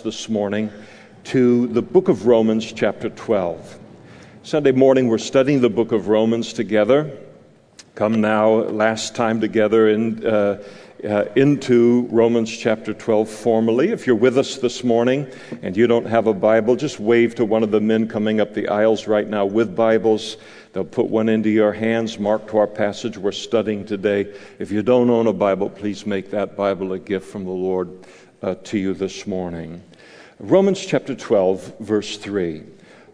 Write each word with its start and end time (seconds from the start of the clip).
this 0.00 0.28
morning 0.28 0.70
to 1.24 1.68
the 1.68 1.82
book 1.82 2.08
of 2.08 2.26
Romans, 2.26 2.72
chapter 2.72 3.08
12. 3.08 3.78
Sunday 4.42 4.72
morning, 4.72 5.08
we're 5.08 5.18
studying 5.18 5.60
the 5.60 5.70
book 5.70 5.92
of 5.92 6.08
Romans 6.08 6.52
together. 6.52 7.16
Come 7.94 8.20
now, 8.20 8.50
last 8.50 9.14
time 9.14 9.40
together 9.40 9.88
in, 9.88 10.26
uh, 10.26 10.62
uh, 11.04 11.24
into 11.36 12.08
Romans 12.10 12.50
chapter 12.50 12.92
12 12.92 13.28
formally. 13.28 13.90
If 13.90 14.06
you're 14.06 14.16
with 14.16 14.36
us 14.36 14.56
this 14.56 14.82
morning 14.82 15.28
and 15.62 15.76
you 15.76 15.86
don't 15.86 16.06
have 16.06 16.26
a 16.26 16.34
Bible, 16.34 16.76
just 16.76 16.98
wave 16.98 17.34
to 17.36 17.44
one 17.44 17.62
of 17.62 17.70
the 17.70 17.80
men 17.80 18.08
coming 18.08 18.40
up 18.40 18.54
the 18.54 18.68
aisles 18.68 19.06
right 19.06 19.28
now 19.28 19.46
with 19.46 19.76
Bibles. 19.76 20.38
They'll 20.72 20.84
put 20.84 21.06
one 21.06 21.28
into 21.28 21.50
your 21.50 21.72
hands, 21.72 22.18
marked 22.18 22.50
to 22.50 22.58
our 22.58 22.66
passage 22.66 23.16
we're 23.16 23.32
studying 23.32 23.84
today. 23.84 24.34
If 24.58 24.72
you 24.72 24.82
don't 24.82 25.08
own 25.08 25.28
a 25.28 25.32
Bible, 25.32 25.70
please 25.70 26.04
make 26.04 26.30
that 26.30 26.56
Bible 26.56 26.92
a 26.94 26.98
gift 26.98 27.28
from 27.28 27.44
the 27.44 27.50
Lord 27.50 27.90
uh, 28.44 28.54
to 28.62 28.78
you 28.78 28.92
this 28.92 29.26
morning. 29.26 29.82
Romans 30.38 30.84
chapter 30.84 31.14
12, 31.14 31.78
verse 31.80 32.18
3. 32.18 32.62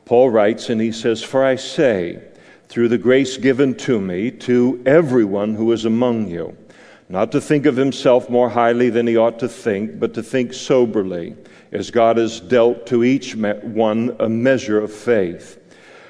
Paul 0.05 0.29
writes, 0.29 0.71
and 0.71 0.80
he 0.80 0.91
says, 0.91 1.23
For 1.23 1.45
I 1.45 1.55
say, 1.55 2.21
through 2.69 2.88
the 2.88 2.98
grace 2.98 3.37
given 3.37 3.77
to 3.77 4.01
me, 4.01 4.33
to 4.33 4.83
everyone 4.85 5.55
who 5.55 5.71
is 5.71 5.85
among 5.85 6.29
you, 6.29 6.57
not 7.09 7.30
to 7.30 7.41
think 7.41 7.65
of 7.66 7.77
himself 7.77 8.29
more 8.29 8.51
highly 8.51 8.91
than 8.91 9.07
he 9.07 9.16
ought 9.16 9.38
to 9.38 9.48
think, 9.48 10.01
but 10.01 10.15
to 10.15 10.23
think 10.23 10.52
soberly, 10.52 11.37
as 11.71 11.93
God 11.93 12.16
has 12.16 12.41
dealt 12.41 12.87
to 12.88 13.05
each 13.05 13.37
one 13.37 14.16
a 14.19 14.29
measure 14.29 14.80
of 14.80 14.93
faith. 14.93 15.60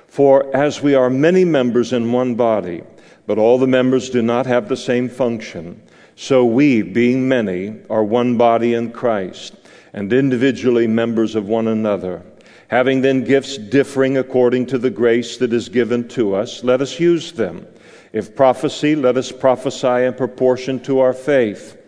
For 0.06 0.54
as 0.56 0.80
we 0.80 0.94
are 0.94 1.10
many 1.10 1.44
members 1.44 1.92
in 1.92 2.10
one 2.10 2.36
body, 2.36 2.84
but 3.26 3.36
all 3.36 3.58
the 3.58 3.66
members 3.66 4.08
do 4.08 4.22
not 4.22 4.46
have 4.46 4.68
the 4.68 4.78
same 4.78 5.10
function, 5.10 5.82
so 6.22 6.44
we, 6.44 6.82
being 6.82 7.26
many, 7.26 7.74
are 7.88 8.04
one 8.04 8.36
body 8.36 8.74
in 8.74 8.92
Christ, 8.92 9.54
and 9.94 10.12
individually 10.12 10.86
members 10.86 11.34
of 11.34 11.48
one 11.48 11.66
another. 11.66 12.22
Having 12.68 13.00
then 13.00 13.24
gifts 13.24 13.56
differing 13.56 14.18
according 14.18 14.66
to 14.66 14.76
the 14.76 14.90
grace 14.90 15.38
that 15.38 15.54
is 15.54 15.70
given 15.70 16.06
to 16.08 16.34
us, 16.34 16.62
let 16.62 16.82
us 16.82 17.00
use 17.00 17.32
them. 17.32 17.66
If 18.12 18.36
prophecy, 18.36 18.94
let 18.94 19.16
us 19.16 19.32
prophesy 19.32 20.04
in 20.04 20.12
proportion 20.12 20.78
to 20.80 21.00
our 21.00 21.14
faith. 21.14 21.78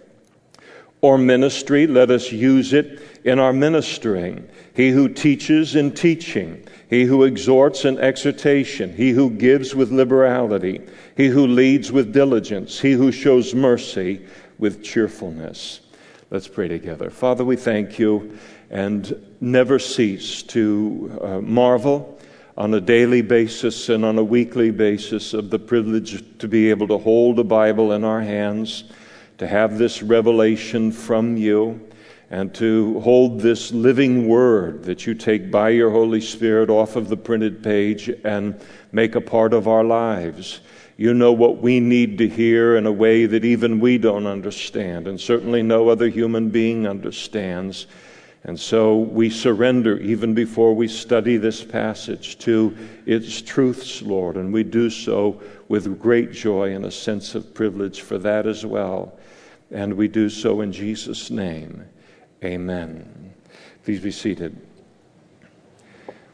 Or 1.02 1.18
ministry, 1.18 1.86
let 1.86 2.10
us 2.10 2.32
use 2.32 2.72
it 2.72 3.02
in 3.24 3.38
our 3.38 3.52
ministering. 3.52 4.48
He 4.74 4.88
who 4.88 5.10
teaches 5.10 5.76
in 5.76 5.92
teaching, 5.92 6.66
he 6.92 7.04
who 7.04 7.24
exhorts 7.24 7.86
in 7.86 7.98
exhortation, 7.98 8.94
he 8.94 9.12
who 9.12 9.30
gives 9.30 9.74
with 9.74 9.90
liberality 9.90 10.82
he 11.16 11.28
who 11.28 11.46
leads 11.46 11.90
with 11.90 12.12
diligence, 12.12 12.80
he 12.80 12.92
who 12.92 13.12
shows 13.12 13.54
mercy 13.54 14.26
with 14.58 14.82
cheerfulness. 14.82 15.80
Let's 16.30 16.48
pray 16.48 16.68
together. 16.68 17.10
Father, 17.10 17.44
we 17.44 17.56
thank 17.56 17.98
you 17.98 18.38
and 18.70 19.34
never 19.40 19.78
cease 19.78 20.42
to 20.44 21.18
uh, 21.22 21.40
marvel 21.40 22.18
on 22.56 22.72
a 22.74 22.80
daily 22.80 23.22
basis 23.22 23.88
and 23.88 24.04
on 24.04 24.18
a 24.18 24.24
weekly 24.24 24.70
basis 24.70 25.34
of 25.34 25.50
the 25.50 25.58
privilege 25.58 26.22
to 26.38 26.48
be 26.48 26.70
able 26.70 26.88
to 26.88 26.98
hold 26.98 27.38
a 27.38 27.44
Bible 27.44 27.92
in 27.92 28.04
our 28.04 28.20
hands, 28.20 28.84
to 29.38 29.46
have 29.46 29.78
this 29.78 30.02
revelation 30.02 30.92
from 30.92 31.36
you, 31.36 31.80
and 32.32 32.54
to 32.54 32.98
hold 33.00 33.40
this 33.40 33.72
living 33.72 34.26
word 34.26 34.84
that 34.84 35.06
you 35.06 35.14
take 35.14 35.50
by 35.50 35.68
your 35.68 35.90
Holy 35.90 36.22
Spirit 36.22 36.70
off 36.70 36.96
of 36.96 37.10
the 37.10 37.16
printed 37.16 37.62
page 37.62 38.08
and 38.24 38.58
make 38.90 39.14
a 39.14 39.20
part 39.20 39.52
of 39.52 39.68
our 39.68 39.84
lives. 39.84 40.60
You 40.96 41.12
know 41.12 41.32
what 41.32 41.58
we 41.58 41.78
need 41.78 42.16
to 42.18 42.28
hear 42.28 42.76
in 42.76 42.86
a 42.86 42.92
way 42.92 43.26
that 43.26 43.44
even 43.44 43.80
we 43.80 43.98
don't 43.98 44.26
understand, 44.26 45.08
and 45.08 45.20
certainly 45.20 45.62
no 45.62 45.90
other 45.90 46.08
human 46.08 46.48
being 46.48 46.86
understands. 46.86 47.86
And 48.44 48.58
so 48.58 48.96
we 48.96 49.28
surrender 49.28 49.98
even 49.98 50.32
before 50.32 50.74
we 50.74 50.88
study 50.88 51.36
this 51.36 51.62
passage 51.62 52.38
to 52.38 52.74
its 53.04 53.42
truths, 53.42 54.00
Lord, 54.00 54.38
and 54.38 54.54
we 54.54 54.64
do 54.64 54.88
so 54.88 55.42
with 55.68 56.00
great 56.00 56.32
joy 56.32 56.74
and 56.74 56.86
a 56.86 56.90
sense 56.90 57.34
of 57.34 57.52
privilege 57.52 58.00
for 58.00 58.16
that 58.16 58.46
as 58.46 58.64
well. 58.64 59.18
And 59.70 59.92
we 59.92 60.08
do 60.08 60.30
so 60.30 60.62
in 60.62 60.72
Jesus' 60.72 61.30
name. 61.30 61.84
Amen. 62.44 63.34
Please 63.84 64.00
be 64.00 64.10
seated. 64.10 64.56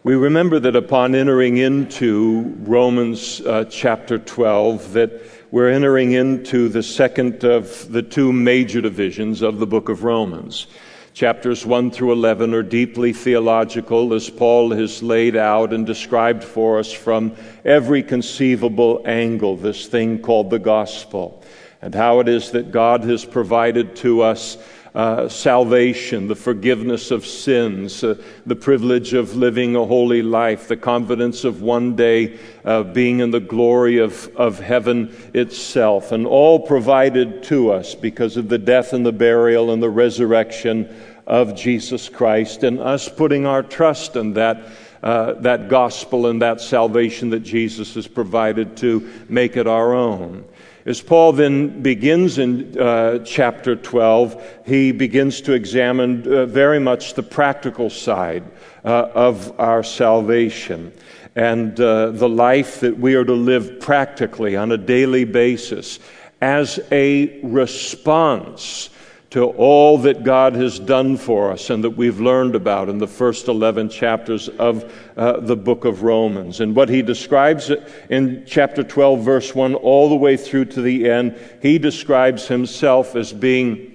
We 0.04 0.14
remember 0.14 0.58
that 0.58 0.74
upon 0.74 1.14
entering 1.14 1.58
into 1.58 2.54
Romans 2.60 3.42
uh, 3.42 3.66
chapter 3.66 4.16
12, 4.16 4.94
that 4.94 5.22
we're 5.50 5.68
entering 5.68 6.12
into 6.12 6.70
the 6.70 6.82
second 6.82 7.44
of 7.44 7.92
the 7.92 8.00
two 8.00 8.32
major 8.32 8.80
divisions 8.80 9.42
of 9.42 9.58
the 9.58 9.66
book 9.66 9.90
of 9.90 10.02
Romans. 10.02 10.68
Chapters 11.12 11.66
1 11.66 11.90
through 11.90 12.12
11 12.12 12.54
are 12.54 12.62
deeply 12.62 13.12
theological, 13.12 14.14
as 14.14 14.30
Paul 14.30 14.70
has 14.70 15.02
laid 15.02 15.36
out 15.36 15.74
and 15.74 15.84
described 15.84 16.42
for 16.42 16.78
us 16.78 16.90
from 16.90 17.36
every 17.66 18.02
conceivable 18.02 19.02
angle 19.04 19.56
this 19.56 19.86
thing 19.88 20.20
called 20.20 20.48
the 20.48 20.58
gospel, 20.58 21.44
and 21.82 21.94
how 21.94 22.20
it 22.20 22.28
is 22.28 22.52
that 22.52 22.70
God 22.70 23.04
has 23.04 23.26
provided 23.26 23.94
to 23.96 24.22
us 24.22 24.56
uh, 24.98 25.28
salvation, 25.28 26.26
the 26.26 26.34
forgiveness 26.34 27.12
of 27.12 27.24
sins, 27.24 28.02
uh, 28.02 28.20
the 28.46 28.56
privilege 28.56 29.14
of 29.14 29.36
living 29.36 29.76
a 29.76 29.84
holy 29.84 30.22
life, 30.22 30.66
the 30.66 30.76
confidence 30.76 31.44
of 31.44 31.62
one 31.62 31.94
day 31.94 32.36
uh, 32.64 32.82
being 32.82 33.20
in 33.20 33.30
the 33.30 33.38
glory 33.38 33.98
of, 33.98 34.26
of 34.34 34.58
heaven 34.58 35.14
itself, 35.34 36.10
and 36.10 36.26
all 36.26 36.58
provided 36.58 37.44
to 37.44 37.70
us 37.70 37.94
because 37.94 38.36
of 38.36 38.48
the 38.48 38.58
death 38.58 38.92
and 38.92 39.06
the 39.06 39.12
burial 39.12 39.70
and 39.70 39.80
the 39.80 39.88
resurrection 39.88 40.92
of 41.28 41.54
Jesus 41.54 42.08
Christ, 42.08 42.64
and 42.64 42.80
us 42.80 43.08
putting 43.08 43.46
our 43.46 43.62
trust 43.62 44.16
in 44.16 44.32
that. 44.34 44.66
Uh, 45.00 45.34
that 45.34 45.68
gospel 45.68 46.26
and 46.26 46.42
that 46.42 46.60
salvation 46.60 47.30
that 47.30 47.44
Jesus 47.44 47.94
has 47.94 48.08
provided 48.08 48.76
to 48.78 49.08
make 49.28 49.56
it 49.56 49.68
our 49.68 49.94
own. 49.94 50.44
As 50.86 51.00
Paul 51.00 51.32
then 51.32 51.82
begins 51.82 52.38
in 52.38 52.78
uh, 52.78 53.18
chapter 53.24 53.76
12, 53.76 54.62
he 54.64 54.92
begins 54.92 55.40
to 55.42 55.52
examine 55.52 56.26
uh, 56.26 56.46
very 56.46 56.78
much 56.78 57.14
the 57.14 57.22
practical 57.22 57.90
side 57.90 58.44
uh, 58.84 59.10
of 59.14 59.58
our 59.60 59.82
salvation 59.82 60.92
and 61.34 61.78
uh, 61.80 62.10
the 62.10 62.28
life 62.28 62.80
that 62.80 62.98
we 62.98 63.14
are 63.14 63.24
to 63.24 63.34
live 63.34 63.80
practically 63.80 64.56
on 64.56 64.72
a 64.72 64.76
daily 64.76 65.24
basis 65.24 65.98
as 66.40 66.80
a 66.90 67.40
response 67.42 68.90
to 69.30 69.44
all 69.44 69.98
that 69.98 70.24
God 70.24 70.54
has 70.54 70.78
done 70.78 71.18
for 71.18 71.52
us 71.52 71.68
and 71.68 71.84
that 71.84 71.90
we've 71.90 72.18
learned 72.18 72.54
about 72.54 72.88
in 72.88 72.96
the 72.96 73.06
first 73.06 73.48
11 73.48 73.90
chapters 73.90 74.48
of 74.48 74.90
uh, 75.16 75.40
the 75.40 75.56
book 75.56 75.84
of 75.84 76.02
Romans. 76.02 76.60
And 76.60 76.74
what 76.74 76.88
he 76.88 77.02
describes 77.02 77.70
in 78.08 78.44
chapter 78.46 78.82
12, 78.82 79.20
verse 79.20 79.54
1, 79.54 79.74
all 79.74 80.08
the 80.08 80.16
way 80.16 80.38
through 80.38 80.66
to 80.66 80.82
the 80.82 81.10
end, 81.10 81.38
he 81.60 81.78
describes 81.78 82.48
himself 82.48 83.14
as 83.16 83.32
being 83.32 83.94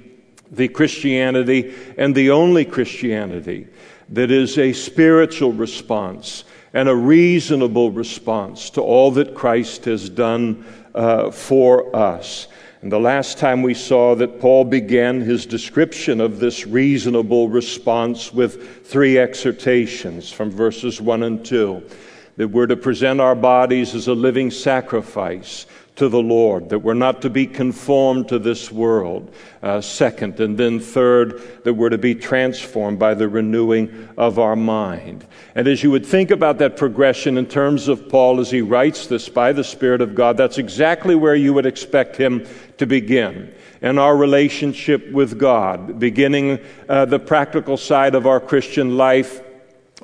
the 0.51 0.67
Christianity 0.67 1.73
and 1.97 2.13
the 2.13 2.29
only 2.29 2.63
Christianity 2.63 3.67
that 4.09 4.29
is 4.29 4.59
a 4.59 4.71
spiritual 4.73 5.51
response 5.51 6.43
and 6.73 6.87
a 6.87 6.95
reasonable 6.95 7.89
response 7.89 8.69
to 8.71 8.81
all 8.81 9.09
that 9.11 9.33
Christ 9.33 9.85
has 9.85 10.09
done 10.09 10.65
uh, 10.93 11.31
for 11.31 11.95
us. 11.95 12.47
And 12.83 12.91
the 12.91 12.99
last 12.99 13.37
time 13.37 13.61
we 13.61 13.75
saw 13.75 14.13
that 14.15 14.41
Paul 14.41 14.65
began 14.65 15.21
his 15.21 15.45
description 15.45 16.19
of 16.19 16.41
this 16.41 16.67
reasonable 16.67 17.47
response 17.47 18.33
with 18.33 18.85
three 18.85 19.17
exhortations 19.17 20.29
from 20.29 20.51
verses 20.51 20.99
1 20.99 21.23
and 21.23 21.45
2 21.45 21.81
that 22.35 22.49
we're 22.49 22.67
to 22.67 22.75
present 22.75 23.21
our 23.21 23.35
bodies 23.35 23.95
as 23.95 24.09
a 24.09 24.13
living 24.13 24.51
sacrifice 24.51 25.65
to 25.95 26.09
the 26.09 26.21
Lord, 26.21 26.69
that 26.69 26.79
we're 26.79 26.95
not 26.95 27.21
to 27.21 27.29
be 27.29 27.45
conformed 27.45 28.27
to 28.29 28.39
this 28.39 28.71
world. 28.71 29.31
Uh, 29.61 29.79
second, 29.79 30.39
and 30.39 30.57
then 30.57 30.79
third, 30.79 31.63
that 31.63 31.75
we're 31.75 31.89
to 31.89 31.99
be 31.99 32.15
transformed 32.15 32.97
by 32.97 33.13
the 33.13 33.29
renewing 33.29 34.09
of 34.17 34.39
our 34.39 34.55
mind. 34.55 35.25
And 35.53 35.67
as 35.67 35.83
you 35.83 35.91
would 35.91 36.05
think 36.05 36.31
about 36.31 36.57
that 36.57 36.77
progression 36.77 37.37
in 37.37 37.45
terms 37.45 37.87
of 37.87 38.09
Paul 38.09 38.39
as 38.39 38.49
he 38.49 38.61
writes 38.61 39.05
this 39.05 39.29
by 39.29 39.53
the 39.53 39.63
Spirit 39.63 40.01
of 40.01 40.15
God, 40.15 40.35
that's 40.35 40.57
exactly 40.57 41.13
where 41.13 41.35
you 41.35 41.53
would 41.53 41.67
expect 41.67 42.17
him 42.17 42.47
to 42.77 42.87
begin. 42.87 43.53
And 43.81 43.99
our 43.99 44.17
relationship 44.17 45.11
with 45.11 45.37
God, 45.37 45.99
beginning 45.99 46.59
uh, 46.89 47.05
the 47.05 47.19
practical 47.19 47.77
side 47.77 48.15
of 48.15 48.25
our 48.25 48.39
Christian 48.39 48.97
life 48.97 49.42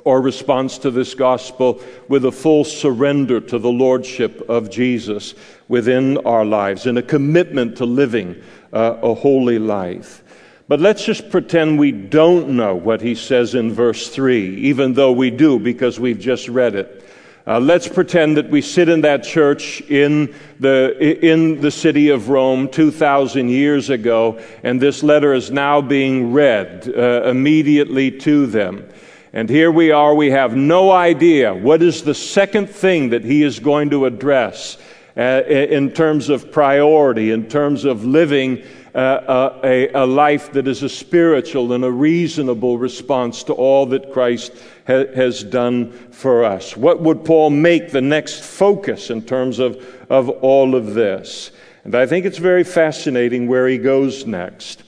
or 0.04 0.20
response 0.20 0.78
to 0.78 0.90
this 0.90 1.14
gospel 1.14 1.80
with 2.08 2.24
a 2.24 2.32
full 2.32 2.64
surrender 2.64 3.40
to 3.40 3.58
the 3.58 3.70
Lordship 3.70 4.48
of 4.48 4.70
Jesus 4.70 5.34
within 5.68 6.18
our 6.18 6.44
lives 6.44 6.86
and 6.86 6.98
a 6.98 7.02
commitment 7.02 7.76
to 7.76 7.84
living 7.84 8.42
uh, 8.72 8.96
a 9.02 9.14
holy 9.14 9.58
life. 9.58 10.22
But 10.68 10.80
let's 10.80 11.04
just 11.04 11.30
pretend 11.30 11.78
we 11.78 11.90
don't 11.90 12.50
know 12.50 12.76
what 12.76 13.00
he 13.00 13.16
says 13.16 13.56
in 13.56 13.72
verse 13.72 14.08
3, 14.08 14.56
even 14.56 14.94
though 14.94 15.10
we 15.10 15.30
do 15.30 15.58
because 15.58 15.98
we've 15.98 16.20
just 16.20 16.48
read 16.48 16.76
it. 16.76 17.04
Uh, 17.46 17.58
let's 17.58 17.88
pretend 17.88 18.36
that 18.36 18.50
we 18.50 18.62
sit 18.62 18.88
in 18.88 19.00
that 19.00 19.24
church 19.24 19.80
in 19.80 20.32
the, 20.60 20.96
in 21.26 21.60
the 21.60 21.70
city 21.70 22.10
of 22.10 22.28
Rome 22.28 22.68
2,000 22.68 23.48
years 23.48 23.90
ago, 23.90 24.40
and 24.62 24.80
this 24.80 25.02
letter 25.02 25.34
is 25.34 25.50
now 25.50 25.80
being 25.80 26.32
read 26.32 26.92
uh, 26.96 27.22
immediately 27.24 28.12
to 28.18 28.46
them. 28.46 28.88
And 29.32 29.48
here 29.48 29.70
we 29.70 29.92
are, 29.92 30.14
we 30.14 30.30
have 30.30 30.56
no 30.56 30.90
idea 30.90 31.54
what 31.54 31.82
is 31.82 32.02
the 32.02 32.14
second 32.14 32.68
thing 32.68 33.10
that 33.10 33.24
he 33.24 33.44
is 33.44 33.60
going 33.60 33.90
to 33.90 34.06
address 34.06 34.76
uh, 35.16 35.42
in 35.46 35.92
terms 35.92 36.28
of 36.28 36.50
priority, 36.50 37.30
in 37.30 37.48
terms 37.48 37.84
of 37.84 38.04
living 38.04 38.64
uh, 38.94 39.60
a, 39.62 39.88
a, 39.90 40.04
life 40.04 40.52
that 40.52 40.66
is 40.66 40.82
a 40.82 40.88
spiritual 40.88 41.72
and 41.72 41.84
a 41.84 41.90
reasonable 41.90 42.76
response 42.76 43.44
to 43.44 43.52
all 43.52 43.86
that 43.86 44.12
Christ 44.12 44.52
ha- 44.86 45.06
has 45.14 45.44
done 45.44 45.92
for 46.10 46.44
us. 46.44 46.76
What 46.76 47.00
would 47.00 47.24
Paul 47.24 47.50
make 47.50 47.92
the 47.92 48.00
next 48.00 48.42
focus 48.42 49.10
in 49.10 49.22
terms 49.22 49.60
of, 49.60 49.76
of 50.10 50.28
all 50.28 50.74
of 50.74 50.94
this? 50.94 51.52
And 51.84 51.94
I 51.94 52.06
think 52.06 52.26
it's 52.26 52.38
very 52.38 52.64
fascinating 52.64 53.46
where 53.46 53.68
he 53.68 53.78
goes 53.78 54.26
next. 54.26 54.82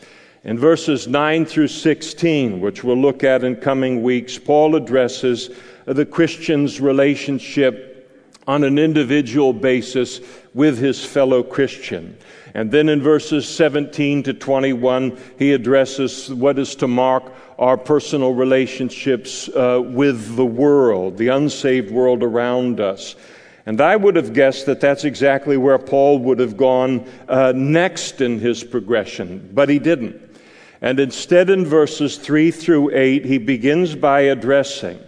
In 0.44 0.58
verses 0.58 1.06
9 1.06 1.46
through 1.46 1.68
16, 1.68 2.60
which 2.60 2.82
we'll 2.82 2.96
look 2.96 3.22
at 3.22 3.44
in 3.44 3.54
coming 3.54 4.02
weeks, 4.02 4.38
Paul 4.38 4.74
addresses 4.74 5.50
the 5.84 6.04
Christian's 6.04 6.80
relationship 6.80 7.92
on 8.48 8.64
an 8.64 8.76
individual 8.76 9.52
basis 9.52 10.20
with 10.52 10.78
his 10.78 11.04
fellow 11.04 11.44
Christian. 11.44 12.16
And 12.54 12.72
then 12.72 12.88
in 12.88 13.00
verses 13.00 13.48
17 13.48 14.24
to 14.24 14.34
21, 14.34 15.16
he 15.38 15.52
addresses 15.52 16.28
what 16.28 16.58
is 16.58 16.74
to 16.76 16.88
mark 16.88 17.32
our 17.56 17.76
personal 17.76 18.34
relationships 18.34 19.48
uh, 19.48 19.80
with 19.80 20.34
the 20.34 20.44
world, 20.44 21.18
the 21.18 21.28
unsaved 21.28 21.92
world 21.92 22.24
around 22.24 22.80
us. 22.80 23.14
And 23.64 23.80
I 23.80 23.94
would 23.94 24.16
have 24.16 24.32
guessed 24.32 24.66
that 24.66 24.80
that's 24.80 25.04
exactly 25.04 25.56
where 25.56 25.78
Paul 25.78 26.18
would 26.18 26.40
have 26.40 26.56
gone 26.56 27.08
uh, 27.28 27.52
next 27.54 28.20
in 28.20 28.40
his 28.40 28.64
progression, 28.64 29.48
but 29.54 29.68
he 29.68 29.78
didn't. 29.78 30.31
And 30.82 30.99
instead, 30.99 31.49
in 31.49 31.64
verses 31.64 32.19
3 32.19 32.50
through 32.50 32.90
8, 32.94 33.25
he 33.25 33.38
begins 33.38 33.94
by 33.94 34.23
addressing 34.23 34.99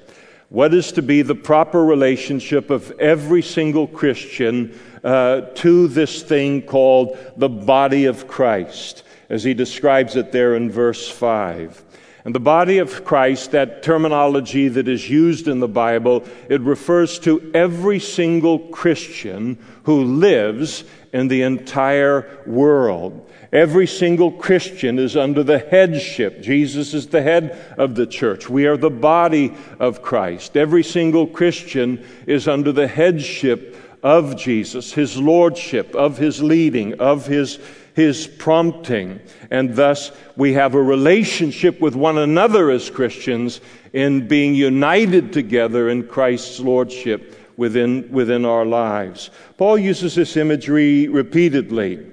what 0.48 0.72
is 0.72 0.92
to 0.92 1.02
be 1.02 1.22
the 1.22 1.34
proper 1.34 1.84
relationship 1.84 2.70
of 2.70 2.92
every 3.00 3.42
single 3.42 3.88
Christian 3.88 4.78
uh, 5.02 5.40
to 5.56 5.88
this 5.88 6.22
thing 6.22 6.62
called 6.62 7.18
the 7.36 7.48
body 7.48 8.04
of 8.04 8.28
Christ, 8.28 9.02
as 9.28 9.42
he 9.42 9.52
describes 9.52 10.14
it 10.14 10.30
there 10.30 10.54
in 10.54 10.70
verse 10.70 11.08
5. 11.08 11.82
And 12.24 12.32
the 12.32 12.40
body 12.40 12.78
of 12.78 13.04
Christ, 13.04 13.50
that 13.50 13.82
terminology 13.82 14.68
that 14.68 14.86
is 14.86 15.10
used 15.10 15.48
in 15.48 15.58
the 15.58 15.68
Bible, 15.68 16.24
it 16.48 16.60
refers 16.60 17.18
to 17.20 17.50
every 17.52 17.98
single 17.98 18.60
Christian 18.60 19.58
who 19.82 20.04
lives 20.04 20.84
in 21.12 21.26
the 21.26 21.42
entire 21.42 22.40
world. 22.46 23.28
Every 23.54 23.86
single 23.86 24.32
Christian 24.32 24.98
is 24.98 25.16
under 25.16 25.44
the 25.44 25.60
headship. 25.60 26.42
Jesus 26.42 26.92
is 26.92 27.06
the 27.06 27.22
head 27.22 27.56
of 27.78 27.94
the 27.94 28.04
church. 28.04 28.50
We 28.50 28.66
are 28.66 28.76
the 28.76 28.90
body 28.90 29.54
of 29.78 30.02
Christ. 30.02 30.56
Every 30.56 30.82
single 30.82 31.28
Christian 31.28 32.04
is 32.26 32.48
under 32.48 32.72
the 32.72 32.88
headship 32.88 33.76
of 34.02 34.36
Jesus, 34.36 34.92
his 34.92 35.16
lordship, 35.16 35.94
of 35.94 36.18
his 36.18 36.42
leading, 36.42 37.00
of 37.00 37.26
his, 37.26 37.60
his 37.94 38.26
prompting. 38.26 39.20
And 39.52 39.76
thus, 39.76 40.10
we 40.34 40.54
have 40.54 40.74
a 40.74 40.82
relationship 40.82 41.80
with 41.80 41.94
one 41.94 42.18
another 42.18 42.72
as 42.72 42.90
Christians 42.90 43.60
in 43.92 44.26
being 44.26 44.56
united 44.56 45.32
together 45.32 45.90
in 45.90 46.08
Christ's 46.08 46.58
lordship 46.58 47.38
within, 47.56 48.10
within 48.10 48.44
our 48.44 48.66
lives. 48.66 49.30
Paul 49.58 49.78
uses 49.78 50.16
this 50.16 50.36
imagery 50.36 51.06
repeatedly 51.06 52.10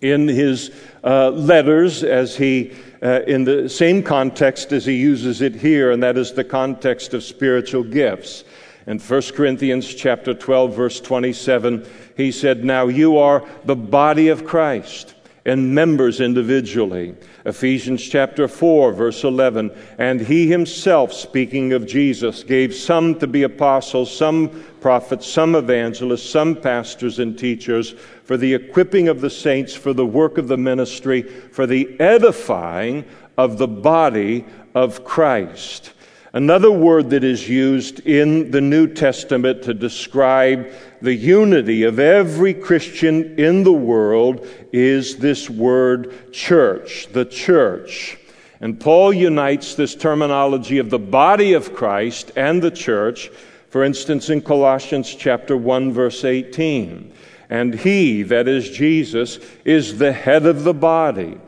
in 0.00 0.28
his 0.28 0.70
uh, 1.04 1.30
letters 1.30 2.04
as 2.04 2.36
he 2.36 2.72
uh, 3.02 3.20
in 3.26 3.44
the 3.44 3.68
same 3.68 4.02
context 4.02 4.72
as 4.72 4.84
he 4.84 4.94
uses 4.94 5.40
it 5.40 5.54
here 5.54 5.92
and 5.92 6.02
that 6.02 6.16
is 6.16 6.32
the 6.32 6.44
context 6.44 7.14
of 7.14 7.22
spiritual 7.22 7.82
gifts 7.82 8.44
in 8.86 8.98
1 8.98 9.22
corinthians 9.34 9.92
chapter 9.94 10.34
12 10.34 10.74
verse 10.74 11.00
27 11.00 11.86
he 12.16 12.30
said 12.30 12.64
now 12.64 12.86
you 12.86 13.18
are 13.18 13.44
the 13.64 13.76
body 13.76 14.28
of 14.28 14.44
christ 14.44 15.14
and 15.48 15.74
members 15.74 16.20
individually. 16.20 17.14
Ephesians 17.46 18.06
chapter 18.06 18.46
4, 18.46 18.92
verse 18.92 19.24
11. 19.24 19.70
And 19.96 20.20
he 20.20 20.46
himself, 20.46 21.12
speaking 21.12 21.72
of 21.72 21.86
Jesus, 21.86 22.42
gave 22.42 22.74
some 22.74 23.18
to 23.18 23.26
be 23.26 23.44
apostles, 23.44 24.14
some 24.14 24.62
prophets, 24.80 25.26
some 25.26 25.54
evangelists, 25.54 26.28
some 26.28 26.54
pastors 26.54 27.18
and 27.18 27.38
teachers 27.38 27.94
for 28.28 28.36
the 28.36 28.52
equipping 28.52 29.08
of 29.08 29.22
the 29.22 29.30
saints, 29.30 29.74
for 29.74 29.94
the 29.94 30.04
work 30.04 30.36
of 30.36 30.48
the 30.48 30.56
ministry, 30.58 31.22
for 31.22 31.66
the 31.66 31.98
edifying 31.98 33.02
of 33.38 33.56
the 33.56 33.66
body 33.66 34.44
of 34.74 35.02
Christ. 35.02 35.94
Another 36.34 36.70
word 36.70 37.08
that 37.08 37.24
is 37.24 37.48
used 37.48 38.00
in 38.00 38.50
the 38.50 38.60
New 38.60 38.86
Testament 38.86 39.62
to 39.62 39.72
describe 39.72 40.70
the 41.00 41.14
unity 41.14 41.84
of 41.84 41.98
every 41.98 42.52
Christian 42.52 43.40
in 43.40 43.64
the 43.64 43.72
world 43.72 44.46
is 44.74 45.16
this 45.16 45.48
word 45.48 46.30
church, 46.30 47.08
the 47.10 47.24
church. 47.24 48.18
And 48.60 48.78
Paul 48.78 49.14
unites 49.14 49.74
this 49.74 49.94
terminology 49.94 50.76
of 50.76 50.90
the 50.90 50.98
body 50.98 51.54
of 51.54 51.74
Christ 51.74 52.32
and 52.36 52.60
the 52.60 52.70
church, 52.70 53.30
for 53.70 53.84
instance, 53.84 54.28
in 54.28 54.42
Colossians 54.42 55.14
chapter 55.14 55.56
1, 55.56 55.94
verse 55.94 56.26
18. 56.26 57.14
And 57.50 57.74
he, 57.74 58.22
that 58.24 58.46
is 58.46 58.70
Jesus, 58.70 59.38
is 59.64 59.98
the 59.98 60.12
head 60.12 60.46
of 60.46 60.64
the 60.64 60.74
body, 60.74 61.38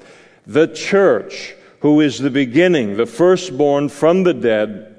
the 0.46 0.66
church 0.66 1.54
who 1.80 2.00
is 2.00 2.18
the 2.18 2.30
beginning, 2.30 2.96
the 2.96 3.06
firstborn 3.06 3.88
from 3.88 4.22
the 4.22 4.34
dead, 4.34 4.96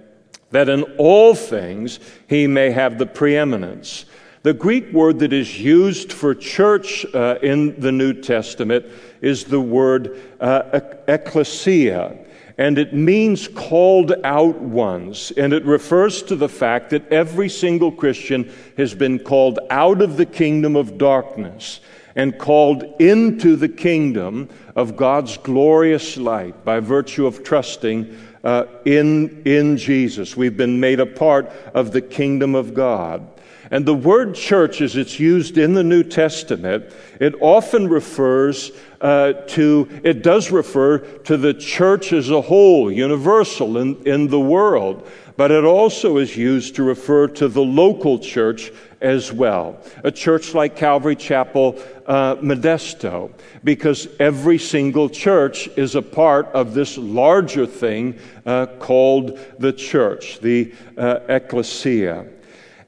that 0.51 0.69
in 0.69 0.83
all 0.97 1.33
things 1.33 1.99
he 2.27 2.47
may 2.47 2.71
have 2.71 2.97
the 2.97 3.05
preeminence. 3.05 4.05
The 4.43 4.53
Greek 4.53 4.91
word 4.91 5.19
that 5.19 5.33
is 5.33 5.59
used 5.59 6.11
for 6.11 6.33
church 6.33 7.05
uh, 7.13 7.37
in 7.43 7.79
the 7.79 7.91
New 7.91 8.13
Testament 8.13 8.85
is 9.21 9.45
the 9.45 9.61
word 9.61 10.19
uh, 10.39 10.79
ecclesia, 11.07 12.17
and 12.57 12.77
it 12.77 12.93
means 12.93 13.47
called 13.47 14.13
out 14.23 14.59
ones, 14.59 15.31
and 15.37 15.53
it 15.53 15.65
refers 15.65 16.23
to 16.23 16.35
the 16.35 16.49
fact 16.49 16.89
that 16.91 17.11
every 17.11 17.49
single 17.49 17.91
Christian 17.91 18.51
has 18.77 18.93
been 18.93 19.19
called 19.19 19.59
out 19.69 20.01
of 20.01 20.17
the 20.17 20.25
kingdom 20.25 20.75
of 20.75 20.97
darkness 20.97 21.79
and 22.15 22.37
called 22.37 22.83
into 22.99 23.55
the 23.55 23.69
kingdom 23.69 24.49
of 24.75 24.95
God's 24.95 25.37
glorious 25.37 26.17
light 26.17 26.65
by 26.65 26.79
virtue 26.79 27.25
of 27.25 27.43
trusting 27.43 28.17
uh, 28.43 28.65
in, 28.85 29.43
in 29.45 29.77
Jesus. 29.77 30.35
We've 30.35 30.57
been 30.57 30.79
made 30.79 30.99
a 30.99 31.05
part 31.05 31.51
of 31.73 31.91
the 31.91 32.01
kingdom 32.01 32.55
of 32.55 32.73
God. 32.73 33.27
And 33.71 33.85
the 33.85 33.95
word 33.95 34.35
church, 34.35 34.81
as 34.81 34.97
it's 34.97 35.17
used 35.17 35.57
in 35.57 35.73
the 35.73 35.83
New 35.83 36.03
Testament, 36.03 36.93
it 37.21 37.33
often 37.39 37.87
refers 37.87 38.71
uh, 38.99 39.31
to, 39.47 39.87
it 40.03 40.21
does 40.23 40.51
refer 40.51 40.97
to 40.99 41.37
the 41.37 41.53
church 41.53 42.11
as 42.11 42.29
a 42.29 42.41
whole, 42.41 42.91
universal 42.91 43.77
in, 43.77 43.95
in 44.05 44.27
the 44.27 44.39
world. 44.39 45.09
But 45.37 45.51
it 45.51 45.63
also 45.63 46.17
is 46.17 46.35
used 46.35 46.75
to 46.75 46.83
refer 46.83 47.29
to 47.29 47.47
the 47.47 47.61
local 47.61 48.19
church 48.19 48.73
as 48.99 49.31
well. 49.31 49.79
A 50.03 50.11
church 50.11 50.53
like 50.53 50.75
Calvary 50.75 51.15
Chapel 51.15 51.81
uh, 52.05 52.35
Modesto, 52.35 53.31
because 53.63 54.09
every 54.19 54.57
single 54.57 55.09
church 55.09 55.69
is 55.77 55.95
a 55.95 56.01
part 56.01 56.47
of 56.47 56.73
this 56.73 56.97
larger 56.97 57.65
thing 57.65 58.19
uh, 58.45 58.65
called 58.79 59.39
the 59.59 59.71
church, 59.71 60.41
the 60.41 60.73
uh, 60.97 61.21
ecclesia. 61.29 62.27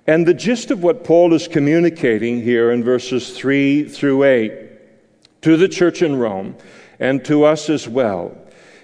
And 0.06 0.26
the 0.26 0.34
gist 0.34 0.70
of 0.70 0.84
what 0.84 1.04
Paul 1.04 1.34
is 1.34 1.48
communicating 1.48 2.42
here 2.42 2.72
in 2.72 2.84
verses 2.84 3.38
3 3.38 3.88
through 3.88 4.24
8 4.24 5.42
to 5.44 5.56
the 5.56 5.70
church 5.70 6.02
in 6.02 6.18
Rome 6.18 6.56
and 7.00 7.24
to 7.26 7.46
us 7.46 7.70
as 7.70 7.88
well 7.88 8.38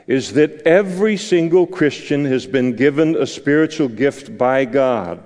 is 0.07 0.33
that 0.33 0.61
every 0.65 1.17
single 1.17 1.67
Christian 1.67 2.25
has 2.25 2.47
been 2.47 2.75
given 2.75 3.15
a 3.15 3.27
spiritual 3.27 3.87
gift 3.87 4.37
by 4.37 4.65
God 4.65 5.21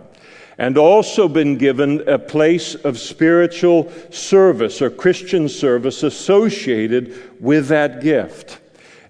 and 0.57 0.77
also 0.77 1.27
been 1.27 1.57
given 1.57 2.07
a 2.07 2.19
place 2.19 2.75
of 2.75 2.99
spiritual 2.99 3.91
service 4.11 4.81
or 4.81 4.89
Christian 4.89 5.47
service 5.47 6.03
associated 6.03 7.15
with 7.39 7.67
that 7.67 8.01
gift. 8.01 8.59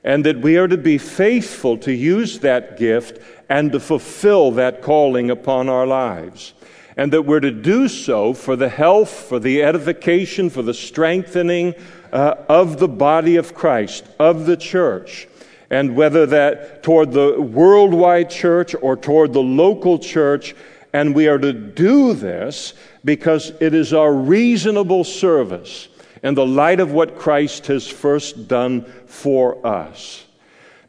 And 0.04 0.26
that 0.26 0.42
we 0.42 0.58
are 0.58 0.68
to 0.68 0.78
be 0.78 0.98
faithful 0.98 1.78
to 1.80 1.92
use 1.92 2.40
that 2.40 2.78
gift 2.78 3.20
and 3.50 3.72
to 3.72 3.80
fulfill 3.80 4.52
that 4.52 4.82
calling 4.82 5.30
upon 5.30 5.70
our 5.70 5.88
lives. 5.88 6.54
And 6.96 7.12
that 7.14 7.24
we're 7.24 7.40
to 7.40 7.52
do 7.52 7.88
so 7.88 8.34
for 8.34 8.56
the 8.56 8.70
health, 8.70 9.10
for 9.10 9.40
the 9.40 9.64
edification, 9.64 10.50
for 10.50 10.62
the 10.62 10.74
strengthening 10.74 11.74
uh, 12.12 12.36
of 12.48 12.80
the 12.80 12.88
body 12.88 13.36
of 13.36 13.54
Christ, 13.54 14.06
of 14.20 14.46
the 14.46 14.58
church 14.58 15.28
and 15.74 15.96
whether 15.96 16.28
that 16.28 16.84
toward 16.84 17.12
the 17.12 17.42
worldwide 17.42 18.30
church 18.30 18.76
or 18.80 18.96
toward 18.96 19.34
the 19.34 19.42
local 19.42 19.98
church, 19.98 20.54
And 20.94 21.16
we 21.16 21.28
are 21.28 21.40
to 21.40 21.52
do 21.52 22.14
this 22.14 22.76
because 23.04 23.52
it 23.60 23.74
is 23.74 23.92
our 23.92 24.14
reasonable 24.14 25.04
service 25.04 25.88
in 26.22 26.36
the 26.36 26.46
light 26.46 26.80
of 26.80 26.92
what 26.92 27.18
Christ 27.18 27.66
has 27.68 27.88
first 27.88 28.48
done 28.48 28.86
for 29.08 29.66
us. 29.66 30.26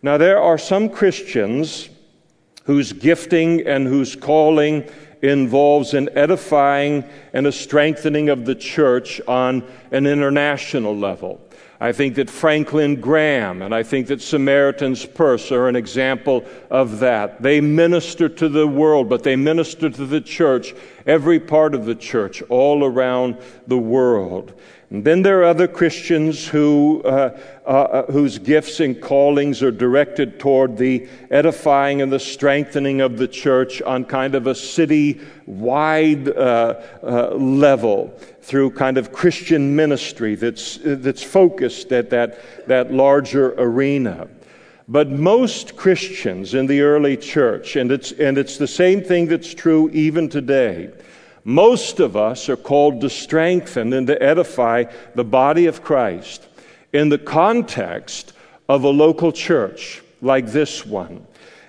Now, 0.02 0.18
there 0.18 0.38
are 0.38 0.58
some 0.58 0.90
Christians 0.90 1.88
whose 2.64 2.92
gifting 2.92 3.66
and 3.66 3.86
whose 3.86 4.14
calling 4.14 4.84
involves 5.30 5.94
an 5.94 6.08
edifying 6.16 7.04
and 7.32 7.46
a 7.46 7.52
strengthening 7.52 8.28
of 8.28 8.44
the 8.44 8.54
church 8.54 9.20
on 9.26 9.64
an 9.90 10.06
international 10.06 10.96
level. 10.96 11.40
I 11.80 11.92
think 11.92 12.14
that 12.14 12.30
Franklin 12.30 13.00
Graham 13.00 13.60
and 13.60 13.74
I 13.74 13.82
think 13.82 14.06
that 14.06 14.22
Samaritan's 14.22 15.04
Purse 15.04 15.50
are 15.50 15.68
an 15.68 15.76
example 15.76 16.44
of 16.70 17.00
that. 17.00 17.42
They 17.42 17.60
minister 17.60 18.28
to 18.28 18.48
the 18.48 18.66
world, 18.66 19.08
but 19.08 19.22
they 19.22 19.36
minister 19.36 19.90
to 19.90 20.06
the 20.06 20.20
church, 20.20 20.74
every 21.04 21.40
part 21.40 21.74
of 21.74 21.84
the 21.84 21.94
church, 21.94 22.42
all 22.48 22.84
around 22.84 23.36
the 23.66 23.78
world. 23.78 24.58
And 24.94 25.04
then 25.04 25.22
there 25.22 25.40
are 25.40 25.46
other 25.46 25.66
Christians 25.66 26.46
who, 26.46 27.02
uh, 27.04 27.36
uh, 27.66 27.68
uh, 27.68 28.12
whose 28.12 28.38
gifts 28.38 28.78
and 28.78 29.02
callings 29.02 29.60
are 29.60 29.72
directed 29.72 30.38
toward 30.38 30.76
the 30.76 31.08
edifying 31.32 32.00
and 32.00 32.12
the 32.12 32.20
strengthening 32.20 33.00
of 33.00 33.18
the 33.18 33.26
church 33.26 33.82
on 33.82 34.04
kind 34.04 34.36
of 34.36 34.46
a 34.46 34.54
city 34.54 35.20
wide 35.46 36.28
uh, 36.28 36.80
uh, 37.02 37.30
level 37.34 38.16
through 38.42 38.70
kind 38.70 38.96
of 38.96 39.12
Christian 39.12 39.74
ministry 39.74 40.36
that's, 40.36 40.78
that's 40.80 41.24
focused 41.24 41.90
at 41.90 42.10
that, 42.10 42.68
that 42.68 42.92
larger 42.92 43.52
arena. 43.54 44.28
But 44.86 45.10
most 45.10 45.74
Christians 45.74 46.54
in 46.54 46.68
the 46.68 46.82
early 46.82 47.16
church, 47.16 47.74
and 47.74 47.90
it's, 47.90 48.12
and 48.12 48.38
it's 48.38 48.58
the 48.58 48.68
same 48.68 49.02
thing 49.02 49.26
that's 49.26 49.54
true 49.54 49.90
even 49.92 50.28
today, 50.28 50.92
most 51.44 52.00
of 52.00 52.16
us 52.16 52.48
are 52.48 52.56
called 52.56 53.02
to 53.02 53.10
strengthen 53.10 53.92
and 53.92 54.06
to 54.06 54.22
edify 54.22 54.84
the 55.14 55.24
body 55.24 55.66
of 55.66 55.82
Christ 55.82 56.46
in 56.92 57.10
the 57.10 57.18
context 57.18 58.32
of 58.68 58.84
a 58.84 58.88
local 58.88 59.30
church 59.30 60.02
like 60.22 60.46
this 60.46 60.86
one. 60.86 61.26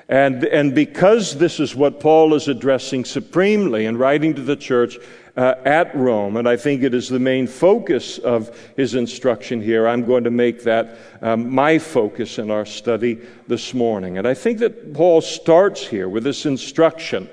And, 0.07 0.43
and 0.45 0.73
because 0.75 1.37
this 1.37 1.59
is 1.59 1.75
what 1.75 1.99
Paul 1.99 2.35
is 2.35 2.47
addressing 2.47 3.05
supremely 3.05 3.85
in 3.85 3.97
writing 3.97 4.35
to 4.35 4.41
the 4.41 4.55
church 4.55 4.97
uh, 5.35 5.55
at 5.65 5.93
Rome, 5.95 6.37
and 6.37 6.47
I 6.47 6.55
think 6.55 6.83
it 6.83 6.93
is 6.93 7.09
the 7.09 7.19
main 7.19 7.47
focus 7.47 8.19
of 8.19 8.57
his 8.77 8.95
instruction 8.95 9.61
here, 9.61 9.87
I'm 9.87 10.05
going 10.05 10.23
to 10.23 10.31
make 10.31 10.63
that 10.63 10.97
um, 11.21 11.53
my 11.53 11.79
focus 11.79 12.37
in 12.37 12.51
our 12.51 12.65
study 12.65 13.19
this 13.47 13.73
morning. 13.73 14.17
And 14.17 14.27
I 14.27 14.35
think 14.35 14.59
that 14.59 14.93
Paul 14.93 15.21
starts 15.21 15.85
here 15.85 16.07
with 16.07 16.23
this 16.23 16.45
instruction 16.45 17.27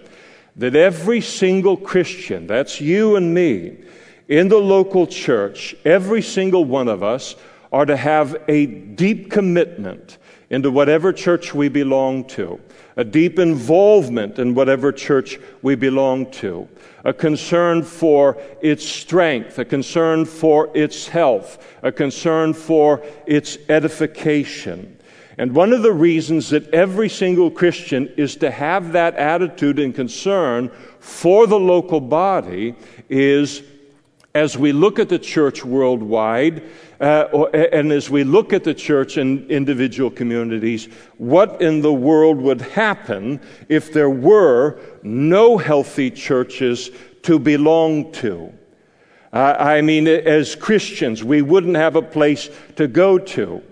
that 0.56 0.76
every 0.76 1.20
single 1.20 1.76
Christian, 1.76 2.46
that's 2.46 2.80
you 2.80 3.16
and 3.16 3.32
me, 3.32 3.78
in 4.28 4.48
the 4.48 4.58
local 4.58 5.06
church, 5.06 5.74
every 5.84 6.22
single 6.22 6.64
one 6.64 6.88
of 6.88 7.02
us 7.02 7.34
are 7.72 7.86
to 7.86 7.96
have 7.96 8.36
a 8.48 8.66
deep 8.66 9.30
commitment 9.30 10.18
into 10.50 10.70
whatever 10.70 11.12
church 11.12 11.54
we 11.54 11.68
belong 11.68 12.24
to, 12.24 12.60
a 12.96 13.04
deep 13.04 13.38
involvement 13.38 14.38
in 14.38 14.54
whatever 14.54 14.92
church 14.92 15.38
we 15.62 15.74
belong 15.74 16.30
to, 16.30 16.68
a 17.04 17.12
concern 17.12 17.82
for 17.82 18.36
its 18.60 18.86
strength, 18.86 19.58
a 19.58 19.64
concern 19.64 20.26
for 20.26 20.70
its 20.76 21.08
health, 21.08 21.66
a 21.82 21.90
concern 21.90 22.52
for 22.52 23.02
its 23.26 23.56
edification. 23.70 24.98
And 25.38 25.54
one 25.54 25.72
of 25.72 25.82
the 25.82 25.92
reasons 25.92 26.50
that 26.50 26.72
every 26.74 27.08
single 27.08 27.50
Christian 27.50 28.08
is 28.16 28.36
to 28.36 28.50
have 28.50 28.92
that 28.92 29.16
attitude 29.16 29.78
and 29.78 29.94
concern 29.94 30.70
for 31.00 31.46
the 31.46 31.58
local 31.58 32.00
body 32.00 32.74
is 33.08 33.62
as 34.34 34.56
we 34.56 34.72
look 34.72 34.98
at 34.98 35.08
the 35.08 35.18
church 35.18 35.64
worldwide, 35.64 36.62
uh, 37.00 37.28
or, 37.32 37.54
and 37.54 37.92
as 37.92 38.08
we 38.08 38.24
look 38.24 38.52
at 38.52 38.64
the 38.64 38.72
church 38.72 39.18
in 39.18 39.46
individual 39.50 40.10
communities, 40.10 40.86
what 41.18 41.60
in 41.60 41.82
the 41.82 41.92
world 41.92 42.38
would 42.38 42.60
happen 42.62 43.40
if 43.68 43.92
there 43.92 44.08
were 44.08 44.80
no 45.02 45.58
healthy 45.58 46.10
churches 46.10 46.90
to 47.22 47.38
belong 47.38 48.10
to? 48.12 48.52
Uh, 49.34 49.54
I 49.58 49.82
mean, 49.82 50.06
as 50.06 50.54
Christians, 50.54 51.22
we 51.22 51.42
wouldn't 51.42 51.76
have 51.76 51.96
a 51.96 52.02
place 52.02 52.48
to 52.76 52.88
go 52.88 53.18
to 53.18 53.62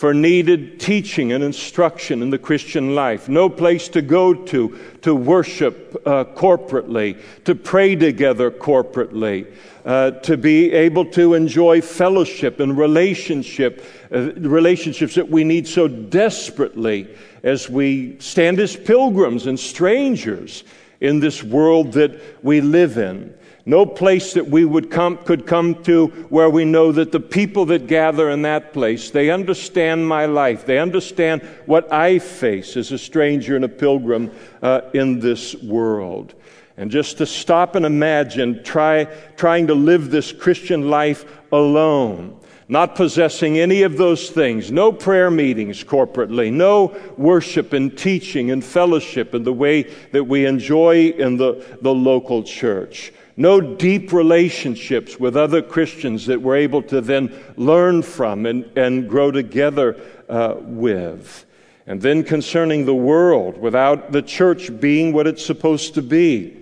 for 0.00 0.14
needed 0.14 0.80
teaching 0.80 1.30
and 1.30 1.44
instruction 1.44 2.22
in 2.22 2.30
the 2.30 2.38
Christian 2.38 2.94
life, 2.94 3.28
no 3.28 3.50
place 3.50 3.86
to 3.90 4.00
go 4.00 4.32
to 4.32 4.78
to 5.02 5.14
worship 5.14 5.94
uh, 6.06 6.24
corporately, 6.24 7.20
to 7.44 7.54
pray 7.54 7.94
together 7.94 8.50
corporately, 8.50 9.46
uh, 9.84 10.12
to 10.12 10.38
be 10.38 10.72
able 10.72 11.04
to 11.04 11.34
enjoy 11.34 11.82
fellowship 11.82 12.60
and 12.60 12.78
relationship, 12.78 13.84
uh, 14.10 14.32
relationships 14.36 15.16
that 15.16 15.28
we 15.28 15.44
need 15.44 15.68
so 15.68 15.86
desperately 15.86 17.06
as 17.42 17.68
we 17.68 18.18
stand 18.20 18.58
as 18.58 18.74
pilgrims 18.76 19.46
and 19.46 19.60
strangers 19.60 20.64
in 21.02 21.20
this 21.20 21.42
world 21.42 21.92
that 21.92 22.18
we 22.42 22.62
live 22.62 22.96
in. 22.96 23.34
No 23.70 23.86
place 23.86 24.32
that 24.32 24.48
we 24.48 24.64
would 24.64 24.90
come, 24.90 25.16
could 25.18 25.46
come 25.46 25.80
to 25.84 26.08
where 26.28 26.50
we 26.50 26.64
know 26.64 26.90
that 26.90 27.12
the 27.12 27.20
people 27.20 27.66
that 27.66 27.86
gather 27.86 28.28
in 28.28 28.42
that 28.42 28.72
place, 28.72 29.12
they 29.12 29.30
understand 29.30 30.08
my 30.08 30.26
life. 30.26 30.66
They 30.66 30.80
understand 30.80 31.42
what 31.66 31.92
I 31.92 32.18
face 32.18 32.76
as 32.76 32.90
a 32.90 32.98
stranger 32.98 33.54
and 33.54 33.64
a 33.64 33.68
pilgrim 33.68 34.32
uh, 34.60 34.80
in 34.92 35.20
this 35.20 35.54
world. 35.54 36.34
And 36.76 36.90
just 36.90 37.18
to 37.18 37.26
stop 37.26 37.76
and 37.76 37.86
imagine 37.86 38.64
try, 38.64 39.04
trying 39.36 39.68
to 39.68 39.74
live 39.74 40.10
this 40.10 40.32
Christian 40.32 40.90
life 40.90 41.24
alone 41.52 42.38
not 42.66 42.94
possessing 42.94 43.58
any 43.58 43.82
of 43.82 43.96
those 43.96 44.30
things, 44.30 44.70
no 44.70 44.92
prayer 44.92 45.28
meetings 45.28 45.82
corporately, 45.82 46.52
no 46.52 46.96
worship 47.16 47.72
and 47.72 47.98
teaching 47.98 48.52
and 48.52 48.64
fellowship 48.64 49.34
in 49.34 49.42
the 49.42 49.52
way 49.52 49.82
that 50.12 50.22
we 50.22 50.46
enjoy 50.46 51.08
in 51.08 51.36
the, 51.36 51.66
the 51.82 51.92
local 51.92 52.44
church 52.44 53.12
no 53.40 53.58
deep 53.58 54.12
relationships 54.12 55.18
with 55.18 55.34
other 55.34 55.62
Christians 55.62 56.26
that 56.26 56.42
we're 56.42 56.56
able 56.56 56.82
to 56.82 57.00
then 57.00 57.34
learn 57.56 58.02
from 58.02 58.44
and, 58.44 58.70
and 58.76 59.08
grow 59.08 59.30
together 59.30 59.98
uh, 60.28 60.56
with. 60.58 61.46
And 61.86 62.02
then 62.02 62.22
concerning 62.22 62.84
the 62.84 62.94
world, 62.94 63.56
without 63.56 64.12
the 64.12 64.20
church 64.20 64.78
being 64.78 65.14
what 65.14 65.26
it's 65.26 65.44
supposed 65.44 65.94
to 65.94 66.02
be. 66.02 66.54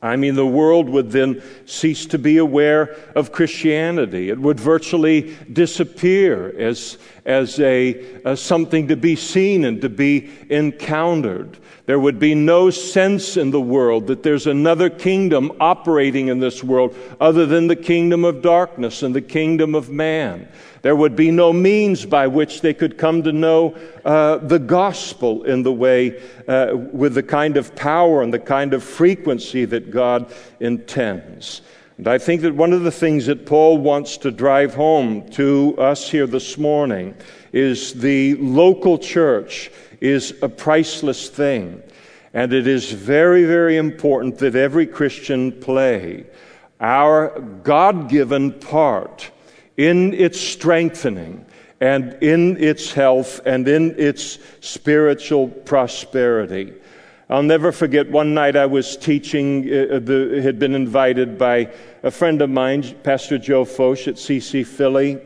I 0.00 0.16
mean, 0.16 0.36
the 0.36 0.46
world 0.46 0.88
would 0.88 1.10
then 1.10 1.42
cease 1.66 2.06
to 2.06 2.18
be 2.18 2.38
aware 2.38 2.96
of 3.14 3.30
Christianity. 3.30 4.30
It 4.30 4.38
would 4.38 4.58
virtually 4.58 5.36
disappear 5.52 6.58
as, 6.58 6.96
as 7.26 7.60
a, 7.60 8.34
something 8.36 8.88
to 8.88 8.96
be 8.96 9.16
seen 9.16 9.66
and 9.66 9.82
to 9.82 9.90
be 9.90 10.30
encountered. 10.48 11.58
There 11.86 12.00
would 12.00 12.18
be 12.18 12.34
no 12.34 12.70
sense 12.70 13.36
in 13.36 13.52
the 13.52 13.60
world 13.60 14.08
that 14.08 14.24
there's 14.24 14.48
another 14.48 14.90
kingdom 14.90 15.52
operating 15.60 16.26
in 16.26 16.40
this 16.40 16.62
world 16.62 16.96
other 17.20 17.46
than 17.46 17.68
the 17.68 17.76
kingdom 17.76 18.24
of 18.24 18.42
darkness 18.42 19.04
and 19.04 19.14
the 19.14 19.20
kingdom 19.20 19.76
of 19.76 19.88
man. 19.88 20.48
There 20.82 20.96
would 20.96 21.14
be 21.14 21.30
no 21.30 21.52
means 21.52 22.04
by 22.04 22.26
which 22.26 22.60
they 22.60 22.74
could 22.74 22.98
come 22.98 23.22
to 23.22 23.32
know 23.32 23.76
uh, 24.04 24.38
the 24.38 24.58
gospel 24.58 25.44
in 25.44 25.62
the 25.62 25.72
way, 25.72 26.20
uh, 26.48 26.72
with 26.74 27.14
the 27.14 27.22
kind 27.22 27.56
of 27.56 27.76
power 27.76 28.20
and 28.20 28.34
the 28.34 28.40
kind 28.40 28.74
of 28.74 28.82
frequency 28.82 29.64
that 29.64 29.92
God 29.92 30.32
intends. 30.58 31.62
And 31.98 32.08
I 32.08 32.18
think 32.18 32.42
that 32.42 32.54
one 32.54 32.72
of 32.72 32.82
the 32.82 32.90
things 32.90 33.26
that 33.26 33.46
Paul 33.46 33.78
wants 33.78 34.18
to 34.18 34.30
drive 34.30 34.74
home 34.74 35.28
to 35.30 35.74
us 35.78 36.10
here 36.10 36.26
this 36.26 36.58
morning 36.58 37.14
is 37.52 37.94
the 37.94 38.34
local 38.34 38.98
church 38.98 39.70
is 40.00 40.34
a 40.42 40.48
priceless 40.48 41.28
thing. 41.28 41.82
And 42.34 42.52
it 42.52 42.66
is 42.66 42.92
very, 42.92 43.44
very 43.44 43.76
important 43.76 44.38
that 44.38 44.54
every 44.54 44.86
Christian 44.86 45.52
play 45.52 46.26
our 46.80 47.40
God 47.40 48.08
given 48.10 48.52
part 48.52 49.30
in 49.76 50.12
its 50.12 50.38
strengthening 50.38 51.46
and 51.80 52.22
in 52.22 52.62
its 52.62 52.92
health 52.92 53.40
and 53.46 53.66
in 53.68 53.94
its 53.98 54.38
spiritual 54.60 55.48
prosperity. 55.48 56.72
I'll 57.28 57.42
never 57.42 57.72
forget 57.72 58.10
one 58.10 58.34
night 58.34 58.56
I 58.56 58.66
was 58.66 58.96
teaching, 58.96 59.64
uh, 59.64 59.98
the, 59.98 60.40
had 60.42 60.58
been 60.58 60.74
invited 60.74 61.36
by 61.36 61.72
a 62.02 62.10
friend 62.10 62.40
of 62.40 62.50
mine, 62.50 62.94
Pastor 63.02 63.36
Joe 63.36 63.64
Focht 63.64 64.06
at 64.06 64.14
CC 64.14 64.64
Philly, 64.64 65.18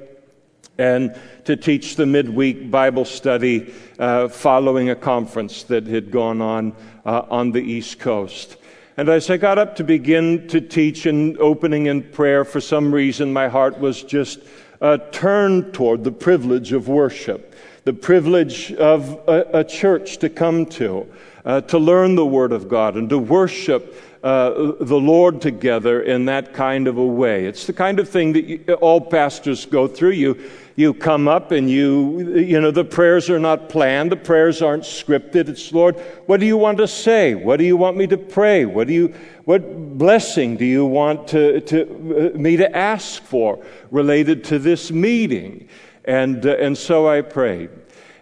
and 0.81 1.15
to 1.45 1.57
teach 1.57 1.97
the 1.97 2.07
midweek 2.07 2.71
Bible 2.71 3.05
study 3.05 3.75
uh, 3.99 4.29
following 4.29 4.89
a 4.89 4.97
conference 4.97 5.63
that 5.65 5.87
had 5.87 6.11
gone 6.11 6.41
on 6.41 6.75
uh, 7.05 7.27
on 7.31 7.53
the 7.53 7.61
East 7.61 7.99
Coast. 7.99 8.57
And 8.97 9.09
as 9.09 9.29
I 9.29 9.37
got 9.37 9.59
up 9.59 9.77
to 9.77 9.85
begin 9.85 10.49
to 10.49 10.61
teach 10.61 11.05
and 11.05 11.39
opening 11.39 11.87
in 11.87 12.03
prayer, 12.03 12.45
for 12.45 12.61
some 12.61 12.95
reason 12.95 13.33
my 13.33 13.49
heart 13.49 13.79
was 13.79 14.03
just 14.03 14.41
uh, 14.81 14.97
turned 15.13 15.75
toward 15.75 16.03
the 16.03 16.13
privilege 16.13 16.73
of 16.73 16.89
worship, 16.89 17.55
the 17.85 17.93
privilege 17.93 18.73
of 18.73 19.21
a, 19.29 19.61
a 19.61 19.65
church 19.65 20.17
to 20.19 20.31
come 20.31 20.65
to, 20.65 21.07
uh, 21.45 21.61
to 21.63 21.79
learn 21.79 22.15
the 22.15 22.27
Word 22.27 22.53
of 22.53 22.69
God 22.69 22.97
and 22.97 23.09
to 23.11 23.19
worship 23.19 23.95
uh, 24.23 24.73
the 24.81 25.01
Lord 25.01 25.41
together 25.41 26.03
in 26.03 26.27
that 26.27 26.53
kind 26.53 26.87
of 26.87 26.99
a 26.99 27.07
way. 27.07 27.47
It's 27.47 27.67
the 27.67 27.73
kind 27.73 27.99
of 27.99 28.09
thing 28.09 28.35
that 28.35 28.45
you, 28.45 28.75
all 28.81 29.01
pastors 29.01 29.65
go 29.65 29.89
through. 29.89 30.11
You, 30.11 30.51
you 30.77 30.95
come 30.95 31.29
up 31.29 31.51
and 31.51 31.69
you, 31.71 32.37
you 32.37 32.61
know, 32.61 32.71
the 32.71 32.85
prayers 32.85 33.29
are 33.29 33.39
not 33.39 33.69
planned, 33.69 34.13
the 34.13 34.17
prayers 34.17 34.63
aren't 34.63 34.85
scripted. 34.85 35.49
It's, 35.49 35.73
Lord, 35.73 35.97
what 36.27 36.41
do 36.41 36.47
you 36.47 36.57
want 36.57 36.79
to 36.79 36.89
say? 36.89 37.35
What 37.35 37.59
do 37.59 37.65
you 37.65 37.77
want 37.77 37.97
me 37.97 38.07
to 38.07 38.17
pray? 38.17 38.65
What 38.65 38.87
do 38.87 38.95
you, 38.95 39.15
what 39.45 39.99
blessing 39.99 40.57
do 40.57 40.65
you 40.65 40.87
want 40.87 41.29
to, 41.29 41.61
to, 41.61 42.33
uh, 42.35 42.39
me 42.39 42.57
to 42.57 42.77
ask 42.77 43.23
for 43.23 43.65
related 43.91 44.45
to 44.45 44.59
this 44.59 44.91
meeting? 44.91 45.69
And, 46.05 46.45
uh, 46.47 46.57
and 46.57 46.77
so 46.79 47.09
I 47.09 47.23
prayed. 47.23 47.71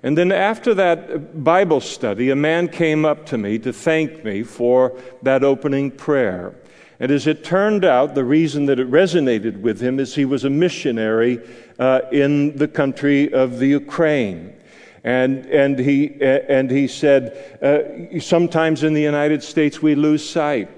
And 0.02 0.16
then 0.16 0.30
after 0.30 0.74
that 0.74 1.42
Bible 1.42 1.80
study, 1.80 2.30
a 2.30 2.36
man 2.36 2.68
came 2.68 3.04
up 3.04 3.26
to 3.26 3.38
me 3.38 3.58
to 3.60 3.72
thank 3.72 4.24
me 4.24 4.42
for 4.42 4.96
that 5.22 5.42
opening 5.42 5.90
prayer. 5.90 6.54
And 7.00 7.12
as 7.12 7.26
it 7.26 7.44
turned 7.44 7.84
out, 7.84 8.14
the 8.14 8.24
reason 8.24 8.66
that 8.66 8.80
it 8.80 8.90
resonated 8.90 9.60
with 9.60 9.80
him 9.80 10.00
is 10.00 10.14
he 10.14 10.24
was 10.24 10.44
a 10.44 10.50
missionary 10.50 11.40
uh, 11.78 12.00
in 12.10 12.56
the 12.56 12.66
country 12.66 13.32
of 13.32 13.58
the 13.58 13.68
Ukraine. 13.68 14.54
And, 15.04 15.46
and, 15.46 15.78
he, 15.78 16.20
and 16.20 16.70
he 16.70 16.88
said, 16.88 17.58
uh, 17.62 18.20
sometimes 18.20 18.82
in 18.82 18.94
the 18.94 19.02
United 19.02 19.44
States 19.44 19.80
we 19.80 19.94
lose 19.94 20.28
sight 20.28 20.68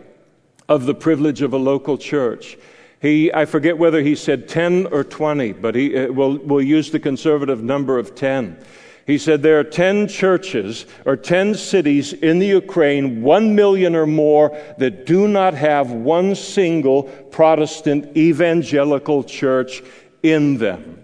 of 0.69 0.85
the 0.85 0.95
privilege 0.95 1.41
of 1.41 1.55
a 1.55 1.59
local 1.59 1.97
church. 1.97 2.59
He, 3.00 3.33
I 3.33 3.47
forget 3.47 3.79
whether 3.79 4.03
he 4.03 4.15
said 4.15 4.47
10 4.47 4.89
or 4.93 5.05
20, 5.05 5.55
but 5.55 5.75
he, 5.75 5.97
uh, 5.97 6.12
will 6.12 6.37
we'll 6.37 6.61
use 6.61 6.91
the 6.91 7.00
conservative 7.00 7.62
number 7.62 7.99
of 7.99 8.15
10. 8.15 8.62
He 9.07 9.19
said 9.19 9.42
there 9.42 9.59
are 9.59 9.64
10 9.64 10.09
churches 10.09 10.87
or 11.04 11.16
10 11.16 11.54
cities 11.54 12.12
in 12.12 12.38
the 12.38 12.47
Ukraine, 12.47 13.23
1 13.23 13.54
million 13.54 13.97
or 13.97 14.07
more, 14.07 14.57
that 14.78 15.07
do 15.07 15.26
not 15.26 15.54
have 15.54 15.90
one 15.90 16.35
single 16.35 17.04
Protestant 17.04 18.16
evangelical 18.16 19.25
church 19.25 19.83
in 20.23 20.59
them. 20.59 21.02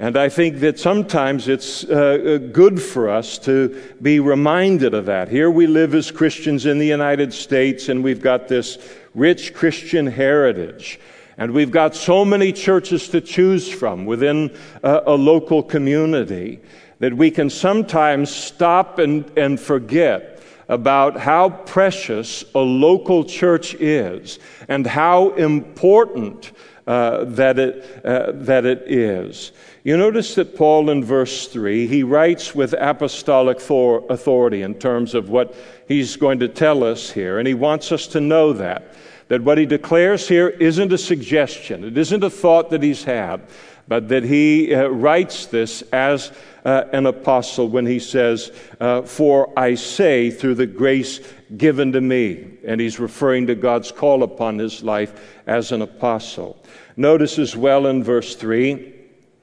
And 0.00 0.16
I 0.16 0.30
think 0.30 0.60
that 0.60 0.78
sometimes 0.78 1.46
it's 1.46 1.84
uh, 1.84 1.90
uh, 1.92 2.38
good 2.38 2.80
for 2.80 3.10
us 3.10 3.36
to 3.40 3.78
be 4.00 4.18
reminded 4.18 4.94
of 4.94 5.04
that. 5.06 5.28
Here 5.28 5.50
we 5.50 5.66
live 5.66 5.94
as 5.94 6.10
Christians 6.10 6.64
in 6.64 6.78
the 6.78 6.86
United 6.86 7.34
States, 7.34 7.90
and 7.90 8.02
we've 8.02 8.22
got 8.22 8.48
this 8.48 8.78
rich 9.14 9.52
Christian 9.52 10.06
heritage. 10.06 10.98
And 11.36 11.52
we've 11.52 11.70
got 11.70 11.94
so 11.94 12.24
many 12.24 12.50
churches 12.50 13.08
to 13.08 13.20
choose 13.20 13.70
from 13.70 14.06
within 14.06 14.56
uh, 14.82 15.02
a 15.04 15.14
local 15.14 15.62
community 15.62 16.60
that 17.00 17.14
we 17.14 17.30
can 17.30 17.50
sometimes 17.50 18.30
stop 18.30 18.98
and, 18.98 19.30
and 19.36 19.58
forget 19.58 20.40
about 20.68 21.18
how 21.18 21.50
precious 21.50 22.44
a 22.54 22.60
local 22.60 23.24
church 23.24 23.74
is 23.74 24.38
and 24.68 24.86
how 24.86 25.30
important 25.30 26.52
uh, 26.86 27.24
that, 27.24 27.58
it, 27.58 28.04
uh, 28.04 28.32
that 28.32 28.64
it 28.64 28.82
is. 28.86 29.52
You 29.82 29.96
notice 29.96 30.34
that 30.34 30.56
Paul 30.56 30.90
in 30.90 31.02
verse 31.02 31.48
3, 31.48 31.86
he 31.86 32.02
writes 32.02 32.54
with 32.54 32.74
apostolic 32.78 33.58
authority 33.58 34.62
in 34.62 34.74
terms 34.74 35.14
of 35.14 35.30
what 35.30 35.54
he's 35.88 36.16
going 36.16 36.38
to 36.40 36.48
tell 36.48 36.84
us 36.84 37.10
here, 37.10 37.38
and 37.38 37.48
he 37.48 37.54
wants 37.54 37.90
us 37.90 38.06
to 38.08 38.20
know 38.20 38.52
that. 38.52 38.94
That 39.28 39.42
what 39.42 39.58
he 39.58 39.66
declares 39.66 40.28
here 40.28 40.48
isn't 40.48 40.92
a 40.92 40.98
suggestion, 40.98 41.84
it 41.84 41.96
isn't 41.96 42.22
a 42.22 42.30
thought 42.30 42.70
that 42.70 42.82
he's 42.82 43.04
had, 43.04 43.40
but 43.88 44.08
that 44.08 44.24
he 44.24 44.74
uh, 44.74 44.88
writes 44.88 45.46
this 45.46 45.82
as 45.92 46.30
uh, 46.64 46.84
an 46.92 47.06
apostle 47.06 47.68
when 47.68 47.86
he 47.86 47.98
says, 47.98 48.52
uh, 48.80 49.02
For 49.02 49.58
I 49.58 49.74
say, 49.74 50.30
through 50.30 50.56
the 50.56 50.66
grace 50.66 51.20
given 51.56 51.92
to 51.92 52.00
me. 52.00 52.58
And 52.64 52.80
he's 52.80 52.98
referring 52.98 53.46
to 53.48 53.54
God's 53.54 53.92
call 53.92 54.22
upon 54.22 54.58
his 54.58 54.82
life 54.82 55.38
as 55.46 55.72
an 55.72 55.82
apostle. 55.82 56.62
Notice 56.96 57.38
as 57.38 57.56
well 57.56 57.86
in 57.86 58.04
verse 58.04 58.36
3 58.36 59.00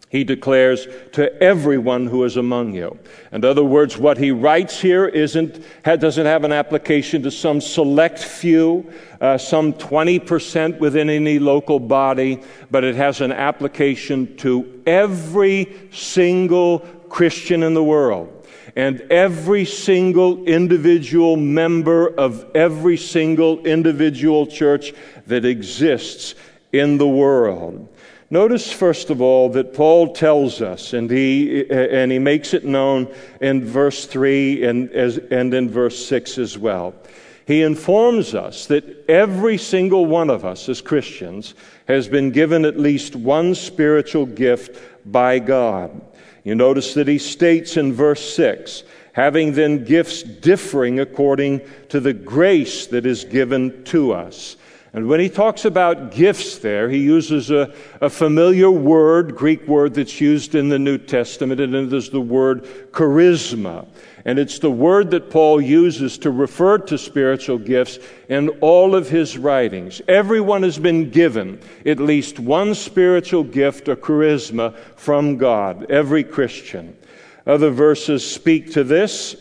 he 0.10 0.24
declares 0.24 0.88
to 1.12 1.42
everyone 1.44 2.08
who 2.08 2.24
is 2.24 2.38
among 2.38 2.74
you. 2.74 2.98
In 3.34 3.44
other 3.44 3.64
words, 3.64 3.98
what 3.98 4.18
he 4.18 4.32
writes 4.32 4.80
here 4.80 5.06
isn't, 5.06 5.62
doesn't 5.84 6.26
have 6.26 6.46
an 6.46 6.54
application 6.54 7.22
to 7.24 7.32
some 7.32 7.60
select 7.60 8.20
few, 8.20 8.90
uh, 9.20 9.38
some 9.38 9.74
20% 9.74 10.80
within 10.80 11.10
any 11.10 11.40
local 11.40 11.78
body, 11.78 12.42
but 12.72 12.86
it 12.86 12.96
has 12.96 13.20
an 13.20 13.34
application 13.34 14.38
to 14.38 14.82
every 14.86 15.76
single 15.92 16.88
Christian 17.10 17.64
in 17.64 17.74
the 17.74 17.84
world 17.84 18.34
and 18.76 19.02
every 19.12 19.66
single 19.66 20.46
individual 20.46 21.36
member 21.36 22.08
of 22.08 22.46
every 22.56 22.98
single 22.98 23.66
individual 23.66 24.46
church 24.46 24.94
that 25.26 25.46
exists 25.46 26.36
in 26.72 26.98
the 26.98 27.08
world. 27.08 27.88
Notice, 28.30 28.72
first 28.72 29.10
of 29.10 29.22
all, 29.22 29.50
that 29.52 29.74
Paul 29.74 30.14
tells 30.14 30.62
us, 30.62 30.94
and 30.94 31.10
he, 31.10 31.70
and 31.72 32.12
he 32.12 32.20
makes 32.20 32.54
it 32.54 32.66
known 32.66 33.12
in 33.40 33.64
verse 33.64 34.06
3 34.06 34.66
and, 34.66 34.92
as, 34.92 35.18
and 35.18 35.54
in 35.54 35.70
verse 35.70 36.06
6 36.06 36.38
as 36.38 36.58
well. 36.58 36.94
He 37.48 37.64
informs 37.64 38.36
us 38.36 38.66
that 38.66 39.10
every 39.10 39.58
single 39.58 40.06
one 40.06 40.30
of 40.30 40.44
us 40.44 40.68
as 40.68 40.82
Christians 40.82 41.56
has 41.88 42.10
been 42.10 42.32
given 42.32 42.66
at 42.66 42.78
least 42.78 43.16
one 43.16 43.56
spiritual 43.56 44.26
gift 44.26 44.78
by 45.06 45.40
God. 45.40 46.02
You 46.48 46.56
notice 46.56 46.94
that 46.94 47.10
he 47.10 47.18
states 47.18 47.76
in 47.76 47.92
verse 47.92 48.34
6 48.34 48.84
having 49.12 49.52
then 49.52 49.84
gifts 49.84 50.24
differing 50.24 51.02
according 51.02 51.60
to 51.90 52.00
the 52.00 52.14
grace 52.14 52.86
that 52.88 53.06
is 53.06 53.26
given 53.26 53.84
to 53.84 54.14
us. 54.14 54.56
And 54.94 55.08
when 55.08 55.20
he 55.20 55.28
talks 55.28 55.66
about 55.66 56.12
gifts 56.12 56.60
there, 56.60 56.88
he 56.88 57.00
uses 57.00 57.52
a, 57.52 57.74
a, 58.00 58.10
familiar 58.10 58.72
word, 58.72 59.36
Greek 59.36 59.68
word 59.68 59.96
that's 59.96 60.22
used 60.22 60.56
in 60.56 60.70
the 60.70 60.80
New 60.80 60.98
Testament, 60.98 61.60
and 61.60 61.76
it 61.76 61.92
is 61.92 62.12
the 62.12 62.22
word 62.22 62.64
charisma. 62.92 63.86
And 64.28 64.38
it's 64.38 64.60
the 64.60 64.70
word 64.70 65.12
that 65.12 65.30
Paul 65.30 65.62
uses 65.62 66.18
to 66.18 66.32
refer 66.32 66.80
to 66.80 66.98
spiritual 66.98 67.58
gifts 67.58 67.98
in 68.28 68.50
all 68.60 68.94
of 68.94 69.08
his 69.08 69.38
writings. 69.38 70.02
Everyone 70.06 70.64
has 70.64 70.78
been 70.78 71.10
given 71.10 71.62
at 71.86 72.02
least 72.02 72.38
one 72.38 72.76
spiritual 72.76 73.46
gift 73.46 73.88
or 73.88 73.96
charisma 73.96 74.76
from 74.98 75.38
God, 75.38 75.90
every 75.90 76.26
Christian. 76.26 76.98
Other 77.46 77.70
verses 77.70 78.30
speak 78.30 78.74
to 78.74 78.84
this. 78.84 79.38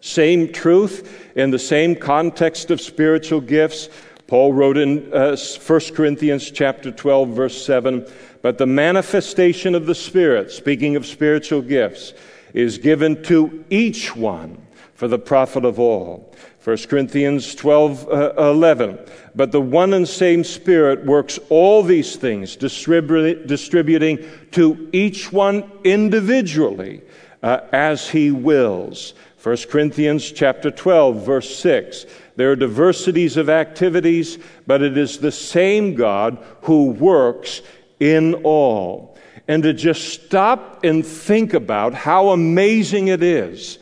Same 0.00 0.52
truth 0.52 1.36
in 1.36 1.52
the 1.52 1.58
same 1.58 1.94
context 1.94 2.72
of 2.72 2.80
spiritual 2.80 3.40
gifts. 3.40 3.88
Paul 4.26 4.52
wrote 4.52 4.78
in 4.78 5.14
uh, 5.14 5.36
1 5.36 5.80
Corinthians 5.94 6.50
chapter 6.50 6.90
12 6.90 7.28
verse 7.28 7.64
7, 7.64 8.04
but 8.42 8.58
the 8.58 8.66
manifestation 8.66 9.76
of 9.76 9.86
the 9.86 9.94
Spirit, 9.94 10.50
speaking 10.50 10.96
of 10.96 11.06
spiritual 11.06 11.62
gifts, 11.62 12.14
is 12.54 12.78
given 12.78 13.22
to 13.24 13.64
each 13.70 14.14
one 14.16 14.60
for 14.94 15.08
the 15.08 15.18
profit 15.18 15.64
of 15.64 15.78
all. 15.78 16.34
1 16.64 16.76
Corinthians 16.88 17.54
12, 17.54 18.08
uh, 18.08 18.32
11. 18.36 18.98
But 19.34 19.52
the 19.52 19.60
one 19.60 19.94
and 19.94 20.06
same 20.06 20.44
Spirit 20.44 21.06
works 21.06 21.38
all 21.48 21.82
these 21.82 22.16
things, 22.16 22.56
distribu- 22.56 23.46
distributing 23.46 24.18
to 24.50 24.88
each 24.92 25.32
one 25.32 25.70
individually 25.84 27.02
uh, 27.42 27.60
as 27.72 28.10
he 28.10 28.30
wills. 28.30 29.14
1 29.42 29.56
Corinthians 29.70 30.32
chapter 30.32 30.70
12, 30.70 31.24
verse 31.24 31.56
6. 31.56 32.06
There 32.36 32.50
are 32.50 32.56
diversities 32.56 33.36
of 33.36 33.48
activities, 33.48 34.38
but 34.66 34.82
it 34.82 34.98
is 34.98 35.18
the 35.18 35.32
same 35.32 35.94
God 35.94 36.44
who 36.62 36.90
works 36.90 37.62
in 38.00 38.34
all. 38.44 39.16
And 39.48 39.62
to 39.62 39.72
just 39.72 40.10
stop 40.10 40.84
and 40.84 41.04
think 41.04 41.54
about 41.54 41.94
how 41.94 42.28
amazing 42.28 43.08
it 43.08 43.22
is 43.22 43.78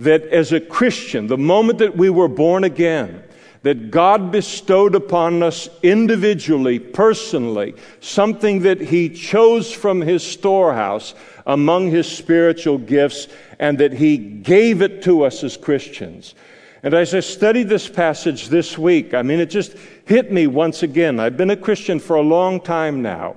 that 0.00 0.22
as 0.24 0.52
a 0.52 0.60
Christian, 0.60 1.26
the 1.26 1.38
moment 1.38 1.78
that 1.78 1.96
we 1.96 2.08
were 2.08 2.26
born 2.26 2.64
again, 2.64 3.22
that 3.62 3.90
God 3.90 4.32
bestowed 4.32 4.94
upon 4.94 5.42
us 5.42 5.68
individually, 5.82 6.78
personally, 6.78 7.74
something 8.00 8.60
that 8.60 8.80
He 8.80 9.10
chose 9.10 9.70
from 9.70 10.00
His 10.00 10.22
storehouse 10.22 11.14
among 11.46 11.90
His 11.90 12.10
spiritual 12.10 12.78
gifts, 12.78 13.28
and 13.58 13.76
that 13.78 13.92
He 13.92 14.16
gave 14.16 14.80
it 14.80 15.02
to 15.02 15.24
us 15.24 15.44
as 15.44 15.58
Christians. 15.58 16.34
And 16.82 16.94
as 16.94 17.14
I 17.14 17.20
studied 17.20 17.68
this 17.68 17.90
passage 17.90 18.48
this 18.48 18.78
week, 18.78 19.12
I 19.12 19.20
mean, 19.20 19.38
it 19.38 19.50
just 19.50 19.76
hit 20.06 20.32
me 20.32 20.46
once 20.46 20.82
again. 20.82 21.20
I've 21.20 21.36
been 21.36 21.50
a 21.50 21.56
Christian 21.56 22.00
for 22.00 22.16
a 22.16 22.22
long 22.22 22.58
time 22.58 23.02
now. 23.02 23.36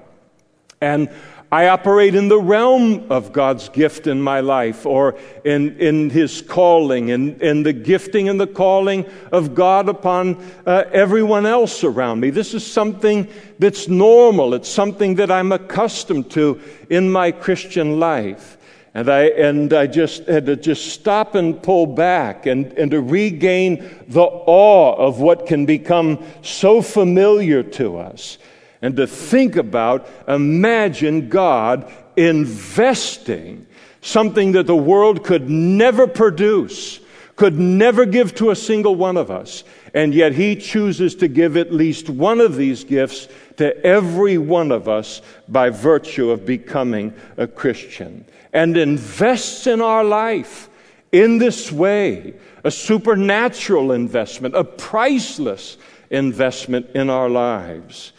And 0.79 1.09
I 1.53 1.67
operate 1.67 2.15
in 2.15 2.29
the 2.29 2.39
realm 2.39 3.11
of 3.11 3.31
God's 3.31 3.69
gift 3.69 4.07
in 4.07 4.19
my 4.19 4.39
life 4.39 4.87
or 4.87 5.19
in, 5.45 5.77
in 5.77 6.09
His 6.09 6.41
calling 6.41 7.11
and 7.11 7.39
in, 7.39 7.47
in 7.47 7.61
the 7.61 7.73
gifting 7.73 8.27
and 8.27 8.41
the 8.41 8.47
calling 8.47 9.05
of 9.31 9.53
God 9.53 9.87
upon 9.87 10.43
uh, 10.65 10.85
everyone 10.91 11.45
else 11.45 11.83
around 11.83 12.21
me. 12.21 12.31
This 12.31 12.55
is 12.55 12.65
something 12.65 13.27
that's 13.59 13.87
normal. 13.87 14.55
It's 14.55 14.67
something 14.67 15.13
that 15.17 15.29
I'm 15.29 15.51
accustomed 15.51 16.31
to 16.31 16.59
in 16.89 17.11
my 17.11 17.31
Christian 17.31 17.99
life. 17.99 18.57
And 18.95 19.07
I, 19.07 19.25
and 19.25 19.73
I 19.73 19.85
just 19.85 20.25
had 20.25 20.47
to 20.47 20.55
just 20.55 20.87
stop 20.87 21.35
and 21.35 21.61
pull 21.61 21.85
back 21.85 22.47
and, 22.47 22.73
and 22.79 22.89
to 22.89 22.99
regain 22.99 24.03
the 24.07 24.23
awe 24.23 24.95
of 24.95 25.19
what 25.19 25.45
can 25.45 25.67
become 25.67 26.25
so 26.41 26.81
familiar 26.81 27.61
to 27.61 27.99
us. 27.99 28.39
And 28.83 28.97
to 28.97 29.07
think 29.07 29.55
about, 29.55 30.09
imagine 30.27 31.29
God 31.29 31.89
investing 32.17 33.65
something 34.01 34.51
that 34.51 34.67
the 34.67 34.75
world 34.75 35.23
could 35.23 35.49
never 35.49 36.05
produce, 36.05 36.99
could 37.37 37.57
never 37.57 38.05
give 38.05 38.35
to 38.35 38.51
a 38.51 38.55
single 38.55 38.93
one 38.93 39.15
of 39.15 39.31
us. 39.31 39.63
And 39.93 40.13
yet 40.13 40.33
He 40.33 40.57
chooses 40.57 41.15
to 41.15 41.29
give 41.29 41.55
at 41.55 41.71
least 41.71 42.09
one 42.09 42.41
of 42.41 42.57
these 42.57 42.83
gifts 42.83 43.29
to 43.55 43.73
every 43.85 44.37
one 44.37 44.69
of 44.69 44.89
us 44.89 45.21
by 45.47 45.69
virtue 45.69 46.29
of 46.29 46.45
becoming 46.45 47.13
a 47.37 47.47
Christian 47.47 48.25
and 48.51 48.75
invests 48.75 49.65
in 49.65 49.79
our 49.79 50.03
life 50.03 50.69
in 51.13 51.37
this 51.37 51.71
way 51.71 52.33
a 52.65 52.71
supernatural 52.71 53.93
investment, 53.93 54.55
a 54.55 54.63
priceless 54.63 55.77
investment 56.09 56.89
in 56.95 57.09
our 57.09 57.29
lives. 57.29 58.11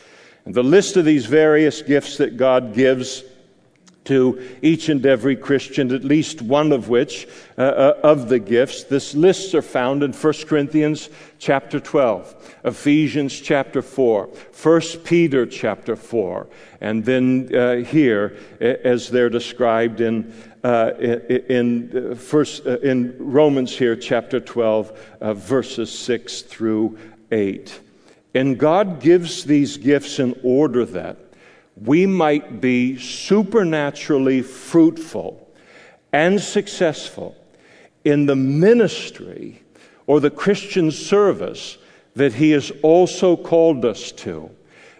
And 0.44 0.54
the 0.54 0.62
list 0.62 0.96
of 0.96 1.04
these 1.04 1.26
various 1.26 1.82
gifts 1.82 2.18
that 2.18 2.36
God 2.36 2.74
gives 2.74 3.22
to 4.04 4.58
each 4.62 4.88
and 4.88 5.04
every 5.06 5.36
Christian, 5.36 5.92
at 5.92 6.04
least 6.04 6.42
one 6.42 6.72
of 6.72 6.88
which 6.88 7.26
uh, 7.56 7.62
uh, 7.62 8.00
of 8.02 8.28
the 8.28 8.38
gifts. 8.38 8.84
This 8.84 9.14
lists 9.14 9.54
are 9.54 9.62
found 9.62 10.02
in 10.02 10.12
1 10.12 10.32
Corinthians 10.46 11.08
chapter 11.38 11.80
12, 11.80 12.58
Ephesians 12.64 13.40
chapter 13.40 13.80
4, 13.80 14.26
1 14.62 14.80
Peter 15.04 15.46
chapter 15.46 15.96
4, 15.96 16.46
and 16.80 17.04
then 17.04 17.54
uh, 17.54 17.76
here 17.76 18.36
as 18.60 19.08
they're 19.08 19.30
described 19.30 20.00
in 20.00 20.32
uh, 20.64 20.94
in 20.98 22.12
uh, 22.12 22.14
first 22.14 22.66
uh, 22.66 22.78
in 22.78 23.14
Romans 23.18 23.76
here 23.76 23.94
chapter 23.94 24.40
12 24.40 24.98
verses 25.34 25.96
6 25.98 26.40
through 26.42 26.98
8. 27.30 27.80
And 28.34 28.58
God 28.58 29.00
gives 29.00 29.44
these 29.44 29.76
gifts 29.76 30.18
in 30.18 30.38
order 30.42 30.84
that 30.86 31.16
we 31.76 32.06
might 32.06 32.60
be 32.60 32.98
supernaturally 32.98 34.42
fruitful 34.42 35.48
and 36.12 36.40
successful 36.40 37.36
in 38.04 38.26
the 38.26 38.36
ministry 38.36 39.62
or 40.06 40.20
the 40.20 40.30
Christian 40.30 40.90
service 40.90 41.78
that 42.14 42.34
He 42.34 42.50
has 42.52 42.70
also 42.82 43.36
called 43.36 43.84
us 43.84 44.12
to. 44.12 44.50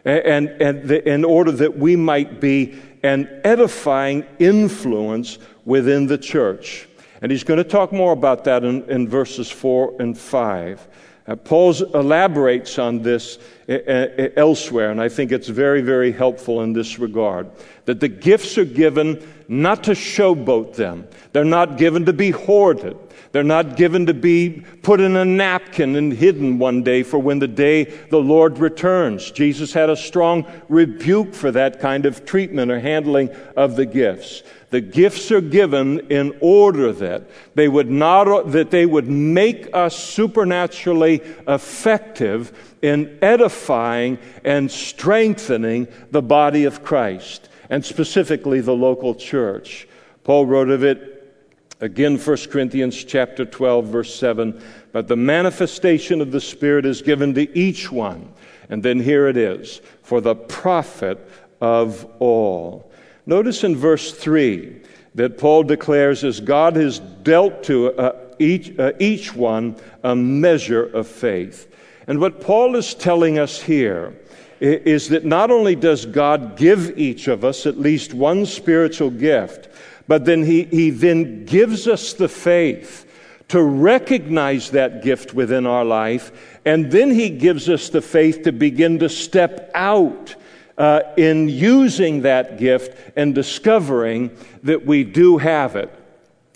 And, 0.05 0.49
and 0.61 0.88
the, 0.88 1.09
in 1.09 1.25
order 1.25 1.51
that 1.53 1.79
we 1.79 1.97
might 1.97 2.40
be 2.40 2.79
an 3.03 3.40
edifying 3.44 4.27
influence 4.38 5.38
within 5.64 6.07
the 6.07 6.18
church. 6.18 6.88
And 7.23 7.31
he's 7.31 7.44
going 7.44 7.59
to 7.59 7.64
talk 7.64 7.92
more 7.92 8.12
about 8.12 8.44
that 8.44 8.64
in, 8.64 8.83
in 8.90 9.09
verses 9.09 9.51
4 9.51 9.97
and 10.01 10.16
5. 10.16 10.88
Uh, 11.27 11.37
Paul 11.37 11.73
elaborates 11.95 12.79
on 12.79 13.01
this 13.01 13.39
uh, 13.69 13.73
uh, 13.73 14.29
elsewhere, 14.37 14.91
and 14.91 15.01
I 15.01 15.09
think 15.09 15.33
it's 15.33 15.49
very, 15.49 15.81
very 15.81 16.13
helpful 16.13 16.63
in 16.63 16.75
this 16.75 16.99
regard. 16.99 17.51
That 17.87 18.01
the 18.01 18.09
gifts 18.09 18.59
are 18.59 18.65
given 18.67 19.27
not 19.49 19.85
to 19.85 19.93
showboat 19.93 20.75
them, 20.75 21.09
they're 21.33 21.45
not 21.45 21.79
given 21.79 22.05
to 22.07 22.13
be 22.13 22.31
hoarded. 22.31 22.99
They're 23.35 23.43
not 23.43 23.77
given 23.77 24.07
to 24.07 24.15
be 24.15 24.63
put 24.83 25.01
in 25.01 25.17
a 25.17 25.25
napkin 25.25 25.97
and 25.97 26.13
hidden 26.13 26.61
one 26.61 26.85
day 26.85 27.03
for 27.03 27.19
when 27.19 27.41
the 27.41 27.49
day 27.49 27.83
the 27.83 28.21
Lord 28.21 28.59
returns. 28.59 29.29
Jesus 29.33 29.73
had 29.73 29.91
a 29.91 29.97
strong 29.97 30.47
rebuke 30.69 31.35
for 31.35 31.51
that 31.51 31.81
kind 31.81 32.07
of 32.07 32.25
treatment 32.25 32.71
or 32.71 32.79
handling 32.79 33.31
of 33.57 33.75
the 33.75 33.87
gifts. 33.87 34.45
The 34.75 34.81
gifts 34.81 35.31
are 35.31 35.41
given 35.41 36.01
in 36.11 36.37
order 36.41 36.93
that 36.95 37.31
they 37.55 37.69
would 37.69 37.89
not, 37.89 38.51
that 38.51 38.73
they 38.73 38.87
would 38.87 39.09
make 39.09 39.69
us 39.73 39.97
supernaturally 39.97 41.23
effective 41.47 42.75
in 42.83 43.17
edifying 43.23 44.19
and 44.45 44.69
strengthening 44.69 45.87
the 46.11 46.23
body 46.23 46.65
of 46.65 46.83
Christ, 46.83 47.49
and 47.71 47.85
specifically 47.85 48.61
the 48.61 48.75
local 48.75 49.15
church. 49.15 49.87
Paul 50.25 50.47
wrote 50.47 50.71
of 50.71 50.83
it 50.83 51.39
again 51.81 52.19
1 52.19 52.37
Corinthians 52.51 53.05
chapter 53.05 53.45
12 53.45 53.87
verse 53.87 54.13
7, 54.13 54.61
but 54.91 55.07
the 55.07 55.15
manifestation 55.15 56.21
of 56.21 56.33
the 56.33 56.41
Spirit 56.41 56.85
is 56.85 57.01
given 57.01 57.33
to 57.35 57.57
each 57.57 57.93
one. 57.93 58.29
And 58.69 58.83
then 58.83 58.99
here 58.99 59.29
it 59.29 59.37
is, 59.37 59.81
for 60.03 60.21
the 60.21 60.35
profit 60.35 61.31
of 61.61 62.05
all. 62.19 62.91
Notice 63.27 63.65
in 63.65 63.77
verse 63.77 64.13
3 64.13 64.81
that 65.15 65.39
Paul 65.39 65.63
declares 65.63 66.25
as 66.25 66.41
God 66.41 66.77
has 66.77 66.99
dealt 66.99 67.63
to 67.65 67.93
uh, 67.93 68.17
each, 68.39 68.79
uh, 68.79 68.93
each 68.99 69.35
one 69.35 69.77
a 70.03 70.15
measure 70.15 70.85
of 70.85 71.07
faith. 71.07 71.73
And 72.07 72.21
what 72.21 72.41
Paul 72.41 72.77
is 72.77 72.95
telling 72.95 73.39
us 73.39 73.61
here 73.61 74.15
is 74.61 75.09
that 75.09 75.25
not 75.25 75.51
only 75.51 75.75
does 75.75 76.07
God 76.07 76.57
give 76.57 76.99
each 76.99 77.29
of 77.29 77.45
us 77.45 77.67
at 77.67 77.79
least 77.79 78.15
one 78.15 78.47
spiritual 78.47 79.11
gift, 79.11 79.69
but 80.07 80.25
then 80.25 80.43
he, 80.45 80.65
he 80.65 80.91
then 80.91 81.45
gives 81.45 81.89
us 81.89 82.13
the 82.13 82.29
faith 82.29 83.11
to 83.49 83.63
recognize 83.63 84.71
that 84.71 85.03
gift 85.03 85.35
within 85.35 85.67
our 85.67 85.85
life, 85.85 86.59
and 86.65 86.91
then 86.91 87.11
he 87.11 87.29
gives 87.31 87.69
us 87.69 87.89
the 87.89 88.01
faith 88.01 88.43
to 88.43 88.53
begin 88.53 88.99
to 88.99 89.09
step 89.09 89.71
out 89.75 90.35
uh, 90.77 91.01
in 91.17 91.49
using 91.49 92.23
that 92.23 92.59
gift 92.59 92.99
and 93.17 93.35
discovering 93.35 94.37
that 94.63 94.85
we 94.85 95.05
do 95.05 95.39
have 95.39 95.77
it. 95.77 95.93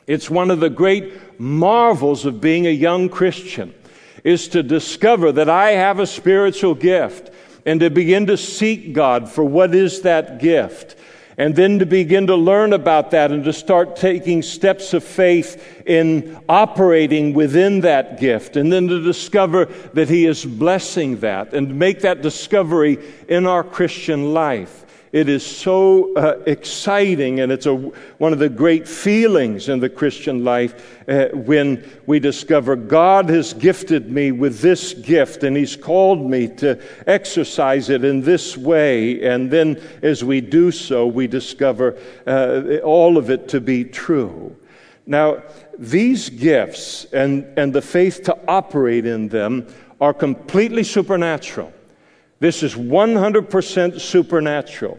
It's 0.07 0.31
one 0.31 0.50
of 0.50 0.61
the 0.61 0.70
great 0.70 1.38
marvels 1.40 2.24
of 2.24 2.40
being 2.40 2.66
a 2.66 2.70
young 2.70 3.09
Christian 3.09 3.74
is 4.24 4.48
to 4.48 4.62
discover 4.62 5.33
that 5.33 5.48
I 5.48 5.72
have 5.72 6.00
a 6.00 6.07
spiritual 6.07 6.74
gift 6.74 7.31
and 7.64 7.81
to 7.81 7.90
begin 7.90 8.26
to 8.26 8.37
seek 8.37 8.92
God 8.92 9.28
for 9.28 9.44
what 9.44 9.74
is 9.74 10.02
that 10.02 10.38
gift 10.38 10.96
and 11.38 11.55
then 11.55 11.79
to 11.79 11.87
begin 11.87 12.27
to 12.27 12.35
learn 12.35 12.72
about 12.72 13.12
that 13.12 13.31
and 13.31 13.44
to 13.44 13.53
start 13.53 13.94
taking 13.94 14.42
steps 14.42 14.92
of 14.92 15.05
faith 15.05 15.83
in 15.87 16.37
operating 16.48 17.33
within 17.33 17.81
that 17.83 18.20
gift, 18.20 18.57
and 18.57 18.72
then 18.72 18.88
to 18.88 19.01
discover 19.01 19.66
that 19.94 20.09
He 20.09 20.27
is 20.27 20.44
blessing 20.44 21.20
that 21.20 21.55
and 21.55 21.79
make 21.79 22.01
that 22.01 22.20
discovery 22.20 22.98
in 23.29 23.46
our 23.46 23.62
Christian 23.62 24.35
life. 24.35 24.85
It 25.10 25.28
is 25.28 25.44
so 25.44 26.14
uh, 26.14 26.42
exciting, 26.46 27.40
and 27.40 27.50
it's 27.50 27.64
a, 27.64 27.74
one 27.74 28.32
of 28.34 28.38
the 28.38 28.50
great 28.50 28.86
feelings 28.86 29.68
in 29.70 29.80
the 29.80 29.88
Christian 29.88 30.44
life 30.44 30.98
uh, 31.08 31.28
when 31.32 31.82
we 32.06 32.20
discover 32.20 32.76
God 32.76 33.30
has 33.30 33.54
gifted 33.54 34.10
me 34.10 34.32
with 34.32 34.60
this 34.60 34.92
gift, 34.92 35.44
and 35.44 35.56
He's 35.56 35.76
called 35.76 36.28
me 36.28 36.46
to 36.56 36.78
exercise 37.06 37.88
it 37.88 38.04
in 38.04 38.20
this 38.20 38.56
way. 38.56 39.26
And 39.26 39.50
then, 39.50 39.80
as 40.02 40.22
we 40.22 40.42
do 40.42 40.70
so, 40.70 41.06
we 41.06 41.26
discover 41.26 41.98
uh, 42.26 42.78
all 42.84 43.16
of 43.16 43.30
it 43.30 43.48
to 43.48 43.60
be 43.60 43.84
true. 43.84 44.54
Now, 45.06 45.42
these 45.78 46.28
gifts 46.28 47.06
and, 47.14 47.46
and 47.56 47.72
the 47.72 47.80
faith 47.80 48.24
to 48.24 48.38
operate 48.46 49.06
in 49.06 49.28
them 49.28 49.68
are 50.02 50.12
completely 50.12 50.84
supernatural. 50.84 51.72
This 52.40 52.62
is 52.62 52.74
100% 52.74 54.01
supernatural. 54.01 54.98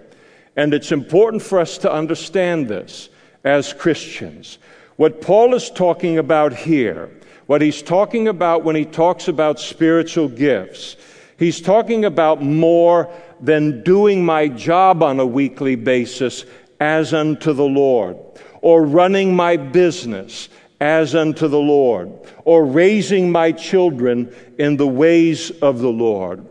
And 0.56 0.74
it's 0.74 0.92
important 0.92 1.42
for 1.42 1.60
us 1.60 1.78
to 1.80 1.92
understand 1.92 2.68
this 2.68 3.10
as 3.44 3.74
Christians. 3.74 4.58
What 4.98 5.22
Paul 5.22 5.54
is 5.54 5.70
talking 5.70 6.18
about 6.18 6.54
here, 6.54 7.10
what 7.46 7.62
he's 7.62 7.82
talking 7.82 8.28
about 8.28 8.64
when 8.64 8.76
he 8.76 8.84
talks 8.86 9.30
about 9.30 9.60
spiritual 9.60 10.28
gifts, 10.28 10.98
he's 11.38 11.62
talking 11.62 12.04
about 12.04 12.44
more 12.44 13.10
than 13.40 13.84
doing 13.84 14.26
my 14.26 14.50
job 14.50 15.02
on 15.02 15.20
a 15.20 15.26
weekly 15.26 15.76
basis 15.76 16.44
as 16.82 17.14
unto 17.14 17.54
the 17.54 17.64
Lord, 17.64 18.18
or 18.62 18.84
running 18.84 19.34
my 19.34 19.56
business 19.56 20.50
as 20.82 21.16
unto 21.16 21.48
the 21.48 21.60
Lord, 21.60 22.12
or 22.44 22.66
raising 22.66 23.32
my 23.32 23.54
children 23.54 24.34
in 24.58 24.76
the 24.76 24.88
ways 24.88 25.52
of 25.62 25.80
the 25.80 25.92
Lord. 25.92 26.46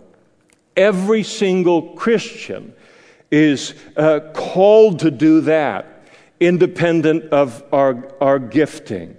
Every 0.79 1.25
single 1.25 1.95
Christian 1.95 2.73
is 3.33 3.75
uh, 3.97 4.21
called 4.33 5.01
to 5.01 5.11
do 5.11 5.41
that, 5.41 6.05
independent 6.39 7.25
of 7.33 7.65
our, 7.73 8.15
our 8.21 8.39
gifting. 8.39 9.17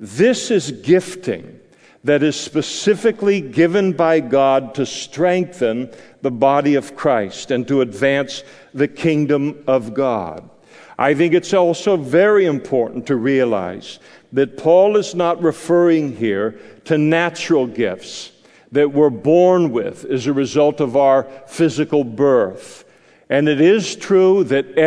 This 0.00 0.50
is 0.50 0.72
gifting 0.72 1.60
that 2.02 2.24
is 2.24 2.34
specifically 2.34 3.40
given 3.40 3.92
by 3.92 4.18
God 4.18 4.74
to 4.74 4.84
strengthen 4.84 5.92
the 6.22 6.32
body 6.32 6.74
of 6.74 6.96
Christ 6.96 7.52
and 7.52 7.68
to 7.68 7.82
advance 7.82 8.42
the 8.74 8.88
kingdom 8.88 9.62
of 9.68 9.94
God. 9.94 10.50
I 10.98 11.14
think 11.14 11.34
it's 11.34 11.54
also 11.54 11.96
very 11.96 12.46
important 12.46 13.06
to 13.06 13.14
realize 13.14 14.00
that 14.32 14.56
Paul 14.56 14.96
is 14.96 15.14
not 15.14 15.40
referring 15.40 16.16
here 16.16 16.58
to 16.86 16.98
natural 16.98 17.68
gifts 17.68 18.32
that 18.72 18.92
we're 18.92 19.10
born 19.10 19.70
with 19.70 20.04
as 20.04 20.26
a 20.26 20.32
result 20.32 20.80
of 20.80 20.96
our 20.96 21.24
physical 21.46 22.04
birth. 22.04 22.84
And 23.28 23.48
it 23.48 23.60
is 23.60 23.96
true 23.96 24.44
that 24.44 24.78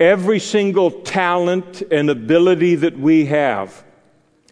every 0.00 0.38
single 0.38 0.90
talent 0.90 1.82
and 1.90 2.10
ability 2.10 2.76
that 2.76 2.98
we 2.98 3.26
have 3.26 3.84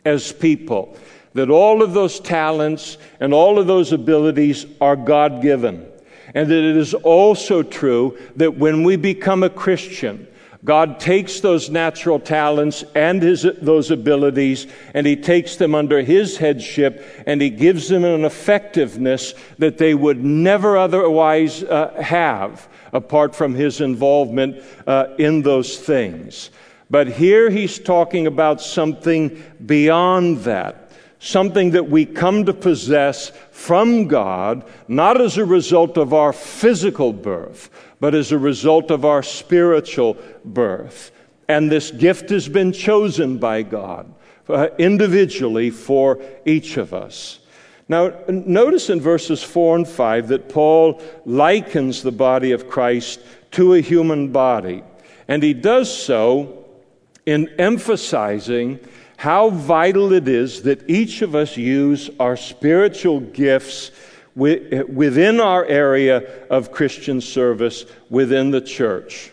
as 0.04 0.32
people, 0.32 0.96
that 1.34 1.50
all 1.50 1.82
of 1.82 1.94
those 1.94 2.20
talents 2.20 2.98
and 3.20 3.32
all 3.32 3.58
of 3.58 3.66
those 3.66 3.92
abilities 3.92 4.66
are 4.80 4.96
God 4.96 5.42
given. 5.42 5.86
And 6.34 6.50
that 6.50 6.64
it 6.64 6.76
is 6.76 6.94
also 6.94 7.62
true 7.62 8.18
that 8.36 8.56
when 8.56 8.84
we 8.84 8.96
become 8.96 9.42
a 9.42 9.50
Christian, 9.50 10.26
God 10.64 11.00
takes 11.00 11.40
those 11.40 11.70
natural 11.70 12.20
talents 12.20 12.84
and 12.94 13.20
his, 13.20 13.42
those 13.60 13.90
abilities 13.90 14.68
and 14.94 15.04
he 15.06 15.16
takes 15.16 15.56
them 15.56 15.74
under 15.74 16.02
his 16.02 16.36
headship 16.36 17.04
and 17.26 17.42
he 17.42 17.50
gives 17.50 17.88
them 17.88 18.04
an 18.04 18.24
effectiveness 18.24 19.34
that 19.58 19.78
they 19.78 19.94
would 19.94 20.22
never 20.22 20.76
otherwise 20.76 21.64
uh, 21.64 21.92
have 22.00 22.68
apart 22.92 23.34
from 23.34 23.54
his 23.54 23.80
involvement 23.80 24.62
uh, 24.86 25.06
in 25.18 25.42
those 25.42 25.78
things. 25.78 26.50
But 26.88 27.08
here 27.08 27.50
he's 27.50 27.80
talking 27.80 28.28
about 28.28 28.60
something 28.60 29.42
beyond 29.66 30.38
that 30.44 30.78
something 31.22 31.70
that 31.70 31.88
we 31.88 32.04
come 32.04 32.44
to 32.44 32.52
possess 32.52 33.30
from 33.52 34.08
God, 34.08 34.64
not 34.88 35.20
as 35.20 35.38
a 35.38 35.44
result 35.44 35.96
of 35.96 36.12
our 36.12 36.32
physical 36.32 37.12
birth, 37.12 37.70
but 38.02 38.16
as 38.16 38.32
a 38.32 38.38
result 38.38 38.90
of 38.90 39.04
our 39.04 39.22
spiritual 39.22 40.16
birth. 40.44 41.12
And 41.46 41.70
this 41.70 41.92
gift 41.92 42.30
has 42.30 42.48
been 42.48 42.72
chosen 42.72 43.38
by 43.38 43.62
God 43.62 44.12
uh, 44.48 44.70
individually 44.76 45.70
for 45.70 46.20
each 46.44 46.78
of 46.78 46.92
us. 46.92 47.38
Now, 47.88 48.12
notice 48.26 48.90
in 48.90 49.00
verses 49.00 49.44
4 49.44 49.76
and 49.76 49.88
5 49.88 50.26
that 50.28 50.48
Paul 50.48 51.00
likens 51.24 52.02
the 52.02 52.10
body 52.10 52.50
of 52.50 52.68
Christ 52.68 53.20
to 53.52 53.74
a 53.74 53.80
human 53.80 54.32
body. 54.32 54.82
And 55.28 55.40
he 55.40 55.54
does 55.54 55.96
so 55.96 56.66
in 57.24 57.54
emphasizing 57.56 58.80
how 59.16 59.50
vital 59.50 60.12
it 60.12 60.26
is 60.26 60.62
that 60.62 60.90
each 60.90 61.22
of 61.22 61.36
us 61.36 61.56
use 61.56 62.10
our 62.18 62.36
spiritual 62.36 63.20
gifts 63.20 63.92
within 64.34 65.40
our 65.40 65.64
area 65.64 66.46
of 66.48 66.72
Christian 66.72 67.20
service 67.20 67.84
within 68.08 68.50
the 68.50 68.60
church. 68.60 69.30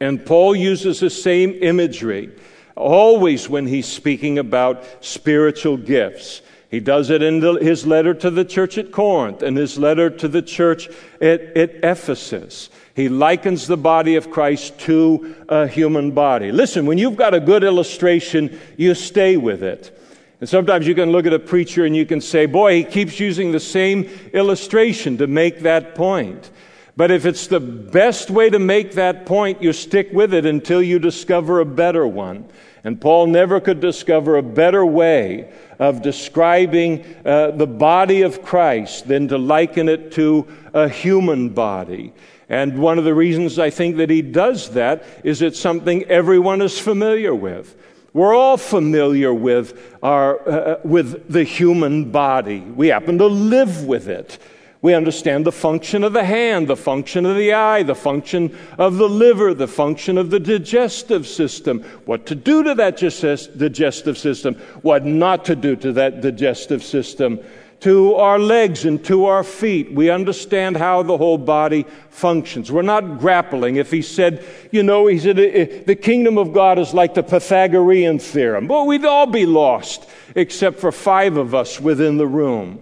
And 0.00 0.24
Paul 0.24 0.54
uses 0.54 1.00
the 1.00 1.10
same 1.10 1.58
imagery 1.60 2.32
always 2.76 3.48
when 3.48 3.66
he's 3.66 3.86
speaking 3.86 4.38
about 4.38 4.84
spiritual 5.00 5.76
gifts. 5.76 6.42
He 6.70 6.80
does 6.80 7.10
it 7.10 7.22
in 7.22 7.40
the, 7.40 7.54
his 7.54 7.86
letter 7.86 8.14
to 8.14 8.30
the 8.30 8.44
church 8.44 8.76
at 8.76 8.92
Corinth 8.92 9.42
and 9.42 9.56
his 9.56 9.78
letter 9.78 10.10
to 10.10 10.28
the 10.28 10.42
church 10.42 10.88
at, 11.20 11.40
at 11.56 11.76
Ephesus. 11.82 12.68
He 12.94 13.08
likens 13.08 13.66
the 13.66 13.76
body 13.76 14.16
of 14.16 14.30
Christ 14.30 14.78
to 14.80 15.34
a 15.48 15.66
human 15.66 16.10
body. 16.10 16.52
Listen, 16.52 16.84
when 16.84 16.98
you've 16.98 17.16
got 17.16 17.32
a 17.32 17.40
good 17.40 17.64
illustration, 17.64 18.60
you 18.76 18.94
stay 18.94 19.36
with 19.36 19.62
it. 19.62 19.97
And 20.40 20.48
sometimes 20.48 20.86
you 20.86 20.94
can 20.94 21.10
look 21.10 21.26
at 21.26 21.32
a 21.32 21.38
preacher 21.38 21.84
and 21.84 21.96
you 21.96 22.06
can 22.06 22.20
say, 22.20 22.46
boy, 22.46 22.76
he 22.76 22.84
keeps 22.84 23.18
using 23.18 23.50
the 23.50 23.60
same 23.60 24.04
illustration 24.32 25.18
to 25.18 25.26
make 25.26 25.60
that 25.60 25.94
point. 25.94 26.50
But 26.96 27.10
if 27.10 27.26
it's 27.26 27.46
the 27.46 27.60
best 27.60 28.30
way 28.30 28.50
to 28.50 28.58
make 28.58 28.92
that 28.92 29.26
point, 29.26 29.62
you 29.62 29.72
stick 29.72 30.10
with 30.12 30.34
it 30.34 30.46
until 30.46 30.82
you 30.82 30.98
discover 30.98 31.60
a 31.60 31.64
better 31.64 32.06
one. 32.06 32.48
And 32.84 33.00
Paul 33.00 33.26
never 33.26 33.60
could 33.60 33.80
discover 33.80 34.36
a 34.36 34.42
better 34.42 34.84
way 34.84 35.52
of 35.78 36.02
describing 36.02 37.04
uh, 37.24 37.52
the 37.52 37.66
body 37.66 38.22
of 38.22 38.42
Christ 38.42 39.08
than 39.08 39.28
to 39.28 39.38
liken 39.38 39.88
it 39.88 40.12
to 40.12 40.46
a 40.72 40.88
human 40.88 41.50
body. 41.50 42.12
And 42.48 42.78
one 42.78 42.98
of 42.98 43.04
the 43.04 43.14
reasons 43.14 43.58
I 43.58 43.70
think 43.70 43.96
that 43.98 44.10
he 44.10 44.22
does 44.22 44.70
that 44.70 45.04
is 45.22 45.42
it's 45.42 45.60
something 45.60 46.04
everyone 46.04 46.62
is 46.62 46.78
familiar 46.78 47.34
with. 47.34 47.76
We're 48.18 48.34
all 48.34 48.56
familiar 48.56 49.32
with, 49.32 49.96
our, 50.02 50.40
uh, 50.40 50.52
uh, 50.52 50.80
with 50.82 51.32
the 51.32 51.44
human 51.44 52.10
body. 52.10 52.58
We 52.58 52.88
happen 52.88 53.16
to 53.18 53.28
live 53.28 53.84
with 53.84 54.08
it. 54.08 54.40
We 54.82 54.92
understand 54.92 55.46
the 55.46 55.52
function 55.52 56.02
of 56.02 56.14
the 56.14 56.24
hand, 56.24 56.66
the 56.66 56.74
function 56.74 57.24
of 57.26 57.36
the 57.36 57.52
eye, 57.52 57.84
the 57.84 57.94
function 57.94 58.58
of 58.76 58.96
the 58.96 59.08
liver, 59.08 59.54
the 59.54 59.68
function 59.68 60.18
of 60.18 60.30
the 60.30 60.40
digestive 60.40 61.28
system, 61.28 61.84
what 62.06 62.26
to 62.26 62.34
do 62.34 62.64
to 62.64 62.74
that 62.74 62.96
digestive 62.96 64.18
system, 64.18 64.56
what 64.82 65.04
not 65.04 65.44
to 65.44 65.54
do 65.54 65.76
to 65.76 65.92
that 65.92 66.20
digestive 66.20 66.82
system 66.82 67.38
to 67.80 68.14
our 68.16 68.38
legs 68.38 68.84
and 68.84 69.04
to 69.04 69.26
our 69.26 69.44
feet. 69.44 69.92
We 69.92 70.10
understand 70.10 70.76
how 70.76 71.02
the 71.02 71.16
whole 71.16 71.38
body 71.38 71.86
functions. 72.10 72.72
We're 72.72 72.82
not 72.82 73.18
grappling. 73.18 73.76
If 73.76 73.90
he 73.90 74.02
said, 74.02 74.44
you 74.72 74.82
know, 74.82 75.06
he 75.06 75.18
said, 75.18 75.38
uh, 75.38 75.42
uh, 75.42 75.84
the 75.86 75.94
kingdom 75.94 76.38
of 76.38 76.52
God 76.52 76.78
is 76.78 76.92
like 76.92 77.14
the 77.14 77.22
Pythagorean 77.22 78.18
theorem. 78.18 78.66
Well, 78.66 78.86
we'd 78.86 79.04
all 79.04 79.26
be 79.26 79.46
lost 79.46 80.08
except 80.34 80.80
for 80.80 80.90
five 80.90 81.36
of 81.36 81.54
us 81.54 81.80
within 81.80 82.16
the 82.16 82.26
room. 82.26 82.80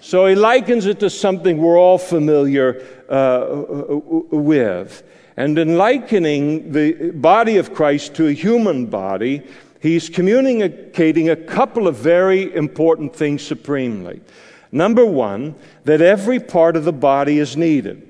So 0.00 0.26
he 0.26 0.34
likens 0.34 0.86
it 0.86 1.00
to 1.00 1.10
something 1.10 1.58
we're 1.58 1.78
all 1.78 1.98
familiar 1.98 2.86
uh, 3.10 3.12
uh 3.12 4.00
with. 4.30 5.02
And 5.36 5.56
in 5.58 5.76
likening 5.76 6.72
the 6.72 7.10
body 7.12 7.58
of 7.58 7.72
Christ 7.72 8.14
to 8.16 8.26
a 8.26 8.32
human 8.32 8.86
body, 8.86 9.44
he's 9.80 10.08
communicating 10.08 11.30
a 11.30 11.36
couple 11.36 11.88
of 11.88 11.96
very 11.96 12.54
important 12.54 13.14
things 13.14 13.42
supremely. 13.42 14.20
Number 14.70 15.04
one, 15.04 15.54
that 15.84 16.00
every 16.00 16.40
part 16.40 16.76
of 16.76 16.84
the 16.84 16.92
body 16.92 17.38
is 17.38 17.56
needed. 17.56 18.04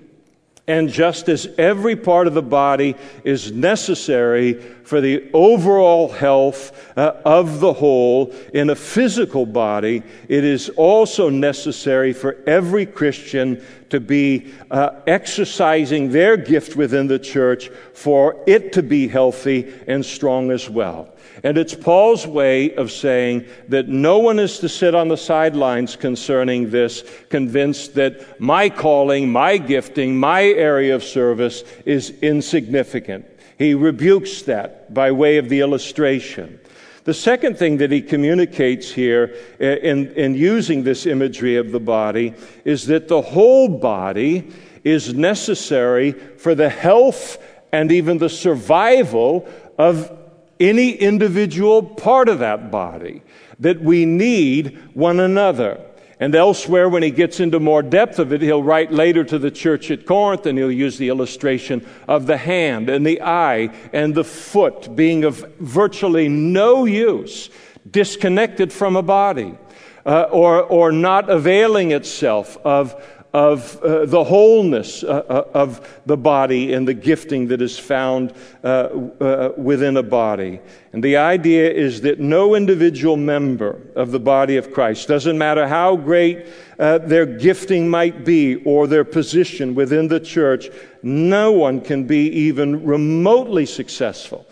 And 0.68 0.90
just 0.90 1.30
as 1.30 1.48
every 1.56 1.96
part 1.96 2.26
of 2.26 2.34
the 2.34 2.42
body 2.42 2.94
is 3.24 3.50
necessary 3.50 4.52
for 4.84 5.00
the 5.00 5.30
overall 5.32 6.10
health 6.10 6.92
uh, 6.94 7.14
of 7.24 7.60
the 7.60 7.72
whole 7.72 8.34
in 8.52 8.68
a 8.68 8.74
physical 8.74 9.46
body, 9.46 10.02
it 10.28 10.44
is 10.44 10.68
also 10.68 11.30
necessary 11.30 12.12
for 12.12 12.36
every 12.46 12.84
Christian 12.84 13.64
to 13.90 14.00
be 14.00 14.52
uh, 14.70 14.90
exercising 15.06 16.10
their 16.10 16.36
gift 16.36 16.76
within 16.76 17.06
the 17.06 17.18
church 17.18 17.68
for 17.94 18.42
it 18.46 18.72
to 18.72 18.82
be 18.82 19.08
healthy 19.08 19.72
and 19.86 20.04
strong 20.04 20.50
as 20.50 20.68
well. 20.68 21.14
And 21.44 21.56
it's 21.56 21.74
Paul's 21.74 22.26
way 22.26 22.74
of 22.74 22.90
saying 22.90 23.46
that 23.68 23.88
no 23.88 24.18
one 24.18 24.38
is 24.38 24.58
to 24.58 24.68
sit 24.68 24.94
on 24.94 25.08
the 25.08 25.16
sidelines 25.16 25.94
concerning 25.94 26.70
this, 26.70 27.04
convinced 27.28 27.94
that 27.94 28.40
my 28.40 28.68
calling, 28.68 29.30
my 29.30 29.56
gifting, 29.56 30.16
my 30.18 30.42
area 30.42 30.94
of 30.94 31.04
service 31.04 31.62
is 31.84 32.10
insignificant. 32.22 33.26
He 33.56 33.74
rebukes 33.74 34.42
that 34.42 34.92
by 34.92 35.12
way 35.12 35.38
of 35.38 35.48
the 35.48 35.60
illustration. 35.60 36.60
The 37.08 37.14
second 37.14 37.56
thing 37.56 37.78
that 37.78 37.90
he 37.90 38.02
communicates 38.02 38.90
here 38.90 39.34
uh, 39.58 39.64
in, 39.64 40.12
in 40.12 40.34
using 40.34 40.84
this 40.84 41.06
imagery 41.06 41.56
of 41.56 41.72
the 41.72 41.80
body 41.80 42.34
is 42.66 42.86
that 42.88 43.08
the 43.08 43.22
whole 43.22 43.66
body 43.66 44.52
is 44.84 45.14
necessary 45.14 46.12
for 46.12 46.54
the 46.54 46.68
health 46.68 47.38
and 47.72 47.90
even 47.90 48.18
the 48.18 48.28
survival 48.28 49.48
of 49.78 50.14
any 50.60 50.90
individual 50.90 51.82
part 51.82 52.28
of 52.28 52.40
that 52.40 52.70
body, 52.70 53.22
that 53.58 53.80
we 53.80 54.04
need 54.04 54.78
one 54.92 55.18
another. 55.18 55.80
And 56.20 56.34
elsewhere, 56.34 56.88
when 56.88 57.04
he 57.04 57.12
gets 57.12 57.38
into 57.38 57.60
more 57.60 57.82
depth 57.82 58.18
of 58.18 58.32
it, 58.32 58.42
he'll 58.42 58.62
write 58.62 58.90
later 58.90 59.22
to 59.22 59.38
the 59.38 59.52
church 59.52 59.90
at 59.90 60.04
Corinth 60.04 60.46
and 60.46 60.58
he'll 60.58 60.70
use 60.70 60.98
the 60.98 61.10
illustration 61.10 61.86
of 62.08 62.26
the 62.26 62.36
hand 62.36 62.90
and 62.90 63.06
the 63.06 63.22
eye 63.22 63.70
and 63.92 64.14
the 64.14 64.24
foot 64.24 64.96
being 64.96 65.22
of 65.22 65.38
virtually 65.60 66.28
no 66.28 66.84
use, 66.86 67.50
disconnected 67.88 68.72
from 68.72 68.96
a 68.96 69.02
body, 69.02 69.56
uh, 70.04 70.22
or, 70.22 70.62
or 70.62 70.90
not 70.90 71.30
availing 71.30 71.92
itself 71.92 72.56
of 72.64 73.00
of 73.34 73.82
uh, 73.82 74.06
the 74.06 74.24
wholeness 74.24 75.04
uh, 75.04 75.22
uh, 75.28 75.48
of 75.52 76.00
the 76.06 76.16
body 76.16 76.72
and 76.72 76.88
the 76.88 76.94
gifting 76.94 77.48
that 77.48 77.60
is 77.60 77.78
found 77.78 78.32
uh, 78.64 78.88
uh, 79.20 79.52
within 79.56 79.98
a 79.98 80.02
body. 80.02 80.60
And 80.92 81.04
the 81.04 81.18
idea 81.18 81.70
is 81.70 82.00
that 82.02 82.18
no 82.18 82.54
individual 82.54 83.18
member 83.18 83.82
of 83.94 84.12
the 84.12 84.20
body 84.20 84.56
of 84.56 84.72
Christ, 84.72 85.08
doesn't 85.08 85.36
matter 85.36 85.68
how 85.68 85.96
great 85.96 86.46
uh, 86.78 86.98
their 86.98 87.26
gifting 87.26 87.88
might 87.88 88.24
be 88.24 88.56
or 88.64 88.86
their 88.86 89.04
position 89.04 89.74
within 89.74 90.08
the 90.08 90.20
church, 90.20 90.68
no 91.02 91.52
one 91.52 91.82
can 91.82 92.04
be 92.04 92.28
even 92.30 92.84
remotely 92.84 93.66
successful 93.66 94.46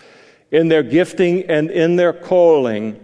in 0.51 0.69
their 0.69 0.83
gifting 0.83 1.45
and 1.45 1.71
in 1.71 1.97
their 1.97 2.12
calling 2.12 3.01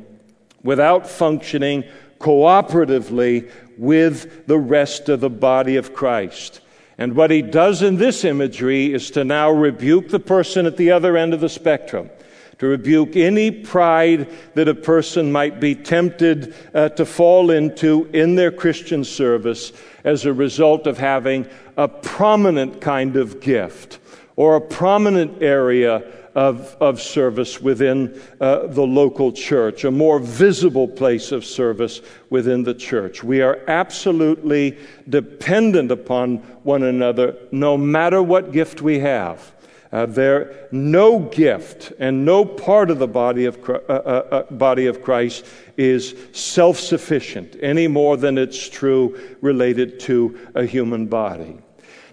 without 0.62 1.08
functioning 1.08 1.84
cooperatively 2.22 3.50
with 3.78 4.46
the 4.46 4.58
rest 4.58 5.08
of 5.08 5.20
the 5.20 5.30
body 5.30 5.76
of 5.76 5.94
Christ. 5.94 6.60
And 6.98 7.16
what 7.16 7.30
he 7.30 7.42
does 7.42 7.82
in 7.82 7.96
this 7.96 8.24
imagery 8.24 8.92
is 8.92 9.10
to 9.12 9.24
now 9.24 9.50
rebuke 9.50 10.08
the 10.08 10.20
person 10.20 10.66
at 10.66 10.76
the 10.76 10.90
other 10.90 11.16
end 11.16 11.34
of 11.34 11.40
the 11.40 11.48
spectrum, 11.48 12.10
to 12.58 12.66
rebuke 12.66 13.16
any 13.16 13.50
pride 13.50 14.28
that 14.54 14.68
a 14.68 14.74
person 14.74 15.32
might 15.32 15.58
be 15.58 15.74
tempted 15.74 16.54
uh, 16.74 16.90
to 16.90 17.04
fall 17.04 17.50
into 17.50 18.08
in 18.12 18.34
their 18.34 18.52
Christian 18.52 19.04
service 19.04 19.72
as 20.04 20.24
a 20.24 20.32
result 20.32 20.86
of 20.86 20.98
having 20.98 21.46
a 21.76 21.88
prominent 21.88 22.80
kind 22.80 23.16
of 23.16 23.40
gift 23.40 23.98
or 24.36 24.56
a 24.56 24.60
prominent 24.60 25.42
area 25.42 26.04
of, 26.34 26.76
of 26.80 27.00
service 27.00 27.60
within 27.60 28.20
uh, 28.40 28.66
the 28.66 28.82
local 28.82 29.32
church, 29.32 29.84
a 29.84 29.90
more 29.90 30.18
visible 30.18 30.88
place 30.88 31.32
of 31.32 31.44
service 31.44 32.00
within 32.30 32.62
the 32.62 32.74
church. 32.74 33.22
We 33.22 33.42
are 33.42 33.60
absolutely 33.68 34.78
dependent 35.08 35.90
upon 35.90 36.38
one 36.62 36.82
another, 36.82 37.36
no 37.50 37.76
matter 37.76 38.22
what 38.22 38.52
gift 38.52 38.82
we 38.82 39.00
have. 39.00 39.52
Uh, 39.92 40.06
there, 40.06 40.68
no 40.72 41.18
gift 41.18 41.92
and 41.98 42.24
no 42.24 42.46
part 42.46 42.90
of 42.90 42.98
the 42.98 43.06
body 43.06 43.44
of, 43.44 43.58
uh, 43.68 43.72
uh, 43.72 43.92
uh, 43.92 44.42
body 44.54 44.86
of 44.86 45.02
Christ 45.02 45.44
is 45.76 46.14
self 46.32 46.78
sufficient 46.78 47.56
any 47.60 47.88
more 47.88 48.16
than 48.16 48.38
it's 48.38 48.70
true 48.70 49.36
related 49.42 50.00
to 50.00 50.38
a 50.54 50.64
human 50.64 51.08
body. 51.08 51.58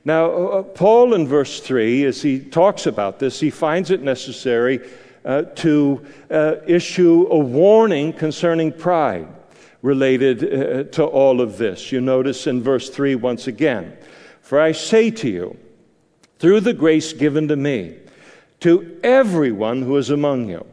Now, 0.10 0.32
uh, 0.32 0.38
uh, 0.38 0.64
Paul 0.64 1.14
in 1.14 1.28
verse 1.28 1.60
3, 1.60 2.04
as 2.06 2.24
he 2.24 2.40
talks 2.40 2.88
about 2.88 3.20
this, 3.20 3.40
he 3.40 3.52
finds 3.52 3.92
it 3.92 4.02
necessary 4.02 4.80
uh, 5.24 5.44
to 5.44 6.04
uh, 6.32 6.56
issue 6.66 7.28
a 7.30 7.38
warning 7.38 8.14
concerning 8.14 8.72
pride 8.72 9.28
related 9.84 10.44
uh, 10.44 10.84
to 10.96 11.04
all 11.04 11.42
of 11.42 11.60
this. 11.60 11.92
You 11.92 12.02
notice 12.02 12.48
in 12.48 12.64
verse 12.64 12.90
3 12.90 13.14
once 13.14 13.46
again 13.46 13.96
For 14.42 14.60
I 14.60 14.72
say 14.72 15.12
to 15.12 15.30
you, 15.30 15.58
through 16.40 16.62
the 16.62 16.74
grace 16.74 17.14
given 17.14 17.48
to 17.48 17.56
me, 17.56 17.96
to 18.62 19.00
everyone 19.04 19.84
who 19.84 19.96
is 19.98 20.10
among 20.10 20.50
you, 20.50 20.66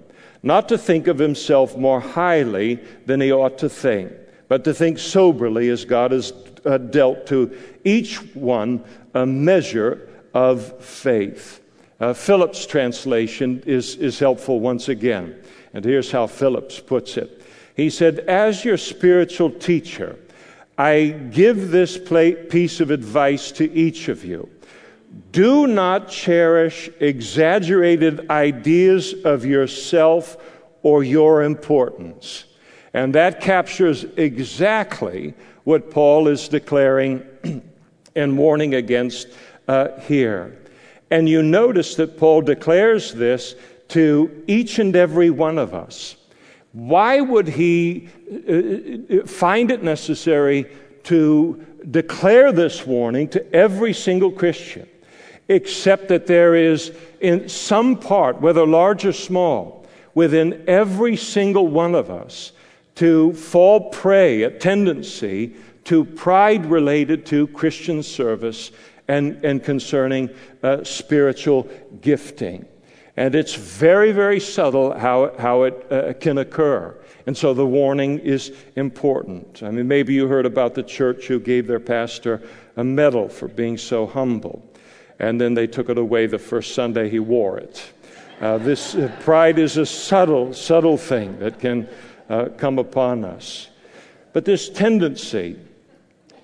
not 0.43 0.67
to 0.71 0.79
think 0.79 1.09
of 1.09 1.19
himself 1.19 1.77
more 1.77 2.01
highly 2.01 2.77
than 3.05 3.21
he 3.21 3.31
ought 3.31 3.59
to 3.59 3.69
think, 3.69 4.13
but 4.49 4.65
to 4.65 4.75
think 4.75 4.99
soberly 4.99 5.69
as 5.69 5.85
God 5.85 6.13
has 6.13 6.33
uh, 6.65 6.79
dealt 6.79 7.27
to 7.29 7.57
each 7.85 8.17
one 8.35 8.85
a 9.15 9.27
measure 9.27 10.09
of 10.35 10.85
faith. 10.85 11.61
Uh, 11.99 12.13
Phillips' 12.13 12.67
translation 12.67 13.63
is, 13.67 13.97
is 13.97 14.19
helpful 14.19 14.61
once 14.61 14.89
again. 14.89 15.35
And 15.73 15.85
here's 15.85 16.11
how 16.11 16.27
Phillips 16.27 16.79
puts 16.81 17.17
it 17.17 17.43
He 17.75 17.91
said, 17.91 18.21
As 18.21 18.65
your 18.65 18.77
spiritual 18.77 19.51
teacher, 19.51 20.19
I 20.79 21.09
give 21.31 21.71
this 21.71 21.99
piece 21.99 22.81
of 22.81 22.91
advice 22.91 23.51
to 23.53 23.73
each 23.73 24.09
of 24.09 24.25
you. 24.25 24.51
Do 25.33 25.67
not 25.67 26.09
cherish 26.09 26.91
exaggerated 27.01 28.31
ideas 28.31 29.15
of 29.25 29.47
yourself 29.47 30.37
or 30.83 31.03
your 31.03 31.43
importance. 31.43 32.45
And 32.97 33.15
that 33.15 33.43
captures 33.43 34.07
exactly 34.17 35.35
what 35.65 35.91
Paul 35.91 36.29
is 36.29 36.49
declaring 36.49 37.23
and 38.17 38.39
warning 38.39 38.75
against 38.75 39.29
uh, 39.69 40.01
here. 40.01 40.57
And 41.11 41.29
you 41.29 41.43
notice 41.43 41.95
that 41.97 42.17
Paul 42.17 42.41
declares 42.41 43.13
this 43.13 43.55
to 43.89 44.43
each 44.47 44.79
and 44.79 44.97
every 44.97 45.29
one 45.29 45.59
of 45.59 45.75
us. 45.75 46.17
Why 46.73 47.21
would 47.21 47.49
he 47.49 48.09
uh, 48.33 49.19
uh, 49.19 49.27
find 49.27 49.71
it 49.71 49.83
necessary 49.83 50.65
to 51.05 51.67
declare 51.91 52.51
this 52.51 52.87
warning 52.87 53.29
to 53.29 53.55
every 53.55 53.93
single 53.93 54.33
Christian? 54.33 54.89
Except 55.49 56.09
that 56.09 56.27
there 56.27 56.55
is, 56.55 56.93
in 57.21 57.47
some 57.51 57.99
part, 57.99 58.41
whether 58.41 58.67
large 58.67 59.05
or 59.05 59.13
small, 59.13 59.87
within 60.15 60.65
every 60.67 61.15
single 61.15 61.69
one 61.69 61.95
of 61.95 62.11
us, 62.11 62.53
to 62.97 63.33
fall 63.35 63.91
prey, 63.91 64.43
a 64.43 64.51
tendency 64.51 65.55
to 65.85 66.05
pride 66.05 66.67
related 66.67 67.25
to 67.27 67.47
Christian 67.49 68.03
service 68.03 68.73
and, 69.09 69.45
and 69.45 69.63
concerning 69.63 70.31
uh, 70.63 70.83
spiritual 70.83 71.69
gifting. 72.01 72.67
And 73.17 73.35
it's 73.35 73.55
very, 73.55 74.13
very 74.13 74.41
subtle 74.41 74.93
how, 74.99 75.35
how 75.39 75.63
it 75.63 75.87
uh, 75.91 76.13
can 76.15 76.39
occur. 76.39 76.95
And 77.27 77.37
so 77.37 77.55
the 77.55 77.67
warning 77.67 78.19
is 78.19 78.53
important. 78.77 79.63
I 79.63 79.71
mean, 79.71 79.89
maybe 79.89 80.13
you 80.13 80.29
heard 80.29 80.47
about 80.47 80.75
the 80.75 80.83
church 80.83 81.27
who 81.27 81.41
gave 81.41 81.67
their 81.67 81.81
pastor 81.81 82.43
a 82.77 82.85
medal 82.85 83.29
for 83.29 83.49
being 83.49 83.79
so 83.79 84.07
humble. 84.07 84.63
And 85.19 85.41
then 85.41 85.55
they 85.55 85.67
took 85.67 85.89
it 85.89 85.99
away 85.99 86.27
the 86.27 86.39
first 86.39 86.75
Sunday 86.75 87.09
he 87.09 87.19
wore 87.19 87.59
it. 87.59 87.91
Uh, 88.41 88.59
this 88.59 88.95
uh, 88.95 89.11
pride 89.21 89.59
is 89.59 89.79
a 89.79 89.87
subtle, 89.87 90.53
subtle 90.53 90.99
thing 90.99 91.39
that 91.39 91.59
can 91.59 91.89
uh, 92.29 92.49
come 92.57 92.79
upon 92.79 93.25
us. 93.25 93.69
But 94.33 94.45
this 94.45 94.69
tendency 94.69 95.59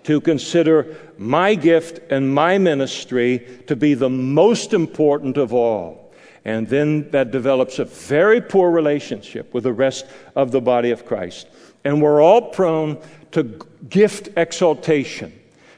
to 0.05 0.21
consider 0.21 0.97
my 1.19 1.55
gift 1.55 2.01
and 2.11 2.35
my 2.35 2.59
ministry 2.59 3.47
to 3.67 3.77
be 3.77 3.95
the 3.95 4.11
most 4.11 4.73
important 4.73 5.37
of 5.37 5.53
all. 5.53 6.13
And 6.45 6.69
then 6.69 7.09
that 7.11 7.31
develops 7.31 7.79
a 7.79 7.85
very 7.85 8.41
poor 8.41 8.71
relationship 8.71 9.55
with 9.55 9.65
the 9.65 9.73
rest 9.73 10.07
of 10.35 10.51
the 10.51 10.61
body 10.61 10.91
of 10.91 11.07
Christ. 11.07 11.47
And 11.85 12.03
we're 12.03 12.21
all 12.21 12.51
prone 12.51 12.99
to 13.33 13.61
gift 13.89 14.31
exaltation, 14.37 15.33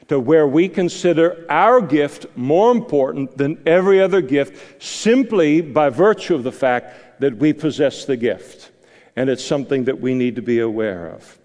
to 0.07 0.19
where 0.19 0.47
we 0.47 0.67
consider 0.69 1.45
our 1.49 1.81
gift 1.81 2.25
more 2.35 2.71
important 2.71 3.37
than 3.37 3.61
every 3.65 4.01
other 4.01 4.21
gift 4.21 4.81
simply 4.81 5.61
by 5.61 5.89
virtue 5.89 6.35
of 6.35 6.43
the 6.43 6.51
fact 6.51 7.19
that 7.19 7.37
we 7.37 7.53
possess 7.53 8.05
the 8.05 8.17
gift. 8.17 8.71
And 9.15 9.29
it's 9.29 9.43
something 9.43 9.85
that 9.85 9.99
we 9.99 10.13
need 10.13 10.35
to 10.35 10.41
be 10.41 10.59
aware 10.59 11.07
of. 11.07 11.39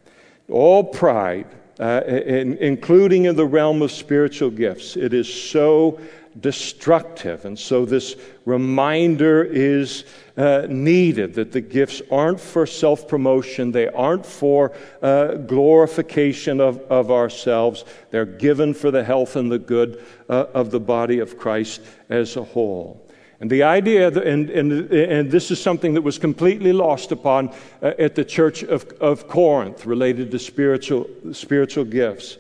All 0.49 0.83
pride 0.83 1.47
uh, 1.79 2.03
in, 2.07 2.59
including 2.59 3.25
in 3.25 3.37
the 3.37 3.47
realm 3.47 3.81
of 3.83 3.91
spiritual 3.91 4.51
gifts. 4.51 4.97
It 4.97 5.15
is 5.15 5.33
so 5.33 5.99
destructive. 6.39 7.45
And 7.45 7.59
so, 7.59 7.85
this 7.85 8.17
reminder 8.45 9.43
is 9.43 10.05
uh, 10.37 10.67
needed 10.69 11.35
that 11.35 11.53
the 11.53 11.61
gifts 11.61 12.03
aren't 12.11 12.41
for 12.41 12.67
self 12.67 13.09
promotion, 13.09 13.73
they 13.73 13.89
aren't 13.89 14.27
for 14.27 14.73
uh, 15.03 15.35
glorification 15.35 16.61
of, 16.61 16.79
of 16.83 17.11
ourselves. 17.11 17.85
They're 18.11 18.27
given 18.27 18.75
for 18.75 18.91
the 18.91 19.05
health 19.05 19.37
and 19.37 19.51
the 19.51 19.59
good 19.59 20.05
uh, 20.29 20.47
of 20.55 20.71
the 20.71 20.81
body 20.81 21.19
of 21.19 21.39
Christ 21.39 21.81
as 22.09 22.37
a 22.37 22.45
whole. 22.45 23.07
And 23.41 23.49
the 23.49 23.63
idea, 23.63 24.09
and, 24.09 24.51
and, 24.51 24.93
and 24.93 25.31
this 25.31 25.51
is 25.51 25.61
something 25.61 25.95
that 25.95 26.03
was 26.03 26.19
completely 26.19 26.75
lost 26.75 27.11
upon 27.11 27.49
uh, 27.83 27.93
at 27.99 28.15
the 28.15 28.25
church 28.25 28.63
of, 28.63 28.85
of 29.01 29.29
Corinth 29.29 29.87
related 29.87 30.31
to 30.33 30.39
spiritual, 30.39 31.09
spiritual 31.33 31.85
gifts, 31.85 32.37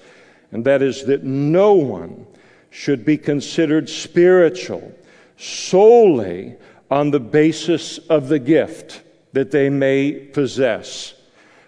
and 0.52 0.64
that 0.66 0.82
is 0.82 1.04
that 1.06 1.24
no 1.24 1.72
one 1.72 2.26
should 2.68 3.04
be 3.04 3.16
considered 3.16 3.88
spiritual 3.88 4.92
solely 5.38 6.56
on 6.90 7.10
the 7.10 7.20
basis 7.20 7.98
of 7.98 8.28
the 8.28 8.38
gift 8.38 9.02
that 9.32 9.50
they 9.50 9.70
may 9.70 10.12
possess. 10.12 11.14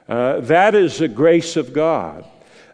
Uh, 0.09 0.41
that 0.41 0.75
is 0.75 1.01
a 1.01 1.09
grace 1.09 1.57
of 1.57 1.73
God. 1.73 2.25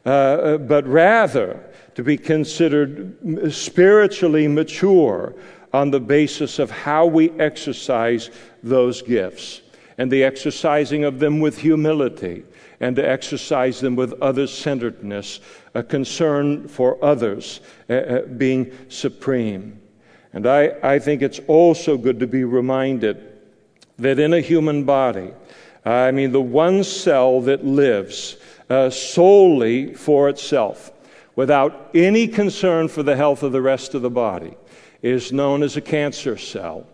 Uh, 0.05 0.57
but 0.57 0.87
rather 0.87 1.63
to 1.95 2.03
be 2.03 2.17
considered 2.17 3.53
spiritually 3.53 4.49
mature 4.49 5.35
on 5.73 5.91
the 5.91 6.01
basis 6.01 6.59
of 6.59 6.71
how 6.71 7.07
we 7.07 7.31
exercise 7.33 8.31
those 8.63 9.03
gifts 9.03 9.63
and 9.99 10.11
the 10.11 10.25
exercising 10.25 11.05
of 11.05 11.19
them 11.19 11.41
with 11.41 11.59
humility 11.59 12.45
and 12.81 12.95
to 12.97 13.09
exercise 13.09 13.81
them 13.81 13.97
with 13.97 14.13
other 14.23 14.47
centeredness, 14.47 15.41
a 15.75 15.83
concern 15.83 16.69
for 16.69 17.03
others 17.05 17.61
uh, 17.91 17.95
uh, 17.95 18.23
being 18.23 18.71
supreme. 18.89 19.81
And 20.33 20.47
I, 20.47 20.75
I 20.83 20.99
think 20.99 21.23
it's 21.23 21.41
also 21.49 21.97
good 21.97 22.21
to 22.21 22.27
be 22.27 22.45
reminded 22.45 23.39
that 23.99 24.19
in 24.19 24.33
a 24.33 24.41
human 24.41 24.85
body, 24.85 25.33
I 25.85 26.13
mean, 26.13 26.31
the 26.31 26.41
one 26.41 26.85
cell 26.85 27.41
that 27.43 27.65
lives 27.65 28.37
uh, 28.71 28.91
solely 28.91 29.95
for 29.95 30.29
itself, 30.29 30.93
without 31.35 31.91
any 31.95 32.29
concern 32.29 32.89
for 32.89 33.03
the 33.03 33.17
health 33.17 33.43
of 33.43 33.53
the 33.53 33.63
rest 33.63 33.95
of 33.95 34.03
the 34.03 34.11
body, 34.11 34.55
is 35.03 35.33
known 35.33 35.63
as 35.63 35.77
a 35.77 35.81
cancer 35.81 36.37
cell. 36.37 36.87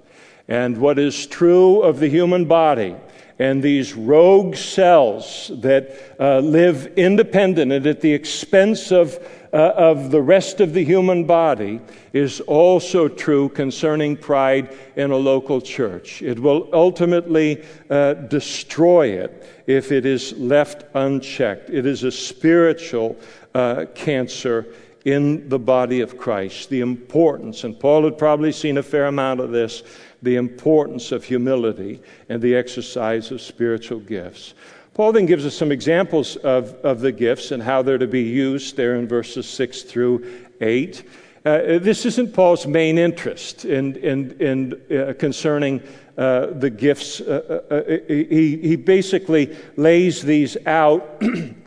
And 0.48 0.78
what 0.78 0.98
is 0.98 1.26
true 1.26 1.82
of 1.82 2.00
the 2.00 2.08
human 2.08 2.44
body 2.44 2.96
and 3.38 3.62
these 3.62 3.94
rogue 3.94 4.54
cells 4.54 5.50
that 5.56 6.14
uh, 6.20 6.38
live 6.38 6.86
independent 6.96 7.72
and 7.72 7.86
at 7.86 8.00
the 8.00 8.12
expense 8.12 8.92
of, 8.92 9.18
uh, 9.52 9.56
of 9.56 10.12
the 10.12 10.20
rest 10.22 10.60
of 10.60 10.72
the 10.72 10.84
human 10.84 11.24
body 11.24 11.80
is 12.12 12.40
also 12.42 13.08
true 13.08 13.48
concerning 13.48 14.16
pride 14.16 14.76
in 14.94 15.10
a 15.10 15.16
local 15.16 15.60
church. 15.60 16.22
It 16.22 16.38
will 16.38 16.68
ultimately 16.72 17.64
uh, 17.90 18.14
destroy 18.14 19.08
it 19.08 19.44
if 19.66 19.90
it 19.90 20.06
is 20.06 20.32
left 20.34 20.84
unchecked. 20.94 21.70
It 21.70 21.86
is 21.86 22.04
a 22.04 22.12
spiritual 22.12 23.16
uh, 23.52 23.86
cancer 23.96 24.66
in 25.04 25.48
the 25.48 25.58
body 25.58 26.00
of 26.00 26.18
Christ. 26.18 26.70
The 26.70 26.80
importance, 26.80 27.64
and 27.64 27.78
Paul 27.78 28.04
had 28.04 28.18
probably 28.18 28.52
seen 28.52 28.78
a 28.78 28.82
fair 28.82 29.06
amount 29.06 29.40
of 29.40 29.50
this, 29.50 29.82
the 30.22 30.36
importance 30.36 31.12
of 31.12 31.24
humility 31.24 32.00
and 32.28 32.40
the 32.40 32.54
exercise 32.54 33.30
of 33.30 33.40
spiritual 33.40 34.00
gifts. 34.00 34.54
Paul 34.94 35.12
then 35.12 35.26
gives 35.26 35.44
us 35.44 35.56
some 35.56 35.72
examples 35.72 36.36
of, 36.36 36.72
of 36.84 37.00
the 37.00 37.12
gifts 37.12 37.50
and 37.50 37.62
how 37.62 37.82
they're 37.82 37.98
to 37.98 38.06
be 38.06 38.22
used 38.22 38.76
there 38.76 38.94
in 38.94 39.08
verses 39.08 39.46
6 39.46 39.82
through 39.82 40.46
8. 40.60 41.02
Uh, 41.44 41.78
this 41.78 42.06
isn't 42.06 42.32
Paul's 42.32 42.66
main 42.66 42.96
interest 42.96 43.66
in, 43.66 43.96
in, 43.96 44.30
in 44.40 44.98
uh, 44.98 45.12
concerning 45.18 45.82
uh, 46.16 46.46
the 46.46 46.70
gifts. 46.70 47.20
Uh, 47.20 47.62
uh, 47.70 47.74
uh, 47.74 47.98
he, 48.08 48.56
he 48.56 48.76
basically 48.76 49.54
lays 49.76 50.22
these 50.22 50.56
out 50.64 51.20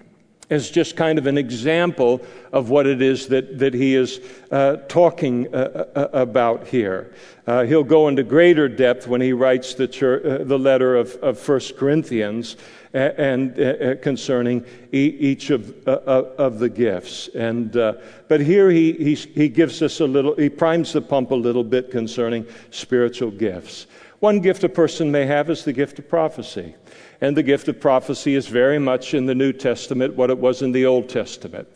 as 0.49 0.69
just 0.69 0.95
kind 0.95 1.19
of 1.19 1.27
an 1.27 1.37
example 1.37 2.21
of 2.53 2.69
what 2.69 2.87
it 2.87 3.01
is 3.01 3.27
that, 3.27 3.59
that 3.59 3.73
he 3.73 3.95
is 3.95 4.21
uh, 4.51 4.77
talking 4.87 5.53
uh, 5.53 5.85
uh, 5.95 6.07
about 6.13 6.67
here. 6.67 7.13
he'll 7.45 7.83
go 7.83 8.07
into 8.07 8.23
greater 8.23 8.69
depth 8.69 9.07
when 9.07 9.21
he 9.21 9.33
writes 9.33 9.73
the, 9.73 9.87
church, 9.87 10.47
the 10.47 10.59
letter 10.59 10.95
of, 10.95 11.15
of 11.15 11.47
1 11.47 11.59
Corinthians 11.77 12.55
and 12.93 13.59
uh, 13.59 13.95
concerning 14.01 14.65
each 14.91 15.49
of, 15.49 15.87
uh, 15.87 15.99
of 16.37 16.59
the 16.59 16.69
gifts. 16.69 17.27
And, 17.29 17.75
uh, 17.75 17.93
but 18.27 18.41
here 18.41 18.69
he, 18.69 18.93
he, 18.93 19.15
he 19.15 19.49
gives 19.49 19.81
us 19.81 19.99
a 19.99 20.05
little, 20.05 20.35
he 20.35 20.49
primes 20.49 20.93
the 20.93 21.01
pump 21.01 21.31
a 21.31 21.35
little 21.35 21.63
bit 21.63 21.91
concerning 21.91 22.45
spiritual 22.71 23.31
gifts. 23.31 23.87
One 24.19 24.39
gift 24.39 24.63
a 24.63 24.69
person 24.69 25.11
may 25.11 25.25
have 25.25 25.49
is 25.49 25.63
the 25.63 25.73
gift 25.73 25.99
of 25.99 26.09
prophecy. 26.09 26.75
And 27.20 27.36
the 27.36 27.43
gift 27.43 27.68
of 27.68 27.80
prophecy 27.80 28.36
is 28.36 28.47
very 28.47 28.80
much 28.80 29.13
in 29.13 29.26
the 29.26 29.36
New 29.36 29.53
Testament 29.53 30.15
what 30.15 30.30
it 30.30 30.38
was 30.38 30.61
in 30.61 30.72
the 30.72 30.86
Old 30.86 31.09
Testament. 31.09 31.68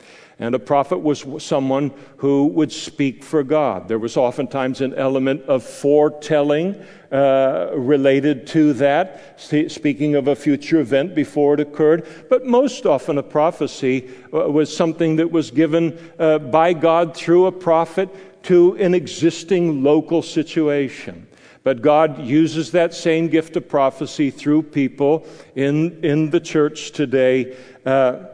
And 0.42 0.56
a 0.56 0.60
prophet 0.60 0.98
was 0.98 1.24
someone 1.44 1.92
who 2.18 2.48
would 2.48 2.72
speak 2.72 3.24
for 3.24 3.44
God. 3.44 3.88
There 3.88 4.00
was 4.00 4.18
oftentimes 4.18 4.82
an 4.82 4.96
element 4.96 5.44
of 5.44 5.64
foretelling 5.64 6.84
uh, 7.12 7.70
related 7.76 8.48
to 8.48 8.74
that, 8.74 9.40
speaking 9.40 10.16
of 10.16 10.28
a 10.28 10.36
future 10.36 10.80
event 10.80 11.14
before 11.14 11.54
it 11.54 11.60
occurred. 11.60 12.08
But 12.28 12.46
most 12.46 12.88
often, 12.88 13.20
a 13.20 13.24
prophecy 13.24 14.10
uh, 14.34 14.50
was 14.50 14.76
something 14.76 15.18
that 15.18 15.32
was 15.32 15.52
given 15.52 16.00
uh, 16.18 16.40
by 16.40 16.74
God 16.74 17.16
through 17.16 17.46
a 17.46 17.52
prophet 17.52 18.10
to 18.44 18.76
an 18.78 18.96
existing 18.96 19.84
local 19.84 20.24
situation. 20.24 21.28
But 21.64 21.82
God 21.82 22.20
uses 22.20 22.72
that 22.72 22.94
same 22.94 23.28
gift 23.28 23.56
of 23.56 23.70
prophecy 23.70 24.32
through 24.32 24.64
people 24.64 25.28
in, 25.56 26.04
in 26.04 26.30
the 26.32 26.40
church 26.40 26.92
today 26.92 27.56
uh, 27.86 28.26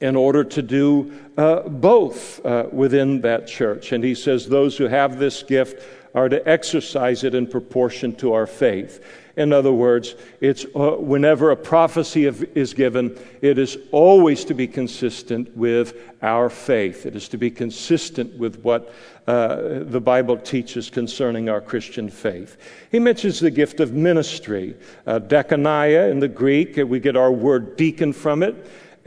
in 0.00 0.16
order 0.16 0.44
to 0.44 0.62
do 0.62 1.12
uh, 1.36 1.62
both 1.68 2.44
uh, 2.44 2.66
within 2.70 3.22
that 3.22 3.46
church. 3.46 3.92
And 3.92 4.04
he 4.04 4.14
says 4.14 4.48
those 4.48 4.76
who 4.76 4.84
have 4.84 5.18
this 5.18 5.42
gift 5.42 5.82
are 6.14 6.28
to 6.28 6.46
exercise 6.48 7.24
it 7.24 7.34
in 7.34 7.46
proportion 7.46 8.14
to 8.16 8.32
our 8.32 8.46
faith. 8.46 9.04
In 9.38 9.52
other 9.52 9.72
words, 9.72 10.16
it's 10.40 10.64
uh, 10.74 10.96
whenever 10.98 11.52
a 11.52 11.56
prophecy 11.56 12.26
of, 12.26 12.42
is 12.56 12.74
given, 12.74 13.16
it 13.40 13.56
is 13.56 13.78
always 13.92 14.44
to 14.46 14.52
be 14.52 14.66
consistent 14.66 15.56
with 15.56 15.96
our 16.22 16.50
faith. 16.50 17.06
It 17.06 17.14
is 17.14 17.28
to 17.28 17.38
be 17.38 17.48
consistent 17.48 18.36
with 18.36 18.60
what 18.62 18.92
uh, 19.28 19.84
the 19.84 20.00
Bible 20.00 20.38
teaches 20.38 20.90
concerning 20.90 21.48
our 21.48 21.60
Christian 21.60 22.10
faith. 22.10 22.56
He 22.90 22.98
mentions 22.98 23.38
the 23.38 23.52
gift 23.52 23.78
of 23.78 23.92
ministry, 23.92 24.74
uh, 25.06 25.20
in 26.10 26.18
the 26.18 26.28
Greek. 26.28 26.76
We 26.76 26.98
get 26.98 27.16
our 27.16 27.30
word 27.30 27.76
deacon 27.76 28.12
from 28.12 28.42
it. 28.42 28.56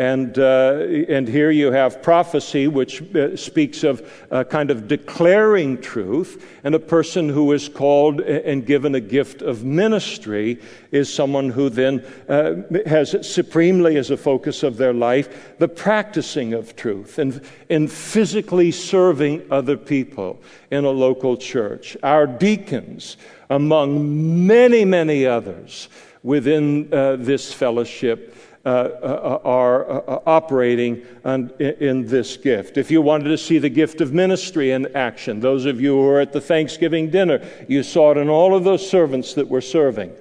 And, 0.01 0.39
uh, 0.39 0.87
and 1.09 1.27
here 1.27 1.51
you 1.51 1.71
have 1.71 2.01
prophecy, 2.01 2.67
which 2.67 3.03
uh, 3.13 3.37
speaks 3.37 3.83
of 3.83 4.01
uh, 4.31 4.43
kind 4.45 4.71
of 4.71 4.87
declaring 4.87 5.79
truth. 5.79 6.43
And 6.63 6.73
a 6.73 6.79
person 6.79 7.29
who 7.29 7.51
is 7.51 7.69
called 7.69 8.19
and 8.19 8.65
given 8.65 8.95
a 8.95 8.99
gift 8.99 9.43
of 9.43 9.63
ministry 9.63 10.59
is 10.89 11.13
someone 11.13 11.51
who 11.51 11.69
then 11.69 12.03
uh, 12.27 12.63
has 12.87 13.15
supremely 13.21 13.97
as 13.97 14.09
a 14.09 14.17
focus 14.17 14.63
of 14.63 14.77
their 14.77 14.91
life 14.91 15.55
the 15.59 15.67
practicing 15.67 16.55
of 16.55 16.75
truth 16.75 17.19
and, 17.19 17.39
and 17.69 17.91
physically 17.91 18.71
serving 18.71 19.45
other 19.51 19.77
people 19.77 20.41
in 20.71 20.83
a 20.83 20.89
local 20.89 21.37
church. 21.37 21.95
Our 22.01 22.25
deacons, 22.25 23.17
among 23.51 24.47
many, 24.47 24.83
many 24.83 25.27
others 25.27 25.89
within 26.23 26.91
uh, 26.91 27.17
this 27.17 27.53
fellowship, 27.53 28.35
Uh, 28.63 28.69
uh, 28.69 28.73
uh, 28.73 29.39
are 29.43 29.89
uh, 29.89 30.19
operating 30.27 31.03
in 31.25 32.05
this 32.05 32.37
gift. 32.37 32.77
If 32.77 32.91
you 32.91 33.01
wanted 33.01 33.29
to 33.29 33.37
see 33.39 33.57
the 33.57 33.69
gift 33.69 34.01
of 34.01 34.13
ministry 34.13 34.69
in 34.69 34.95
action, 34.95 35.39
those 35.39 35.65
of 35.65 35.81
you 35.81 35.95
who 35.95 36.03
were 36.03 36.19
at 36.19 36.31
the 36.31 36.41
Thanksgiving 36.41 37.09
dinner, 37.09 37.43
you 37.67 37.81
saw 37.81 38.11
it 38.11 38.17
in 38.17 38.29
all 38.29 38.55
of 38.55 38.63
those 38.63 38.87
servants 38.87 39.33
that 39.33 39.47
were 39.47 39.61
serving. 39.61 40.13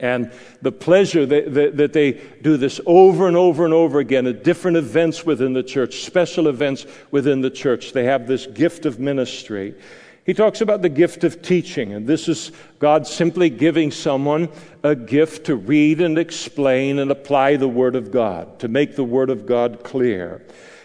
And 0.00 0.30
the 0.60 0.70
pleasure 0.70 1.24
that, 1.24 1.92
they 1.94 2.12
do 2.42 2.58
this 2.58 2.78
over 2.84 3.26
and 3.26 3.38
over 3.38 3.64
and 3.64 3.72
over 3.72 4.00
again 4.00 4.26
at 4.26 4.44
different 4.44 4.76
events 4.76 5.24
within 5.24 5.54
the 5.54 5.62
church, 5.62 6.02
special 6.02 6.48
events 6.48 6.84
within 7.10 7.40
the 7.40 7.50
church. 7.50 7.94
They 7.94 8.04
have 8.04 8.26
this 8.26 8.46
gift 8.46 8.84
of 8.84 9.00
ministry. 9.00 9.76
He 10.24 10.34
talks 10.34 10.60
about 10.60 10.82
the 10.82 10.88
gift 10.88 11.24
of 11.24 11.42
teaching, 11.42 11.92
and 11.92 12.06
this 12.06 12.28
is 12.28 12.52
God 12.78 13.08
simply 13.08 13.50
giving 13.50 13.90
someone 13.90 14.48
a 14.84 14.94
gift 14.94 15.46
to 15.46 15.56
read 15.56 16.00
and 16.00 16.16
explain 16.16 17.00
and 17.00 17.10
apply 17.10 17.56
the 17.56 17.68
Word 17.68 17.96
of 17.96 18.12
God, 18.12 18.60
to 18.60 18.68
make 18.68 18.94
the 18.94 19.04
Word 19.04 19.30
of 19.30 19.46
God 19.46 19.82
clear. 19.82 20.42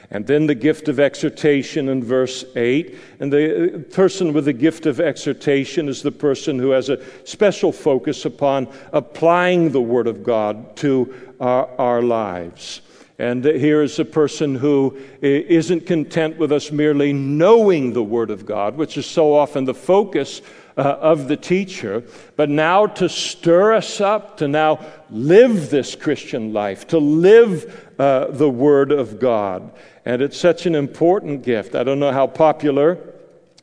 And 0.10 0.26
then 0.26 0.48
the 0.48 0.56
gift 0.56 0.88
of 0.88 1.00
exhortation 1.00 1.90
in 1.90 2.04
verse 2.04 2.46
8. 2.56 2.98
And 3.20 3.32
the 3.32 3.76
uh, 3.76 3.94
person 3.94 4.32
with 4.32 4.46
the 4.46 4.54
gift 4.54 4.86
of 4.86 5.02
exhortation 5.02 5.90
is 5.90 6.02
the 6.02 6.14
person 6.14 6.58
who 6.58 6.70
has 6.72 6.90
a 6.90 7.04
special 7.26 7.74
focus 7.74 8.24
upon 8.24 8.70
applying 8.94 9.72
the 9.72 9.82
Word 9.82 10.08
of 10.08 10.24
God 10.24 10.78
to 10.78 11.14
our, 11.42 11.68
our 11.78 12.02
lives. 12.02 12.82
And 13.20 13.44
here 13.44 13.82
is 13.82 13.98
a 13.98 14.06
person 14.06 14.56
who 14.56 14.96
isn't 15.22 15.88
content 15.88 16.38
with 16.38 16.52
us 16.52 16.72
merely 16.72 17.14
knowing 17.14 17.94
the 17.94 18.04
Word 18.04 18.30
of 18.30 18.46
God, 18.46 18.78
which 18.78 18.96
is 18.96 19.08
so 19.08 19.34
often 19.34 19.66
the 19.66 19.74
focus 19.74 20.42
uh, 20.78 20.82
of 20.82 21.28
the 21.28 21.38
teacher, 21.38 22.04
but 22.36 22.50
now 22.50 22.86
to 22.86 23.10
stir 23.10 23.74
us 23.74 24.00
up 24.00 24.38
to 24.38 24.48
now 24.48 24.80
live 25.10 25.72
this 25.72 25.96
Christian 25.96 26.54
life, 26.54 26.86
to 26.88 27.00
live 27.00 27.90
uh, 27.98 28.28
the 28.28 28.50
Word 28.50 28.92
of 28.92 29.20
God. 29.20 29.72
And 30.06 30.22
it's 30.22 30.38
such 30.38 30.68
an 30.68 30.76
important 30.76 31.42
gift. 31.42 31.74
I 31.74 31.84
don't 31.84 32.00
know 32.00 32.12
how 32.12 32.28
popular 32.28 33.07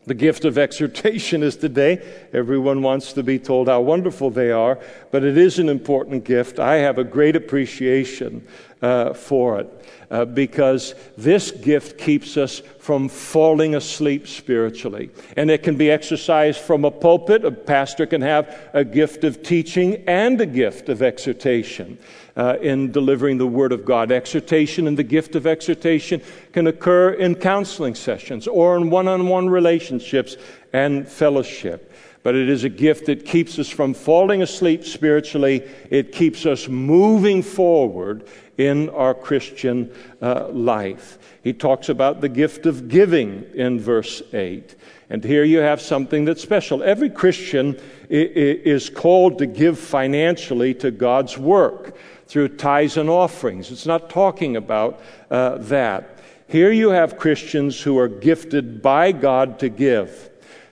the 0.07 0.15
gift 0.15 0.45
of 0.45 0.59
exhortation 0.59 1.43
is 1.43 1.57
today. 1.57 2.05
Everyone 2.33 2.83
wants 2.83 3.13
to 3.15 3.23
be 3.23 3.39
told 3.39 3.69
how 3.69 3.81
wonderful 3.81 4.31
they 4.31 4.51
are, 4.51 4.79
but 5.11 5.25
it 5.25 5.39
is 5.39 5.59
an 5.59 5.69
important 5.69 6.25
gift. 6.25 6.59
I 6.59 6.77
have 6.77 6.99
a 6.99 7.05
great 7.05 7.37
appreciation 7.37 8.47
uh, 8.83 9.15
for 9.15 9.61
it 9.61 9.85
uh, 10.15 10.25
because 10.25 10.95
this 11.19 11.51
gift 11.51 11.99
keeps 11.99 12.37
us 12.37 12.61
from 12.79 13.09
falling 13.09 13.75
asleep 13.75 14.29
spiritually. 14.29 15.11
And 15.37 15.51
it 15.51 15.65
can 15.65 15.77
be 15.77 15.91
exercised 15.91 16.61
from 16.61 16.85
a 16.85 16.91
pulpit. 16.93 17.45
A 17.45 17.51
pastor 17.51 18.07
can 18.07 18.21
have 18.21 18.71
a 18.73 18.85
gift 18.85 19.25
of 19.25 19.43
teaching 19.43 20.05
and 20.07 20.41
a 20.41 20.47
gift 20.47 20.89
of 20.89 21.03
exhortation. 21.03 21.99
Uh, 22.37 22.57
in 22.61 22.91
delivering 22.91 23.39
the 23.39 23.47
Word 23.47 23.71
of 23.71 23.85
God. 23.85 24.11
Exhortation 24.11 24.89
and 24.89 24.99
the 24.99 25.05
gift 25.05 25.37
of 25.37 25.47
exhortation 25.47 26.21
can 26.53 26.67
occur 26.67 27.13
in 27.13 27.37
counseling 27.37 27.95
sessions 27.95 28.49
or 28.49 28.77
in 28.77 28.91
one 28.91 29.07
on 29.07 29.29
one 29.29 29.49
relationships 29.49 30.37
and 30.73 31.07
fellowship 31.09 31.93
but 32.25 32.35
it 32.35 32.49
is 32.49 32.65
a 32.65 32.71
gift 32.71 33.07
that 33.07 33.27
keeps 33.27 33.59
us 33.59 33.69
from 33.69 33.93
falling 33.93 34.41
asleep 34.41 34.83
spiritually. 34.85 35.63
It 35.91 36.11
keeps 36.11 36.47
us 36.47 36.69
moving 36.69 37.43
forward 37.43 38.27
in 38.59 38.89
our 38.91 39.15
Christian 39.15 39.93
uh, 40.23 40.49
life. 40.49 41.19
He 41.43 41.53
talks 41.53 41.89
about 41.89 42.21
the 42.21 42.29
gift 42.29 42.67
of 42.67 42.89
giving 42.89 43.45
in 43.55 43.81
verse 43.81 44.23
8. 44.33 44.75
And 45.11 45.23
here 45.23 45.45
you 45.45 45.59
have 45.59 45.81
something 45.81 46.25
that's 46.25 46.43
special. 46.43 46.83
Every 46.83 47.11
Christian 47.11 47.79
is 48.09 48.89
called 48.89 49.39
to 49.39 49.47
give 49.47 49.79
financially 49.79 50.75
to 50.75 50.91
God's 50.91 51.37
work 51.37 51.97
through 52.27 52.49
tithes 52.49 52.97
and 52.97 53.11
offerings. 53.11 53.71
It's 53.71 53.87
not 53.87 54.09
talking 54.09 54.57
about 54.57 55.01
uh, 55.31 55.59
that. 55.59 56.19
Here 56.49 56.73
you 56.73 56.91
have 56.91 57.19
Christians 57.19 57.81
who 57.81 57.99
are 57.99 58.09
gifted 58.09 58.83
by 58.83 59.13
God 59.13 59.59
to 59.59 59.69
give, 59.69 60.31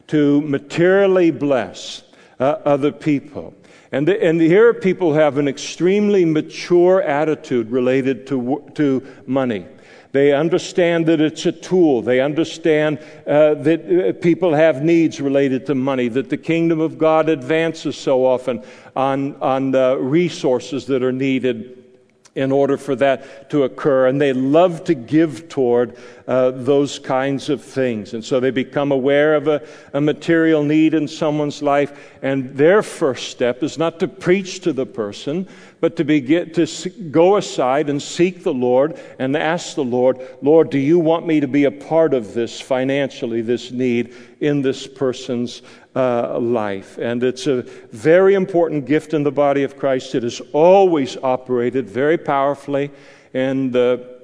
to 0.08 0.40
materially 0.42 1.30
bless 1.30 2.02
uh, 2.38 2.58
other 2.64 2.92
people. 2.92 3.54
And, 3.92 4.08
the, 4.08 4.22
and 4.24 4.40
here 4.40 4.72
people 4.72 5.12
have 5.12 5.36
an 5.36 5.46
extremely 5.46 6.24
mature 6.24 7.02
attitude 7.02 7.70
related 7.70 8.26
to, 8.28 8.64
to 8.74 9.06
money. 9.26 9.66
They 10.12 10.32
understand 10.32 11.06
that 11.06 11.20
it's 11.20 11.46
a 11.46 11.52
tool. 11.52 12.02
They 12.02 12.20
understand 12.20 12.98
uh, 13.26 13.54
that 13.54 14.08
uh, 14.08 14.12
people 14.20 14.54
have 14.54 14.82
needs 14.82 15.20
related 15.20 15.66
to 15.66 15.74
money, 15.74 16.08
that 16.08 16.30
the 16.30 16.36
kingdom 16.36 16.80
of 16.80 16.98
God 16.98 17.28
advances 17.28 17.96
so 17.96 18.24
often 18.26 18.62
on, 18.96 19.36
on 19.36 19.70
the 19.70 19.96
resources 19.98 20.86
that 20.86 21.02
are 21.02 21.12
needed 21.12 21.81
in 22.34 22.50
order 22.50 22.78
for 22.78 22.96
that 22.96 23.50
to 23.50 23.64
occur. 23.64 24.06
And 24.06 24.20
they 24.20 24.32
love 24.32 24.84
to 24.84 24.94
give 24.94 25.48
toward 25.48 25.96
uh, 26.26 26.52
those 26.52 26.98
kinds 26.98 27.50
of 27.50 27.62
things. 27.62 28.14
And 28.14 28.24
so 28.24 28.40
they 28.40 28.50
become 28.50 28.90
aware 28.90 29.34
of 29.34 29.48
a, 29.48 29.66
a 29.92 30.00
material 30.00 30.62
need 30.62 30.94
in 30.94 31.08
someone's 31.08 31.62
life. 31.62 31.92
And 32.22 32.56
their 32.56 32.82
first 32.82 33.28
step 33.30 33.62
is 33.62 33.76
not 33.76 34.00
to 34.00 34.08
preach 34.08 34.60
to 34.60 34.72
the 34.72 34.86
person, 34.86 35.46
but 35.80 35.96
to, 35.96 36.04
begin, 36.04 36.52
to 36.52 36.66
go 37.10 37.36
aside 37.36 37.90
and 37.90 38.00
seek 38.00 38.44
the 38.44 38.54
Lord 38.54 38.98
and 39.18 39.36
ask 39.36 39.74
the 39.74 39.84
Lord, 39.84 40.18
Lord, 40.40 40.70
do 40.70 40.78
you 40.78 40.98
want 40.98 41.26
me 41.26 41.40
to 41.40 41.48
be 41.48 41.64
a 41.64 41.70
part 41.70 42.14
of 42.14 42.32
this 42.32 42.60
financially, 42.60 43.42
this 43.42 43.70
need 43.70 44.14
in 44.40 44.62
this 44.62 44.86
person's 44.86 45.60
uh, 45.94 46.38
life. 46.38 46.98
And 46.98 47.22
it's 47.22 47.46
a 47.46 47.62
very 47.92 48.34
important 48.34 48.86
gift 48.86 49.14
in 49.14 49.22
the 49.22 49.32
body 49.32 49.62
of 49.62 49.76
Christ. 49.76 50.14
It 50.14 50.22
has 50.22 50.40
always 50.52 51.16
operated 51.18 51.88
very 51.88 52.18
powerfully 52.18 52.90
in 53.34 53.70
the 53.70 54.20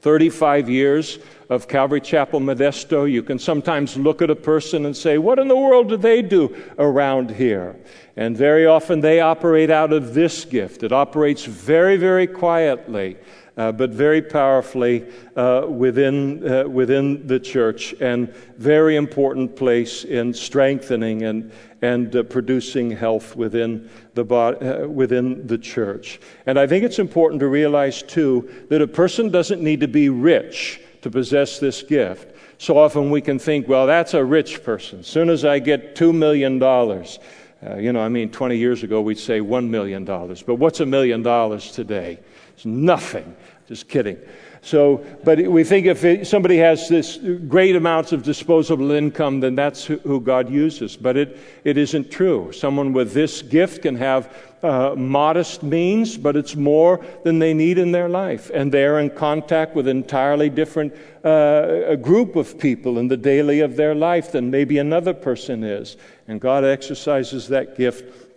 35 0.00 0.68
years 0.68 1.20
of 1.48 1.68
Calvary 1.68 2.00
Chapel 2.00 2.40
Modesto. 2.40 3.10
You 3.10 3.22
can 3.22 3.38
sometimes 3.38 3.96
look 3.96 4.20
at 4.20 4.30
a 4.30 4.36
person 4.36 4.86
and 4.86 4.96
say, 4.96 5.16
What 5.16 5.38
in 5.38 5.46
the 5.46 5.56
world 5.56 5.88
do 5.88 5.96
they 5.96 6.22
do 6.22 6.56
around 6.78 7.30
here? 7.30 7.76
And 8.16 8.36
very 8.36 8.66
often 8.66 9.00
they 9.00 9.20
operate 9.20 9.70
out 9.70 9.92
of 9.92 10.12
this 10.12 10.44
gift. 10.44 10.82
It 10.82 10.92
operates 10.92 11.44
very, 11.44 11.96
very 11.96 12.26
quietly 12.26 13.16
uh, 13.56 13.70
but 13.70 13.90
very 13.90 14.22
powerfully 14.22 15.04
uh, 15.36 15.66
within, 15.68 16.46
uh, 16.48 16.64
within 16.68 17.26
the 17.26 17.38
church 17.38 17.94
and 18.00 18.32
very 18.56 18.96
important 18.96 19.54
place 19.54 20.04
in 20.04 20.32
strengthening 20.32 21.22
and, 21.22 21.52
and 21.82 22.16
uh, 22.16 22.22
producing 22.22 22.90
health 22.90 23.36
within 23.36 23.88
the, 24.14 24.24
bo- 24.24 24.84
uh, 24.84 24.88
within 24.88 25.46
the 25.46 25.58
church. 25.58 26.20
And 26.46 26.58
I 26.58 26.66
think 26.66 26.84
it's 26.84 26.98
important 26.98 27.40
to 27.40 27.48
realize, 27.48 28.02
too, 28.02 28.66
that 28.70 28.80
a 28.80 28.86
person 28.86 29.30
doesn't 29.30 29.62
need 29.62 29.80
to 29.80 29.88
be 29.88 30.08
rich 30.08 30.80
to 31.02 31.10
possess 31.10 31.58
this 31.58 31.82
gift. 31.82 32.34
So 32.58 32.78
often 32.78 33.10
we 33.10 33.20
can 33.20 33.38
think, 33.38 33.68
well, 33.68 33.86
that's 33.86 34.14
a 34.14 34.24
rich 34.24 34.62
person. 34.62 35.00
As 35.00 35.08
soon 35.08 35.28
as 35.28 35.44
I 35.44 35.58
get 35.58 35.96
$2 35.96 36.14
million, 36.14 36.62
uh, 36.62 37.76
you 37.76 37.92
know, 37.92 38.00
I 38.00 38.08
mean, 38.08 38.30
20 38.30 38.56
years 38.56 38.82
ago 38.82 39.00
we'd 39.02 39.18
say 39.18 39.40
$1 39.40 39.68
million. 39.68 40.04
But 40.04 40.54
what's 40.54 40.80
a 40.80 40.86
million 40.86 41.22
dollars 41.22 41.72
today? 41.72 42.20
It's 42.62 42.66
nothing. 42.66 43.34
Just 43.66 43.88
kidding. 43.88 44.18
So, 44.60 45.04
but 45.24 45.40
we 45.40 45.64
think 45.64 45.86
if 45.86 46.28
somebody 46.28 46.58
has 46.58 46.88
this 46.88 47.18
great 47.48 47.74
amounts 47.74 48.12
of 48.12 48.22
disposable 48.22 48.92
income, 48.92 49.40
then 49.40 49.56
that's 49.56 49.84
who, 49.84 50.20
God 50.20 50.48
uses. 50.48 50.96
But 50.96 51.16
it, 51.16 51.38
it 51.64 51.76
isn't 51.76 52.12
true. 52.12 52.52
Someone 52.52 52.92
with 52.92 53.14
this 53.14 53.42
gift 53.42 53.82
can 53.82 53.96
have 53.96 54.32
uh, 54.62 54.94
modest 54.96 55.64
means, 55.64 56.16
but 56.16 56.36
it's 56.36 56.54
more 56.54 57.04
than 57.24 57.40
they 57.40 57.52
need 57.52 57.78
in 57.78 57.90
their 57.90 58.08
life. 58.08 58.48
And 58.54 58.70
they're 58.70 59.00
in 59.00 59.10
contact 59.10 59.74
with 59.74 59.88
entirely 59.88 60.48
different 60.48 60.94
uh, 61.24 61.82
a 61.88 61.96
group 61.96 62.36
of 62.36 62.60
people 62.60 62.98
in 62.98 63.08
the 63.08 63.16
daily 63.16 63.58
of 63.58 63.74
their 63.74 63.96
life 63.96 64.30
than 64.30 64.52
maybe 64.52 64.78
another 64.78 65.14
person 65.14 65.64
is. 65.64 65.96
And 66.28 66.40
God 66.40 66.62
exercises 66.62 67.48
that 67.48 67.76
gift 67.76 68.31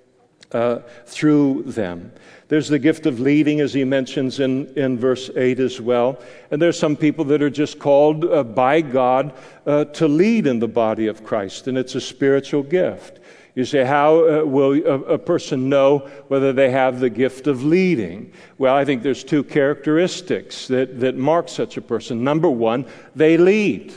uh, 0.51 0.79
through 1.05 1.63
them. 1.63 2.11
There's 2.47 2.67
the 2.67 2.79
gift 2.79 3.07
of 3.07 3.19
leading, 3.19 3.59
as 3.59 3.73
he 3.73 3.83
mentions 3.83 4.39
in, 4.39 4.67
in 4.77 4.99
verse 4.99 5.31
8 5.35 5.59
as 5.59 5.81
well. 5.81 6.19
And 6.51 6.61
there's 6.61 6.77
some 6.77 6.95
people 6.95 7.25
that 7.25 7.41
are 7.41 7.49
just 7.49 7.79
called 7.79 8.23
uh, 8.25 8.43
by 8.43 8.81
God 8.81 9.33
uh, 9.65 9.85
to 9.85 10.07
lead 10.07 10.45
in 10.45 10.59
the 10.59 10.67
body 10.67 11.07
of 11.07 11.23
Christ, 11.23 11.67
and 11.67 11.77
it's 11.77 11.95
a 11.95 12.01
spiritual 12.01 12.61
gift. 12.61 13.19
You 13.55 13.63
say, 13.63 13.85
how 13.85 14.41
uh, 14.41 14.45
will 14.45 14.73
a, 14.73 15.13
a, 15.13 15.17
person 15.17 15.69
know 15.69 15.99
whether 16.27 16.51
they 16.51 16.69
have 16.71 16.99
the 16.99 17.09
gift 17.09 17.47
of 17.47 17.63
leading? 17.63 18.33
Well, 18.57 18.75
I 18.75 18.83
think 18.83 19.01
there's 19.01 19.23
two 19.23 19.45
characteristics 19.45 20.67
that, 20.67 20.99
that 20.99 21.15
mark 21.15 21.47
such 21.47 21.77
a 21.77 21.81
person. 21.81 22.21
Number 22.21 22.49
one, 22.49 22.85
they 23.15 23.37
lead. 23.37 23.93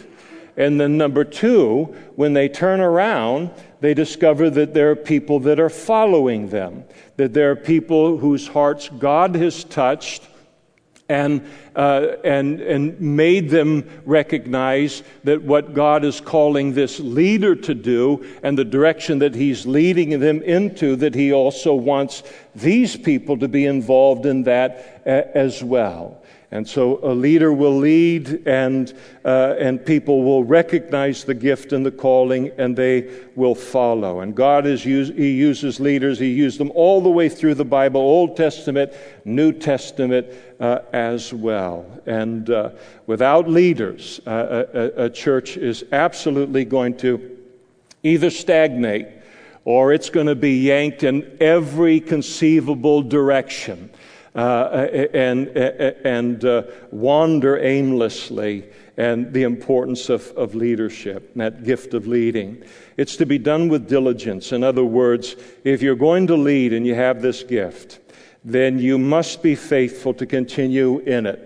And 0.57 0.81
then 0.81 0.97
number 0.97 1.25
two, 1.25 1.95
when 2.15 2.35
they 2.35 2.49
turn 2.49 2.81
around, 2.81 3.51
they 3.81 3.95
discover 3.95 4.51
that 4.51 4.75
there 4.75 4.91
are 4.91 4.97
people 4.97 5.41
that 5.41 5.61
are 5.61 5.71
following 5.71 6.49
them, 6.49 6.85
that 7.17 7.33
there 7.33 7.51
are 7.51 7.57
people 7.57 8.19
whose 8.19 8.49
hearts 8.49 8.89
God 8.89 9.35
has 9.37 9.65
touched 9.65 10.23
and, 11.09 11.49
uh, 11.75 12.17
and, 12.23 12.61
and 12.61 13.01
made 13.01 13.49
them 13.49 13.89
recognize 14.05 15.03
that 15.25 15.43
what 15.43 15.73
God 15.73 16.05
is 16.05 16.21
calling 16.21 16.75
this 16.75 17.01
leader 17.01 17.55
to 17.55 17.75
do 17.75 18.27
and 18.43 18.59
the 18.59 18.65
direction 18.65 19.21
that 19.21 19.35
He's 19.35 19.65
leading 19.65 20.21
them 20.21 20.43
into, 20.43 20.97
that 20.97 21.15
He 21.15 21.33
also 21.33 21.75
wants 21.75 22.23
these 22.55 22.97
people 22.97 23.39
to 23.39 23.49
be 23.49 23.65
involved 23.65 24.27
in 24.27 24.43
that 24.43 25.03
a- 25.07 25.37
as 25.37 25.65
well. 25.65 26.18
And 26.51 26.67
so 26.67 26.99
a 27.03 27.13
leader 27.13 27.53
will 27.53 27.77
lead, 27.77 28.47
and, 28.47 28.91
uh, 29.23 29.57
and 29.59 29.85
people 29.85 30.25
will 30.25 30.45
recognize 30.45 31.25
the 31.25 31.35
gift 31.35 31.75
and 31.75 31.85
the 31.85 31.91
calling, 31.91 32.53
and 32.57 32.75
they 32.75 33.11
will 33.37 33.55
follow. 33.55 34.21
And 34.21 34.35
God 34.35 34.65
is 34.67 34.83
use, 34.87 35.09
He 35.09 35.33
uses 35.33 35.79
leaders, 35.79 36.19
He 36.19 36.31
used 36.31 36.59
them 36.59 36.73
all 36.75 37.03
the 37.03 37.11
way 37.11 37.29
through 37.29 37.55
the 37.55 37.67
Bible, 37.67 38.01
Old 38.01 38.35
Testament, 38.35 38.95
New 39.27 39.53
Testament 39.53 40.27
uh, 40.59 40.79
as 40.95 41.35
well. 41.35 41.85
And 42.07 42.49
uh, 42.49 42.71
without 43.07 43.47
leaders, 43.47 44.19
uh, 44.27 44.65
a, 44.73 45.05
a 45.05 45.11
church 45.11 45.59
is 45.59 45.85
absolutely 45.93 46.65
going 46.65 46.97
to 46.99 47.37
either 48.03 48.31
stagnate 48.31 49.09
or 49.67 49.93
it's 49.93 50.09
going 50.09 50.29
to 50.29 50.35
be 50.35 50.61
yanked 50.63 51.03
in 51.03 51.37
every 51.41 52.01
conceivable 52.01 53.03
direction 53.03 53.91
and, 54.39 55.49
and 55.49 56.45
uh, 56.45 56.63
wander 56.91 57.59
aimlessly, 57.59 58.65
and 58.97 59.33
the 59.33 59.45
importance 59.45 60.09
of, 60.09 60.27
of 60.37 60.55
leadership, 60.55 61.33
that 61.37 61.65
gift 61.65 61.95
of 61.95 62.07
leading. 62.07 62.63
It's 62.97 63.17
to 63.17 63.27
be 63.27 63.39
done 63.39 63.69
with 63.69 63.89
diligence. 63.89 64.53
In 64.53 64.65
other 64.65 64.85
words, 64.85 65.37
if 65.65 65.83
you're 65.83 65.95
going 65.95 66.27
to 66.29 66.37
lead 66.37 66.73
and 66.73 66.87
you 66.87 66.95
have 66.95 67.23
this 67.23 67.43
gift, 67.45 68.01
then 68.45 68.79
you 68.79 68.99
must 68.99 69.43
be 69.43 69.55
faithful 69.55 70.15
to 70.15 70.27
continue 70.27 70.99
in 71.01 71.27
it. 71.27 71.45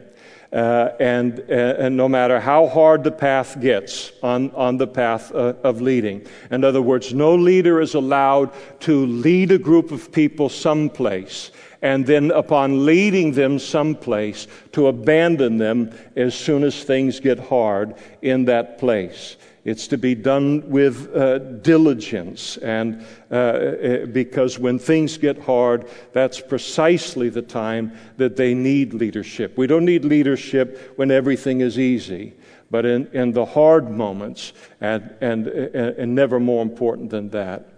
Uh, 0.52 0.90
and, 1.00 1.40
uh, 1.48 1.52
and 1.78 1.96
no 1.96 2.06
matter 2.06 2.38
how 2.38 2.66
hard 2.68 3.04
the 3.04 3.10
path 3.10 3.58
gets 3.58 4.12
on, 4.22 4.50
on 4.50 4.76
the 4.76 4.86
path 4.86 5.34
uh, 5.34 5.54
of 5.64 5.80
leading. 5.80 6.26
In 6.50 6.62
other 6.62 6.82
words, 6.82 7.14
no 7.14 7.34
leader 7.34 7.80
is 7.80 7.94
allowed 7.94 8.52
to 8.80 9.06
lead 9.06 9.50
a 9.50 9.56
group 9.58 9.92
of 9.92 10.12
people 10.12 10.50
someplace 10.50 11.50
and 11.82 12.06
then 12.06 12.30
upon 12.30 12.86
leading 12.86 13.32
them 13.32 13.58
someplace 13.58 14.46
to 14.70 14.86
abandon 14.86 15.58
them 15.58 15.92
as 16.16 16.34
soon 16.34 16.62
as 16.62 16.84
things 16.84 17.20
get 17.20 17.38
hard 17.38 17.94
in 18.22 18.44
that 18.44 18.78
place. 18.78 19.36
It's 19.64 19.86
to 19.88 19.98
be 19.98 20.16
done 20.16 20.68
with 20.70 21.14
uh, 21.14 21.38
diligence, 21.38 22.56
and 22.56 23.06
uh, 23.30 23.34
uh, 23.34 24.06
because 24.06 24.58
when 24.58 24.76
things 24.76 25.16
get 25.18 25.38
hard, 25.38 25.88
that's 26.12 26.40
precisely 26.40 27.28
the 27.28 27.42
time 27.42 27.92
that 28.16 28.34
they 28.36 28.54
need 28.54 28.92
leadership. 28.92 29.56
We 29.56 29.68
don't 29.68 29.84
need 29.84 30.04
leadership 30.04 30.94
when 30.96 31.12
everything 31.12 31.60
is 31.60 31.78
easy, 31.78 32.34
but 32.72 32.84
in, 32.84 33.06
in 33.12 33.32
the 33.32 33.44
hard 33.44 33.88
moments, 33.88 34.52
and, 34.80 35.14
and, 35.20 35.46
and 35.46 36.12
never 36.12 36.40
more 36.40 36.62
important 36.62 37.10
than 37.10 37.28
that. 37.30 37.71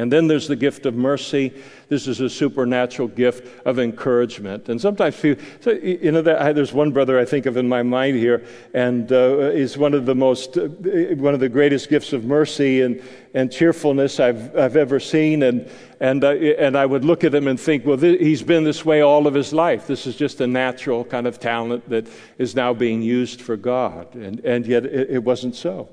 And 0.00 0.10
then 0.10 0.28
there's 0.28 0.48
the 0.48 0.56
gift 0.56 0.86
of 0.86 0.94
mercy. 0.94 1.52
This 1.90 2.06
is 2.06 2.20
a 2.20 2.30
supernatural 2.30 3.08
gift 3.08 3.46
of 3.66 3.78
encouragement. 3.78 4.70
And 4.70 4.80
sometimes 4.80 5.20
people, 5.20 5.44
so, 5.60 5.72
you 5.72 6.10
know, 6.10 6.22
there's 6.22 6.72
one 6.72 6.90
brother 6.90 7.18
I 7.18 7.26
think 7.26 7.44
of 7.44 7.58
in 7.58 7.68
my 7.68 7.82
mind 7.82 8.16
here, 8.16 8.42
and 8.72 9.12
uh, 9.12 9.50
is 9.52 9.76
one 9.76 9.92
of 9.92 10.06
the 10.06 10.14
most, 10.14 10.56
uh, 10.56 10.68
one 11.16 11.34
of 11.34 11.40
the 11.40 11.50
greatest 11.50 11.90
gifts 11.90 12.14
of 12.14 12.24
mercy 12.24 12.80
and, 12.80 13.02
and 13.34 13.52
cheerfulness 13.52 14.20
I've, 14.20 14.56
I've 14.56 14.76
ever 14.76 15.00
seen. 15.00 15.42
And, 15.42 15.70
and, 16.00 16.24
uh, 16.24 16.30
and 16.30 16.78
I 16.78 16.86
would 16.86 17.04
look 17.04 17.22
at 17.22 17.34
him 17.34 17.46
and 17.46 17.60
think, 17.60 17.84
well, 17.84 17.98
th- 17.98 18.20
he's 18.20 18.42
been 18.42 18.64
this 18.64 18.86
way 18.86 19.02
all 19.02 19.26
of 19.26 19.34
his 19.34 19.52
life. 19.52 19.86
This 19.86 20.06
is 20.06 20.16
just 20.16 20.40
a 20.40 20.46
natural 20.46 21.04
kind 21.04 21.26
of 21.26 21.38
talent 21.38 21.86
that 21.90 22.08
is 22.38 22.54
now 22.54 22.72
being 22.72 23.02
used 23.02 23.42
for 23.42 23.56
God. 23.56 24.14
And, 24.14 24.40
and 24.46 24.66
yet 24.66 24.86
it, 24.86 25.10
it 25.10 25.24
wasn't 25.24 25.56
so. 25.56 25.90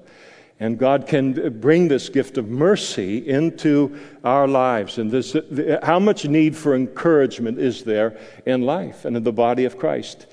And 0.60 0.80
God 0.80 1.05
can 1.05 1.60
bring 1.60 1.88
this 1.88 2.10
gift 2.10 2.38
of 2.38 2.49
mercy 2.49 3.28
into 3.28 3.99
our 4.24 4.47
lives. 4.47 4.97
And 4.97 5.12
this, 5.12 5.36
how 5.84 5.99
much 5.99 6.26
need 6.26 6.55
for 6.55 6.76
encouragement 6.76 7.60
is 7.60 7.84
there 7.84 8.18
in 8.45 8.64
life 8.64 9.05
and 9.05 9.16
in 9.16 9.24
the 9.24 9.32
body 9.32 9.66
of 9.66 9.78
Christ? 9.78 10.26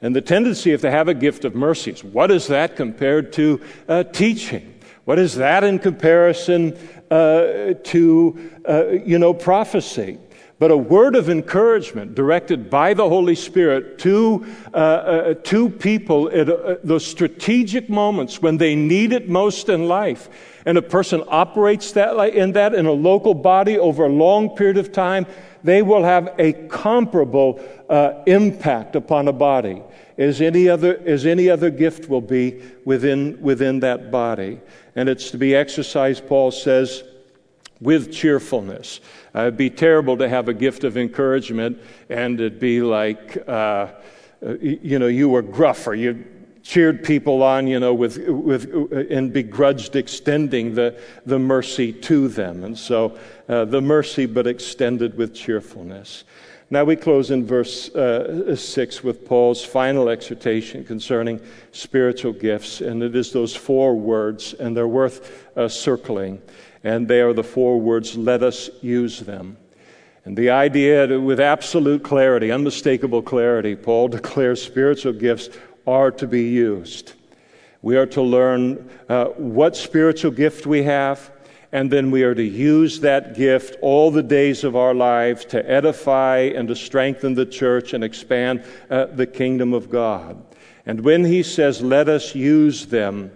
And 0.00 0.14
the 0.14 0.20
tendency, 0.20 0.72
if 0.72 0.82
they 0.82 0.90
have 0.90 1.08
a 1.08 1.14
gift 1.14 1.44
of 1.44 1.54
mercy, 1.54 1.90
is 1.92 2.04
what 2.04 2.30
is 2.30 2.46
that 2.46 2.76
compared 2.76 3.32
to 3.34 3.60
uh, 3.88 4.04
teaching? 4.04 4.80
What 5.04 5.18
is 5.18 5.34
that 5.36 5.64
in 5.64 5.80
comparison 5.80 6.78
uh, 7.10 7.74
to, 7.82 8.50
uh, 8.68 8.88
you 8.88 9.18
know, 9.18 9.34
prophecy? 9.34 10.18
But 10.62 10.70
a 10.70 10.76
word 10.76 11.16
of 11.16 11.28
encouragement 11.28 12.14
directed 12.14 12.70
by 12.70 12.94
the 12.94 13.08
Holy 13.08 13.34
Spirit 13.34 13.98
to, 13.98 14.46
uh, 14.72 14.76
uh, 14.76 15.34
to 15.42 15.68
people 15.68 16.30
at 16.30 16.48
uh, 16.48 16.76
those 16.84 17.04
strategic 17.04 17.90
moments 17.90 18.40
when 18.40 18.58
they 18.58 18.76
need 18.76 19.12
it 19.12 19.28
most 19.28 19.68
in 19.68 19.88
life. 19.88 20.28
And 20.64 20.78
a 20.78 20.82
person 20.82 21.24
operates 21.26 21.90
that 21.94 22.16
in 22.28 22.52
that 22.52 22.76
in 22.76 22.86
a 22.86 22.92
local 22.92 23.34
body 23.34 23.76
over 23.76 24.04
a 24.04 24.08
long 24.08 24.50
period 24.50 24.76
of 24.76 24.92
time, 24.92 25.26
they 25.64 25.82
will 25.82 26.04
have 26.04 26.32
a 26.38 26.52
comparable 26.52 27.60
uh, 27.88 28.22
impact 28.28 28.94
upon 28.94 29.26
a 29.26 29.32
body 29.32 29.82
as 30.16 30.40
any 30.40 30.68
other 30.68 30.96
as 31.04 31.26
any 31.26 31.50
other 31.50 31.70
gift 31.70 32.08
will 32.08 32.20
be 32.20 32.62
within 32.84 33.36
within 33.42 33.80
that 33.80 34.12
body. 34.12 34.60
And 34.94 35.08
it's 35.08 35.32
to 35.32 35.38
be 35.38 35.56
exercised, 35.56 36.28
Paul 36.28 36.52
says, 36.52 37.02
with 37.80 38.12
cheerfulness. 38.12 39.00
Uh, 39.34 39.42
it'd 39.42 39.56
be 39.56 39.70
terrible 39.70 40.16
to 40.16 40.28
have 40.28 40.48
a 40.48 40.54
gift 40.54 40.84
of 40.84 40.96
encouragement 40.96 41.78
and 42.08 42.38
it'd 42.40 42.60
be 42.60 42.82
like, 42.82 43.42
uh, 43.48 43.88
you 44.60 44.98
know, 44.98 45.06
you 45.06 45.28
were 45.28 45.42
gruff 45.42 45.86
or 45.86 45.94
you 45.94 46.24
cheered 46.62 47.02
people 47.02 47.42
on, 47.42 47.66
you 47.66 47.80
know, 47.80 47.94
with, 47.94 48.18
with, 48.28 48.72
uh, 48.72 49.14
and 49.14 49.32
begrudged 49.32 49.96
extending 49.96 50.74
the, 50.74 51.00
the 51.26 51.38
mercy 51.38 51.92
to 51.92 52.28
them. 52.28 52.64
And 52.64 52.78
so 52.78 53.18
uh, 53.48 53.64
the 53.64 53.80
mercy, 53.80 54.26
but 54.26 54.46
extended 54.46 55.16
with 55.16 55.34
cheerfulness. 55.34 56.24
Now 56.70 56.84
we 56.84 56.96
close 56.96 57.30
in 57.30 57.44
verse 57.44 57.94
uh, 57.94 58.56
6 58.56 59.04
with 59.04 59.26
Paul's 59.26 59.62
final 59.62 60.08
exhortation 60.08 60.84
concerning 60.84 61.38
spiritual 61.72 62.32
gifts, 62.32 62.80
and 62.80 63.02
it 63.02 63.14
is 63.14 63.30
those 63.30 63.54
four 63.54 63.94
words, 63.94 64.54
and 64.54 64.74
they're 64.74 64.88
worth 64.88 65.46
uh, 65.56 65.68
circling 65.68 66.40
and 66.84 67.06
they 67.08 67.20
are 67.20 67.32
the 67.32 67.44
four 67.44 67.80
words, 67.80 68.16
let 68.16 68.42
us 68.42 68.70
use 68.80 69.20
them. 69.20 69.56
And 70.24 70.36
the 70.36 70.50
idea, 70.50 71.18
with 71.18 71.40
absolute 71.40 72.02
clarity, 72.04 72.52
unmistakable 72.52 73.22
clarity, 73.22 73.74
Paul 73.74 74.08
declares 74.18 74.62
spiritual 74.62 75.12
gifts 75.12 75.48
are 75.86 76.10
to 76.12 76.26
be 76.26 76.44
used. 76.44 77.14
We 77.82 77.96
are 77.96 78.06
to 78.06 78.22
learn 78.22 78.88
uh, 79.08 79.26
what 79.26 79.76
spiritual 79.76 80.30
gift 80.30 80.66
we 80.66 80.84
have, 80.84 81.32
and 81.72 81.90
then 81.90 82.12
we 82.12 82.22
are 82.22 82.34
to 82.34 82.42
use 82.42 83.00
that 83.00 83.34
gift 83.34 83.76
all 83.80 84.12
the 84.12 84.22
days 84.22 84.62
of 84.62 84.76
our 84.76 84.94
lives 84.94 85.44
to 85.46 85.68
edify 85.68 86.38
and 86.54 86.68
to 86.68 86.76
strengthen 86.76 87.34
the 87.34 87.46
church 87.46 87.92
and 87.92 88.04
expand 88.04 88.64
uh, 88.90 89.06
the 89.06 89.26
kingdom 89.26 89.72
of 89.72 89.90
God. 89.90 90.40
And 90.86 91.00
when 91.00 91.24
he 91.24 91.42
says, 91.42 91.82
let 91.82 92.08
us 92.08 92.34
use 92.34 92.86
them, 92.86 93.32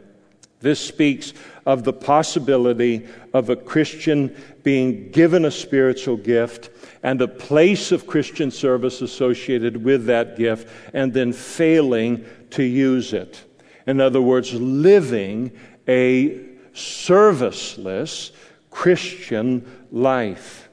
this 0.61 0.81
speaks 0.81 1.33
of 1.67 1.83
the 1.83 1.93
possibility 1.93 3.07
of 3.35 3.51
a 3.51 3.57
Christian 3.57 4.35
being 4.63 5.11
given 5.11 5.45
a 5.45 5.51
spiritual 5.51 6.17
gift 6.17 6.71
and 7.03 7.21
a 7.21 7.29
place 7.29 7.93
of 7.93 8.07
Christian 8.07 8.51
service 8.51 9.03
associated 9.03 9.85
with 9.85 10.07
that 10.07 10.37
gift 10.37 10.69
and 10.95 11.13
then 11.13 11.33
failing 11.33 12.25
to 12.51 12.63
use 12.63 13.13
it. 13.13 13.45
In 13.87 14.01
other 14.01 14.23
words, 14.23 14.55
living 14.55 15.51
a 15.89 16.41
serviceless 16.73 18.31
Christian 18.71 19.87
life. 19.91 20.69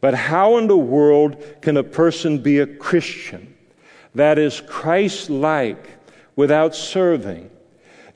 But 0.00 0.14
how 0.14 0.58
in 0.58 0.66
the 0.66 0.76
world 0.76 1.42
can 1.62 1.76
a 1.76 1.84
person 1.84 2.38
be 2.38 2.58
a 2.58 2.66
Christian 2.66 3.54
that 4.14 4.38
is 4.38 4.60
Christ 4.60 5.30
like 5.30 5.88
without 6.36 6.74
serving? 6.74 7.50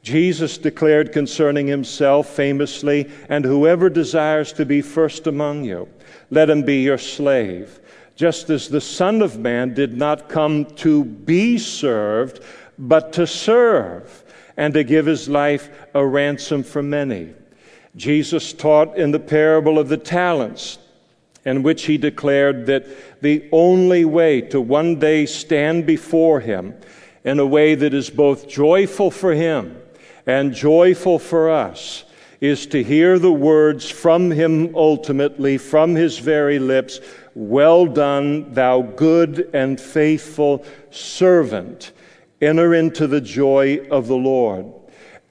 Jesus 0.06 0.56
declared 0.56 1.10
concerning 1.10 1.66
himself 1.66 2.28
famously, 2.28 3.10
And 3.28 3.44
whoever 3.44 3.90
desires 3.90 4.52
to 4.52 4.64
be 4.64 4.80
first 4.80 5.26
among 5.26 5.64
you, 5.64 5.88
let 6.30 6.48
him 6.48 6.62
be 6.62 6.82
your 6.82 6.96
slave, 6.96 7.80
just 8.14 8.48
as 8.48 8.68
the 8.68 8.80
Son 8.80 9.20
of 9.20 9.40
Man 9.40 9.74
did 9.74 9.96
not 9.96 10.28
come 10.28 10.66
to 10.76 11.04
be 11.04 11.58
served, 11.58 12.38
but 12.78 13.12
to 13.14 13.26
serve, 13.26 14.22
and 14.56 14.72
to 14.74 14.84
give 14.84 15.06
his 15.06 15.28
life 15.28 15.70
a 15.92 16.06
ransom 16.06 16.62
for 16.62 16.84
many. 16.84 17.34
Jesus 17.96 18.52
taught 18.52 18.96
in 18.96 19.10
the 19.10 19.18
parable 19.18 19.76
of 19.76 19.88
the 19.88 19.96
talents, 19.96 20.78
in 21.44 21.64
which 21.64 21.86
he 21.86 21.98
declared 21.98 22.66
that 22.66 22.86
the 23.22 23.48
only 23.50 24.04
way 24.04 24.40
to 24.40 24.60
one 24.60 25.00
day 25.00 25.26
stand 25.26 25.84
before 25.84 26.38
him 26.38 26.76
in 27.24 27.40
a 27.40 27.46
way 27.46 27.74
that 27.74 27.92
is 27.92 28.08
both 28.08 28.46
joyful 28.46 29.10
for 29.10 29.34
him 29.34 29.82
and 30.26 30.52
joyful 30.52 31.18
for 31.18 31.50
us 31.50 32.04
is 32.40 32.66
to 32.66 32.82
hear 32.82 33.18
the 33.18 33.32
words 33.32 33.88
from 33.88 34.30
him 34.30 34.74
ultimately, 34.76 35.56
from 35.56 35.94
his 35.94 36.18
very 36.18 36.58
lips 36.58 37.00
Well 37.34 37.84
done, 37.84 38.54
thou 38.54 38.80
good 38.80 39.50
and 39.52 39.78
faithful 39.78 40.64
servant. 40.90 41.92
Enter 42.40 42.74
into 42.74 43.06
the 43.06 43.20
joy 43.20 43.86
of 43.90 44.06
the 44.06 44.16
Lord. 44.16 44.72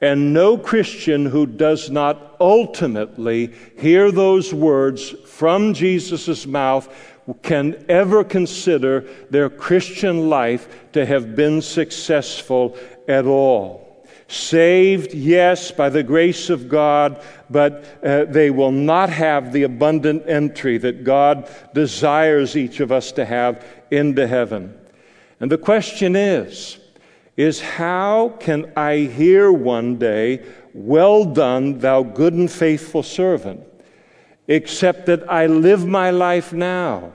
And 0.02 0.34
no 0.34 0.58
Christian 0.58 1.26
who 1.26 1.48
does 1.48 1.90
not 1.90 2.36
ultimately 2.40 3.54
hear 3.78 4.12
those 4.12 4.54
words 4.54 5.10
from 5.26 5.74
Jesus' 5.74 6.46
mouth 6.46 6.94
can 7.42 7.84
ever 7.90 8.24
consider 8.24 9.02
their 9.32 9.50
Christian 9.50 10.30
life 10.30 10.92
to 10.92 11.06
have 11.06 11.36
been 11.36 11.62
successful 11.62 12.78
at 13.08 13.26
all. 13.26 13.85
Saved, 14.28 15.14
yes, 15.14 15.70
by 15.70 15.90
the 15.90 16.02
grace 16.02 16.50
of 16.50 16.68
God, 16.68 17.22
but 17.50 17.86
uh, 18.04 18.26
they 18.26 18.50
will 18.50 18.72
not 18.72 19.10
have 19.10 19.54
the 19.54 19.64
abundant 19.64 20.24
entry 20.28 20.80
that 20.80 21.04
God 21.04 21.48
desires 21.76 22.58
each 22.58 22.80
of 22.80 22.92
us 22.92 23.12
to 23.14 23.26
have 23.26 23.64
into 23.92 24.26
heaven. 24.26 24.76
And 25.40 25.52
the 25.52 25.60
question 25.60 26.16
is, 26.16 26.80
is 27.38 27.62
how 27.62 28.30
can 28.40 28.72
I 28.76 28.98
hear 28.98 29.52
one 29.52 29.98
day, 29.98 30.44
well 30.74 31.26
done, 31.26 31.80
thou 31.80 32.02
good 32.02 32.34
and 32.34 32.50
faithful 32.50 33.04
servant, 33.04 33.62
except 34.48 35.06
that 35.06 35.30
I 35.30 35.46
live 35.46 35.86
my 35.86 36.10
life 36.10 36.52
now 36.52 37.14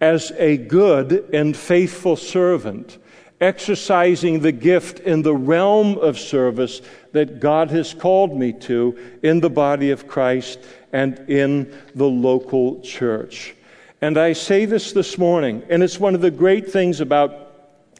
as 0.00 0.32
a 0.38 0.56
good 0.56 1.28
and 1.32 1.56
faithful 1.56 2.16
servant 2.16 2.98
exercising 3.42 4.38
the 4.38 4.52
gift 4.52 5.00
in 5.00 5.22
the 5.22 5.34
realm 5.34 5.98
of 5.98 6.16
service 6.18 6.80
that 7.10 7.40
God 7.40 7.70
has 7.70 7.92
called 7.92 8.34
me 8.38 8.52
to 8.52 8.96
in 9.22 9.40
the 9.40 9.50
body 9.50 9.90
of 9.90 10.06
Christ 10.06 10.60
and 10.92 11.18
in 11.28 11.76
the 11.96 12.06
local 12.06 12.80
church. 12.82 13.54
And 14.00 14.16
I 14.16 14.32
say 14.32 14.64
this 14.64 14.92
this 14.92 15.18
morning, 15.18 15.64
and 15.68 15.82
it's 15.82 15.98
one 15.98 16.14
of 16.14 16.20
the 16.20 16.30
great 16.30 16.70
things 16.70 17.00
about 17.00 17.50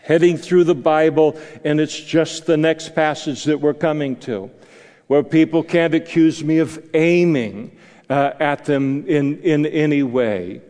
heading 0.00 0.36
through 0.36 0.64
the 0.64 0.76
Bible, 0.76 1.36
and 1.64 1.80
it's 1.80 1.98
just 1.98 2.46
the 2.46 2.56
next 2.56 2.94
passage 2.94 3.44
that 3.44 3.60
we're 3.60 3.74
coming 3.74 4.16
to, 4.20 4.48
where 5.08 5.24
people 5.24 5.64
can't 5.64 5.94
accuse 5.94 6.42
me 6.44 6.58
of 6.58 6.80
aiming 6.94 7.76
uh, 8.08 8.32
at 8.38 8.64
them 8.64 9.06
in, 9.08 9.40
in 9.42 9.66
any 9.66 10.04
way. 10.04 10.60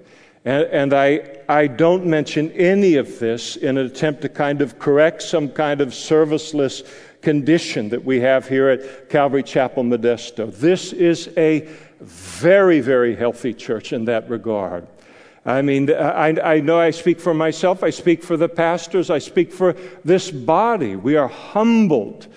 And, 0.44 0.64
and, 0.64 0.92
I, 0.92 1.38
I 1.48 1.68
don't 1.68 2.04
mention 2.04 2.50
any 2.52 2.96
of 2.96 3.20
this 3.20 3.54
in 3.54 3.78
an 3.78 3.86
attempt 3.86 4.22
to 4.22 4.28
kind 4.28 4.60
of 4.60 4.78
correct 4.78 5.22
some 5.22 5.48
kind 5.48 5.80
of 5.80 5.90
serviceless 5.90 6.82
condition 7.20 7.88
that 7.90 8.04
we 8.04 8.20
have 8.20 8.48
here 8.48 8.68
at 8.68 9.08
Calvary 9.08 9.44
Chapel 9.44 9.84
Modesto. 9.84 10.52
This 10.52 10.92
is 10.92 11.30
a 11.36 11.68
very, 12.00 12.80
very 12.80 13.14
healthy 13.14 13.54
church 13.54 13.92
in 13.92 14.04
that 14.06 14.28
regard. 14.28 14.88
I 15.44 15.62
mean, 15.62 15.92
I, 15.92 16.54
I 16.54 16.60
know 16.60 16.78
I 16.78 16.90
speak 16.90 17.20
for 17.20 17.34
myself, 17.34 17.82
I 17.82 17.90
speak 17.90 18.22
for 18.22 18.36
the 18.36 18.48
pastors, 18.48 19.10
I 19.10 19.18
speak 19.18 19.52
for 19.52 19.74
this 20.04 20.30
body. 20.30 20.94
We 20.94 21.16
are 21.16 21.28
humbled 21.28 22.28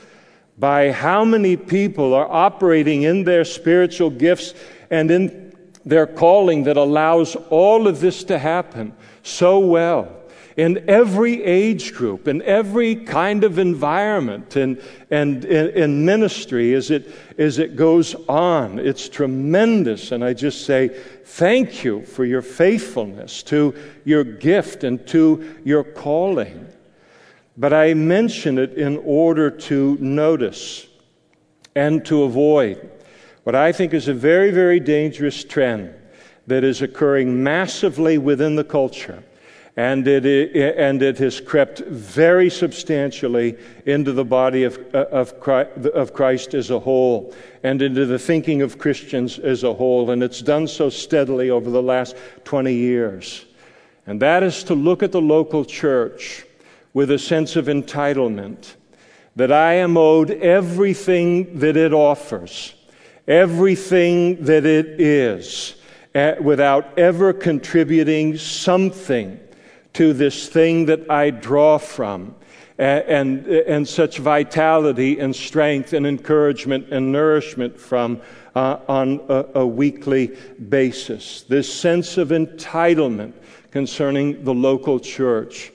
by 0.58 0.92
how 0.92 1.26
many 1.26 1.58
people 1.58 2.14
are 2.14 2.32
operating 2.32 3.04
in 3.04 3.24
their 3.24 3.44
spiritual 3.44 4.10
gifts 4.10 4.54
and 4.90 5.12
in 5.12 5.45
their 5.86 6.08
calling 6.08 6.64
that 6.64 6.78
allows 6.78 7.36
all 7.50 7.88
of 7.88 8.00
this 8.00 8.24
to 8.26 8.40
happen 8.40 8.94
so 9.24 9.60
well 9.60 10.12
in 10.58 10.90
every 10.90 11.44
age 11.44 11.94
group, 11.94 12.28
in 12.28 12.42
every 12.44 12.96
kind 12.96 13.44
of 13.44 13.60
environment, 13.60 14.56
and, 14.56 14.82
and 15.12 15.44
in 15.44 16.06
ministry 16.06 16.74
as 16.74 16.92
it, 16.92 17.14
as 17.38 17.60
it 17.60 17.76
goes 17.76 18.16
on. 18.30 18.80
It's 18.80 19.10
tremendous. 19.10 20.14
And 20.14 20.24
I 20.24 20.34
just 20.34 20.66
say 20.66 20.88
thank 21.26 21.84
you 21.84 22.06
for 22.06 22.24
your 22.24 22.42
faithfulness 22.42 23.44
to 23.44 23.76
your 24.06 24.24
gift 24.24 24.86
and 24.86 25.06
to 25.08 25.56
your 25.66 25.84
calling. 25.84 26.68
But 27.58 27.74
I 27.74 27.94
mention 27.94 28.58
it 28.58 28.74
in 28.76 28.98
order 29.04 29.50
to 29.50 29.98
notice 30.00 30.88
and 31.76 32.06
to 32.06 32.24
avoid 32.24 32.92
what 33.46 33.54
I 33.54 33.72
think 33.72 33.94
is 33.94 34.08
a 34.08 34.14
very, 34.14 34.50
very 34.50 34.80
dangerous 34.80 35.44
trend 35.44 35.94
that 36.48 36.64
is 36.64 36.82
occurring 36.82 37.44
massively 37.44 38.18
within 38.18 38.56
the 38.56 38.64
culture. 38.64 39.24
And 39.78 40.08
it, 40.08 40.26
and 40.78 41.04
it 41.04 41.20
has 41.20 41.40
crept 41.42 41.80
very 41.82 42.50
substantially 42.50 43.56
into 43.86 44.14
the 44.14 44.26
body 44.26 44.64
of, 44.64 44.80
uh, 44.96 45.06
of, 45.12 45.40
Christ, 45.40 45.86
of 45.88 46.12
Christ 46.12 46.56
as 46.56 46.72
a 46.72 46.80
whole 46.80 47.36
and 47.62 47.84
into 47.84 48.08
the 48.08 48.18
thinking 48.18 48.64
of 48.64 48.80
Christians 48.80 49.38
as 49.38 49.64
a 49.64 49.74
whole. 49.74 50.10
And 50.10 50.24
it's 50.24 50.42
done 50.42 50.68
so 50.68 50.90
steadily 50.90 51.52
over 51.52 51.70
the 51.70 51.84
last 51.84 52.16
20 52.46 52.74
years. 52.74 53.46
And 54.08 54.20
that 54.24 54.42
is 54.42 54.64
to 54.64 54.74
look 54.74 55.04
at 55.04 55.12
the 55.12 55.22
local 55.22 55.64
church 55.64 56.46
with 56.94 57.12
a 57.12 57.20
sense 57.20 57.56
of 57.56 57.68
entitlement 57.68 58.74
that 59.36 59.52
I 59.52 59.74
am 59.74 59.98
owed 59.98 60.32
everything 60.32 61.60
that 61.60 61.78
it 61.78 61.94
offers, 61.94 62.74
everything 63.28 64.44
that 64.46 64.66
it 64.66 65.00
is, 65.00 65.76
without 66.42 66.98
ever 66.98 67.34
contributing 67.34 68.38
something 68.38 69.40
to 69.94 70.14
this 70.14 70.48
thing 70.48 70.86
that 70.86 71.10
I 71.10 71.30
draw 71.30 71.78
from. 71.78 72.36
And, 72.78 73.48
and, 73.48 73.88
such 73.88 74.18
vitality 74.18 75.18
and 75.20 75.34
strength 75.34 75.94
and 75.94 76.06
encouragement 76.06 76.90
and 76.92 77.10
nourishment 77.10 77.80
from 77.80 78.22
uh, 78.54 78.80
on 78.90 79.22
a, 79.30 79.46
a 79.56 79.66
weekly 79.66 80.36
basis. 80.68 81.44
This 81.44 81.74
sense 81.74 82.18
of 82.18 82.30
entitlement 82.30 83.32
concerning 83.72 84.44
the 84.44 84.54
local 84.54 85.00
church. 85.00 85.72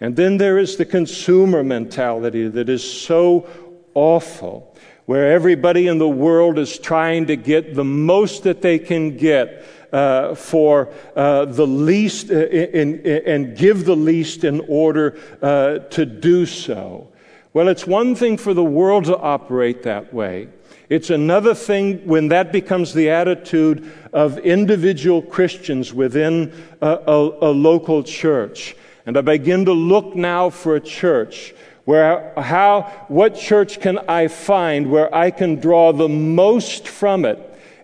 And 0.00 0.16
then 0.16 0.38
there 0.38 0.58
is 0.58 0.76
the 0.76 0.84
consumer 0.84 1.62
mentality 1.62 2.48
that 2.48 2.68
is 2.68 2.82
so 2.82 3.48
awful, 3.94 4.69
where 5.10 5.32
everybody 5.32 5.88
in 5.88 5.98
the 5.98 6.08
world 6.08 6.56
is 6.56 6.78
trying 6.78 7.26
to 7.26 7.34
get 7.34 7.74
the 7.74 7.82
most 7.82 8.44
that 8.44 8.62
they 8.62 8.78
can 8.78 9.16
get 9.16 9.66
uh, 9.92 10.36
for 10.36 10.88
uh, 11.16 11.44
the 11.46 11.66
least 11.66 12.30
uh, 12.30 12.34
and 12.36 13.56
give 13.56 13.86
the 13.86 13.96
least 13.96 14.44
in 14.44 14.60
order 14.68 15.18
uh, 15.42 15.80
to 15.90 16.06
do 16.06 16.46
so. 16.46 17.08
Well, 17.52 17.66
it's 17.66 17.88
one 17.88 18.14
thing 18.14 18.36
for 18.36 18.54
the 18.54 18.62
world 18.62 19.06
to 19.06 19.18
operate 19.18 19.82
that 19.82 20.14
way. 20.14 20.46
It's 20.88 21.10
another 21.10 21.56
thing 21.56 22.06
when 22.06 22.28
that 22.28 22.52
becomes 22.52 22.94
the 22.94 23.10
attitude 23.10 23.90
of 24.12 24.38
individual 24.38 25.22
Christians 25.22 25.92
within 25.92 26.52
a, 26.80 26.86
a, 26.88 27.50
a 27.50 27.50
local 27.50 28.04
church. 28.04 28.76
And 29.06 29.16
I 29.16 29.22
begin 29.22 29.64
to 29.64 29.72
look 29.72 30.14
now 30.14 30.50
for 30.50 30.76
a 30.76 30.80
church 30.80 31.52
where 31.90 32.32
how 32.36 32.82
what 33.08 33.34
church 33.34 33.80
can 33.80 33.98
I 34.06 34.28
find 34.28 34.92
where 34.92 35.12
I 35.12 35.32
can 35.32 35.56
draw 35.56 35.92
the 35.92 36.08
most 36.08 36.86
from 36.86 37.24
it 37.24 37.38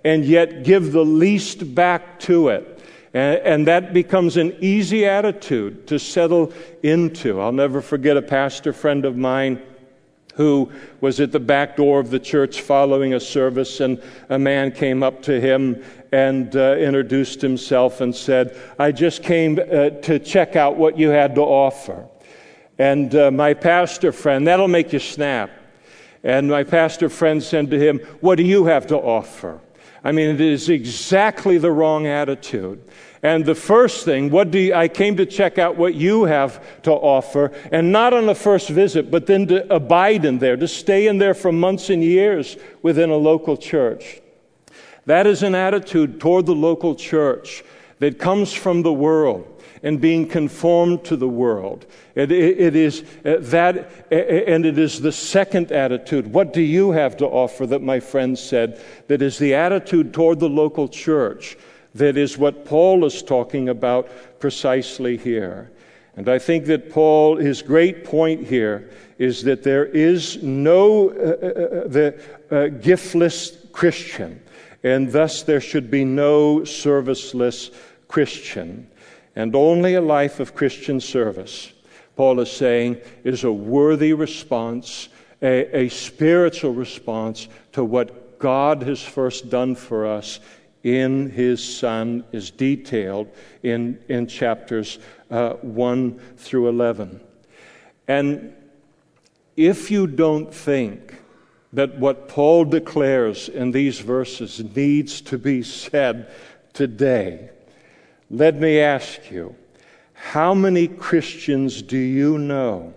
and 0.04 0.24
yet 0.24 0.62
give 0.62 0.92
the 0.92 1.04
least 1.04 1.74
back 1.74 2.20
to 2.20 2.50
it. 2.50 2.78
And, 3.12 3.38
and, 3.38 3.66
that 3.66 3.92
becomes 3.92 4.36
an 4.36 4.54
easy 4.60 5.06
attitude 5.06 5.88
to 5.88 5.98
settle 5.98 6.52
into. 6.84 7.40
I'll 7.40 7.50
never 7.50 7.80
forget 7.82 8.16
a 8.16 8.22
pastor 8.22 8.72
friend 8.72 9.04
of 9.04 9.16
mine 9.16 9.60
who 10.36 10.70
was 11.00 11.18
at 11.18 11.32
the 11.32 11.40
back 11.40 11.76
door 11.76 11.98
of 11.98 12.10
the 12.10 12.20
church 12.20 12.60
following 12.60 13.14
a 13.14 13.18
service, 13.18 13.80
and 13.80 14.00
a 14.28 14.38
man 14.38 14.70
came 14.70 15.02
up 15.02 15.20
to 15.22 15.40
him 15.40 15.82
and 16.12 16.54
uh, 16.54 16.76
introduced 16.76 17.42
himself 17.42 18.00
and 18.00 18.14
said, 18.14 18.56
I 18.78 18.92
just 18.92 19.24
came 19.24 19.58
uh, 19.58 19.90
to 19.90 20.20
check 20.20 20.54
out 20.54 20.76
what 20.76 20.96
you 20.96 21.08
had 21.08 21.34
to 21.34 21.40
offer. 21.40 22.06
And 22.78 23.14
uh, 23.14 23.30
my 23.30 23.54
pastor 23.54 24.12
friend, 24.12 24.46
that'll 24.46 24.68
make 24.68 24.92
you 24.92 24.98
snap. 24.98 25.50
And 26.22 26.48
my 26.48 26.64
pastor 26.64 27.08
friend 27.08 27.42
said 27.42 27.70
to 27.70 27.78
him, 27.78 28.00
What 28.20 28.36
do 28.36 28.42
you 28.42 28.66
have 28.66 28.86
to 28.88 28.96
offer? 28.96 29.60
I 30.04 30.12
mean, 30.12 30.28
it 30.28 30.40
is 30.40 30.68
exactly 30.68 31.58
the 31.58 31.72
wrong 31.72 32.06
attitude. 32.06 32.82
And 33.22 33.44
the 33.44 33.54
first 33.54 34.04
thing, 34.04 34.30
what 34.30 34.52
do 34.52 34.58
you, 34.58 34.74
I 34.74 34.86
came 34.88 35.16
to 35.16 35.26
check 35.26 35.58
out 35.58 35.76
what 35.76 35.94
you 35.94 36.24
have 36.24 36.82
to 36.82 36.92
offer, 36.92 37.50
and 37.72 37.90
not 37.90 38.12
on 38.12 38.26
the 38.26 38.34
first 38.34 38.68
visit, 38.68 39.10
but 39.10 39.26
then 39.26 39.48
to 39.48 39.74
abide 39.74 40.24
in 40.24 40.38
there, 40.38 40.56
to 40.56 40.68
stay 40.68 41.08
in 41.08 41.18
there 41.18 41.34
for 41.34 41.50
months 41.50 41.90
and 41.90 42.04
years 42.04 42.56
within 42.82 43.10
a 43.10 43.16
local 43.16 43.56
church. 43.56 44.20
That 45.06 45.26
is 45.26 45.42
an 45.42 45.54
attitude 45.54 46.20
toward 46.20 46.46
the 46.46 46.54
local 46.54 46.94
church 46.94 47.64
that 47.98 48.18
comes 48.18 48.52
from 48.52 48.82
the 48.82 48.92
world 48.92 49.52
and 49.82 50.00
being 50.00 50.26
conformed 50.26 51.04
to 51.04 51.16
the 51.16 51.28
world. 51.28 51.86
It, 52.14 52.32
it, 52.32 52.58
it 52.58 52.76
is 52.76 53.04
uh, 53.24 53.36
that, 53.40 54.10
and 54.10 54.66
it 54.66 54.78
is 54.78 55.00
the 55.00 55.12
second 55.12 55.70
attitude. 55.70 56.26
What 56.32 56.52
do 56.52 56.62
you 56.62 56.90
have 56.92 57.16
to 57.18 57.26
offer 57.26 57.66
that 57.66 57.82
my 57.82 58.00
friend 58.00 58.38
said? 58.38 58.82
That 59.08 59.22
is 59.22 59.38
the 59.38 59.54
attitude 59.54 60.12
toward 60.12 60.40
the 60.40 60.48
local 60.48 60.88
church. 60.88 61.56
That 61.94 62.16
is 62.16 62.36
what 62.36 62.64
Paul 62.64 63.04
is 63.04 63.22
talking 63.22 63.68
about 63.68 64.10
precisely 64.40 65.16
here. 65.16 65.70
And 66.16 66.28
I 66.28 66.38
think 66.38 66.64
that 66.66 66.90
Paul, 66.90 67.36
his 67.36 67.62
great 67.62 68.04
point 68.04 68.46
here 68.46 68.90
is 69.18 69.42
that 69.44 69.62
there 69.62 69.84
is 69.86 70.42
no 70.42 71.10
uh, 71.10 71.12
uh, 71.12 71.22
uh 71.22 71.88
the 71.88 72.20
uh, 72.50 72.54
giftless 72.80 73.70
Christian, 73.72 74.42
and 74.82 75.12
thus 75.12 75.42
there 75.42 75.60
should 75.60 75.90
be 75.90 76.04
no 76.04 76.64
serviceless 76.64 77.70
Christian 78.08 78.88
and 79.34 79.54
only 79.54 79.94
a 79.94 80.00
life 80.00 80.40
of 80.40 80.54
Christian 80.54 81.00
service, 81.00 81.72
Paul 82.16 82.40
is 82.40 82.50
saying, 82.50 82.96
is 83.22 83.44
a 83.44 83.52
worthy 83.52 84.14
response, 84.14 85.08
a, 85.42 85.84
a 85.84 85.88
spiritual 85.90 86.72
response 86.72 87.48
to 87.72 87.84
what 87.84 88.38
God 88.38 88.82
has 88.82 89.02
first 89.02 89.50
done 89.50 89.74
for 89.74 90.06
us 90.06 90.40
in 90.82 91.30
his 91.30 91.62
Son, 91.62 92.24
is 92.32 92.50
detailed 92.50 93.28
in, 93.62 93.98
in 94.08 94.26
chapters 94.26 94.98
uh, 95.30 95.54
1 95.54 96.18
through 96.36 96.68
11. 96.68 97.20
And 98.08 98.54
if 99.56 99.90
you 99.90 100.06
don't 100.06 100.54
think 100.54 101.16
that 101.72 101.98
what 101.98 102.28
Paul 102.28 102.64
declares 102.64 103.48
in 103.48 103.72
these 103.72 103.98
verses 103.98 104.62
needs 104.76 105.20
to 105.22 105.36
be 105.36 105.62
said 105.62 106.30
today, 106.72 107.50
let 108.30 108.56
me 108.56 108.80
ask 108.80 109.30
you 109.30 109.54
how 110.12 110.54
many 110.54 110.88
Christians 110.88 111.82
do 111.82 111.98
you 111.98 112.38
know 112.38 112.94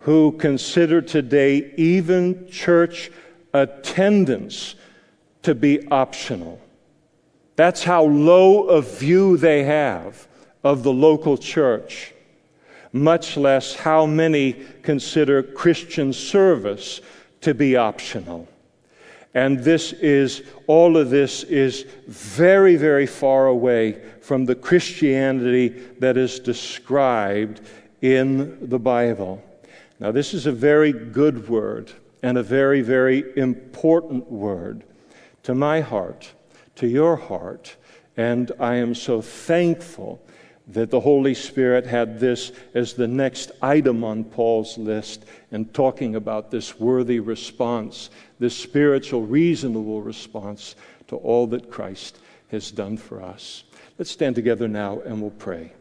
who 0.00 0.32
consider 0.32 1.00
today 1.00 1.72
even 1.76 2.46
church 2.48 3.10
attendance 3.54 4.74
to 5.42 5.54
be 5.54 5.86
optional? 5.88 6.60
That's 7.56 7.84
how 7.84 8.04
low 8.04 8.64
a 8.64 8.82
view 8.82 9.36
they 9.36 9.64
have 9.64 10.26
of 10.62 10.82
the 10.82 10.92
local 10.92 11.38
church, 11.38 12.12
much 12.92 13.36
less 13.36 13.74
how 13.74 14.06
many 14.06 14.54
consider 14.82 15.42
Christian 15.42 16.12
service 16.12 17.00
to 17.42 17.54
be 17.54 17.76
optional. 17.76 18.48
And 19.34 19.58
this 19.60 19.92
is, 19.92 20.42
all 20.66 20.96
of 20.96 21.10
this 21.10 21.42
is 21.44 21.86
very, 22.06 22.76
very 22.76 23.06
far 23.06 23.46
away 23.46 24.00
from 24.24 24.46
the 24.46 24.54
Christianity 24.54 25.68
that 25.98 26.16
is 26.16 26.40
described 26.40 27.60
in 28.00 28.70
the 28.70 28.78
Bible. 28.78 29.44
Now, 30.00 30.12
this 30.12 30.32
is 30.32 30.46
a 30.46 30.52
very 30.52 30.92
good 30.92 31.46
word 31.46 31.92
and 32.22 32.38
a 32.38 32.42
very, 32.42 32.80
very 32.80 33.22
important 33.36 34.32
word 34.32 34.82
to 35.42 35.54
my 35.54 35.82
heart, 35.82 36.32
to 36.76 36.86
your 36.86 37.16
heart, 37.16 37.76
and 38.16 38.50
I 38.58 38.76
am 38.76 38.94
so 38.94 39.20
thankful 39.20 40.22
that 40.68 40.90
the 40.90 41.00
Holy 41.00 41.34
Spirit 41.34 41.84
had 41.84 42.18
this 42.18 42.50
as 42.72 42.94
the 42.94 43.06
next 43.06 43.52
item 43.60 44.02
on 44.02 44.24
Paul's 44.24 44.78
list 44.78 45.26
in 45.50 45.66
talking 45.66 46.16
about 46.16 46.50
this 46.50 46.80
worthy 46.80 47.20
response, 47.20 48.08
this 48.38 48.56
spiritual, 48.56 49.26
reasonable 49.26 50.00
response 50.00 50.76
to 51.08 51.16
all 51.16 51.46
that 51.48 51.70
Christ 51.70 52.20
has 52.48 52.70
done 52.70 52.96
for 52.96 53.22
us. 53.22 53.64
Let's 53.96 54.10
stand 54.10 54.34
together 54.34 54.66
now 54.66 55.00
and 55.00 55.20
we'll 55.20 55.30
pray. 55.30 55.72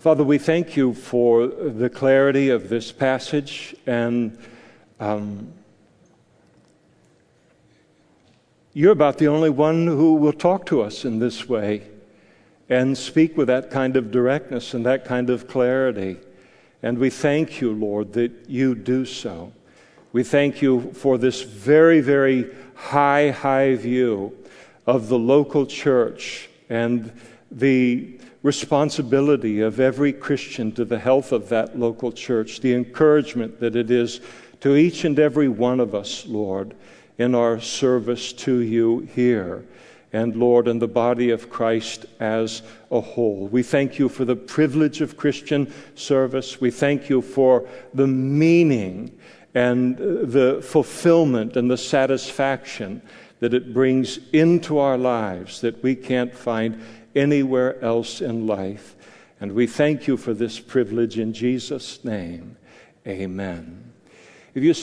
Father, 0.00 0.24
we 0.24 0.38
thank 0.38 0.76
you 0.76 0.94
for 0.94 1.46
the 1.46 1.90
clarity 1.90 2.48
of 2.48 2.70
this 2.70 2.90
passage, 2.90 3.76
and 3.86 4.38
um, 4.98 5.52
you're 8.72 8.92
about 8.92 9.18
the 9.18 9.28
only 9.28 9.50
one 9.50 9.86
who 9.86 10.14
will 10.14 10.32
talk 10.32 10.64
to 10.66 10.80
us 10.80 11.04
in 11.04 11.18
this 11.18 11.50
way 11.50 11.86
and 12.70 12.96
speak 12.96 13.36
with 13.36 13.48
that 13.48 13.70
kind 13.70 13.94
of 13.94 14.10
directness 14.10 14.72
and 14.72 14.86
that 14.86 15.04
kind 15.04 15.28
of 15.28 15.46
clarity. 15.46 16.16
And 16.82 16.98
we 16.98 17.10
thank 17.10 17.60
you, 17.60 17.72
Lord, 17.72 18.12
that 18.14 18.32
you 18.48 18.74
do 18.74 19.04
so. 19.04 19.52
We 20.12 20.24
thank 20.24 20.62
you 20.62 20.92
for 20.92 21.18
this 21.18 21.42
very, 21.42 22.00
very 22.00 22.50
high, 22.74 23.30
high 23.30 23.76
view 23.76 24.36
of 24.86 25.08
the 25.08 25.18
local 25.18 25.66
church 25.66 26.48
and 26.68 27.12
the 27.50 28.18
responsibility 28.42 29.60
of 29.60 29.78
every 29.78 30.12
Christian 30.12 30.72
to 30.72 30.84
the 30.84 30.98
health 30.98 31.32
of 31.32 31.48
that 31.50 31.78
local 31.78 32.10
church, 32.10 32.60
the 32.60 32.74
encouragement 32.74 33.60
that 33.60 33.76
it 33.76 33.90
is 33.90 34.20
to 34.60 34.76
each 34.76 35.04
and 35.04 35.18
every 35.18 35.48
one 35.48 35.80
of 35.80 35.94
us, 35.94 36.26
Lord, 36.26 36.74
in 37.18 37.34
our 37.34 37.60
service 37.60 38.32
to 38.32 38.60
you 38.60 39.00
here 39.14 39.64
and, 40.12 40.34
Lord, 40.36 40.66
and 40.66 40.82
the 40.82 40.88
body 40.88 41.30
of 41.30 41.50
Christ 41.50 42.06
as 42.18 42.62
a 42.90 43.00
whole. 43.00 43.46
We 43.46 43.62
thank 43.62 43.98
you 43.98 44.08
for 44.08 44.24
the 44.24 44.36
privilege 44.36 45.00
of 45.00 45.16
Christian 45.16 45.72
service. 45.94 46.60
We 46.60 46.70
thank 46.70 47.08
you 47.08 47.22
for 47.22 47.68
the 47.94 48.06
meaning 48.06 49.18
and 49.54 49.96
the 49.96 50.60
fulfillment 50.62 51.56
and 51.56 51.70
the 51.70 51.76
satisfaction 51.76 53.02
that 53.40 53.54
it 53.54 53.72
brings 53.72 54.18
into 54.32 54.78
our 54.78 54.98
lives 54.98 55.60
that 55.60 55.82
we 55.82 55.94
can't 55.94 56.34
find 56.34 56.80
anywhere 57.14 57.82
else 57.82 58.20
in 58.20 58.46
life. 58.46 58.96
And 59.40 59.52
we 59.52 59.66
thank 59.66 60.06
you 60.06 60.16
for 60.16 60.34
this 60.34 60.60
privilege 60.60 61.18
in 61.18 61.32
Jesus' 61.32 62.04
name. 62.04 62.56
Amen. 63.06 63.92
If 64.54 64.62
you 64.62 64.74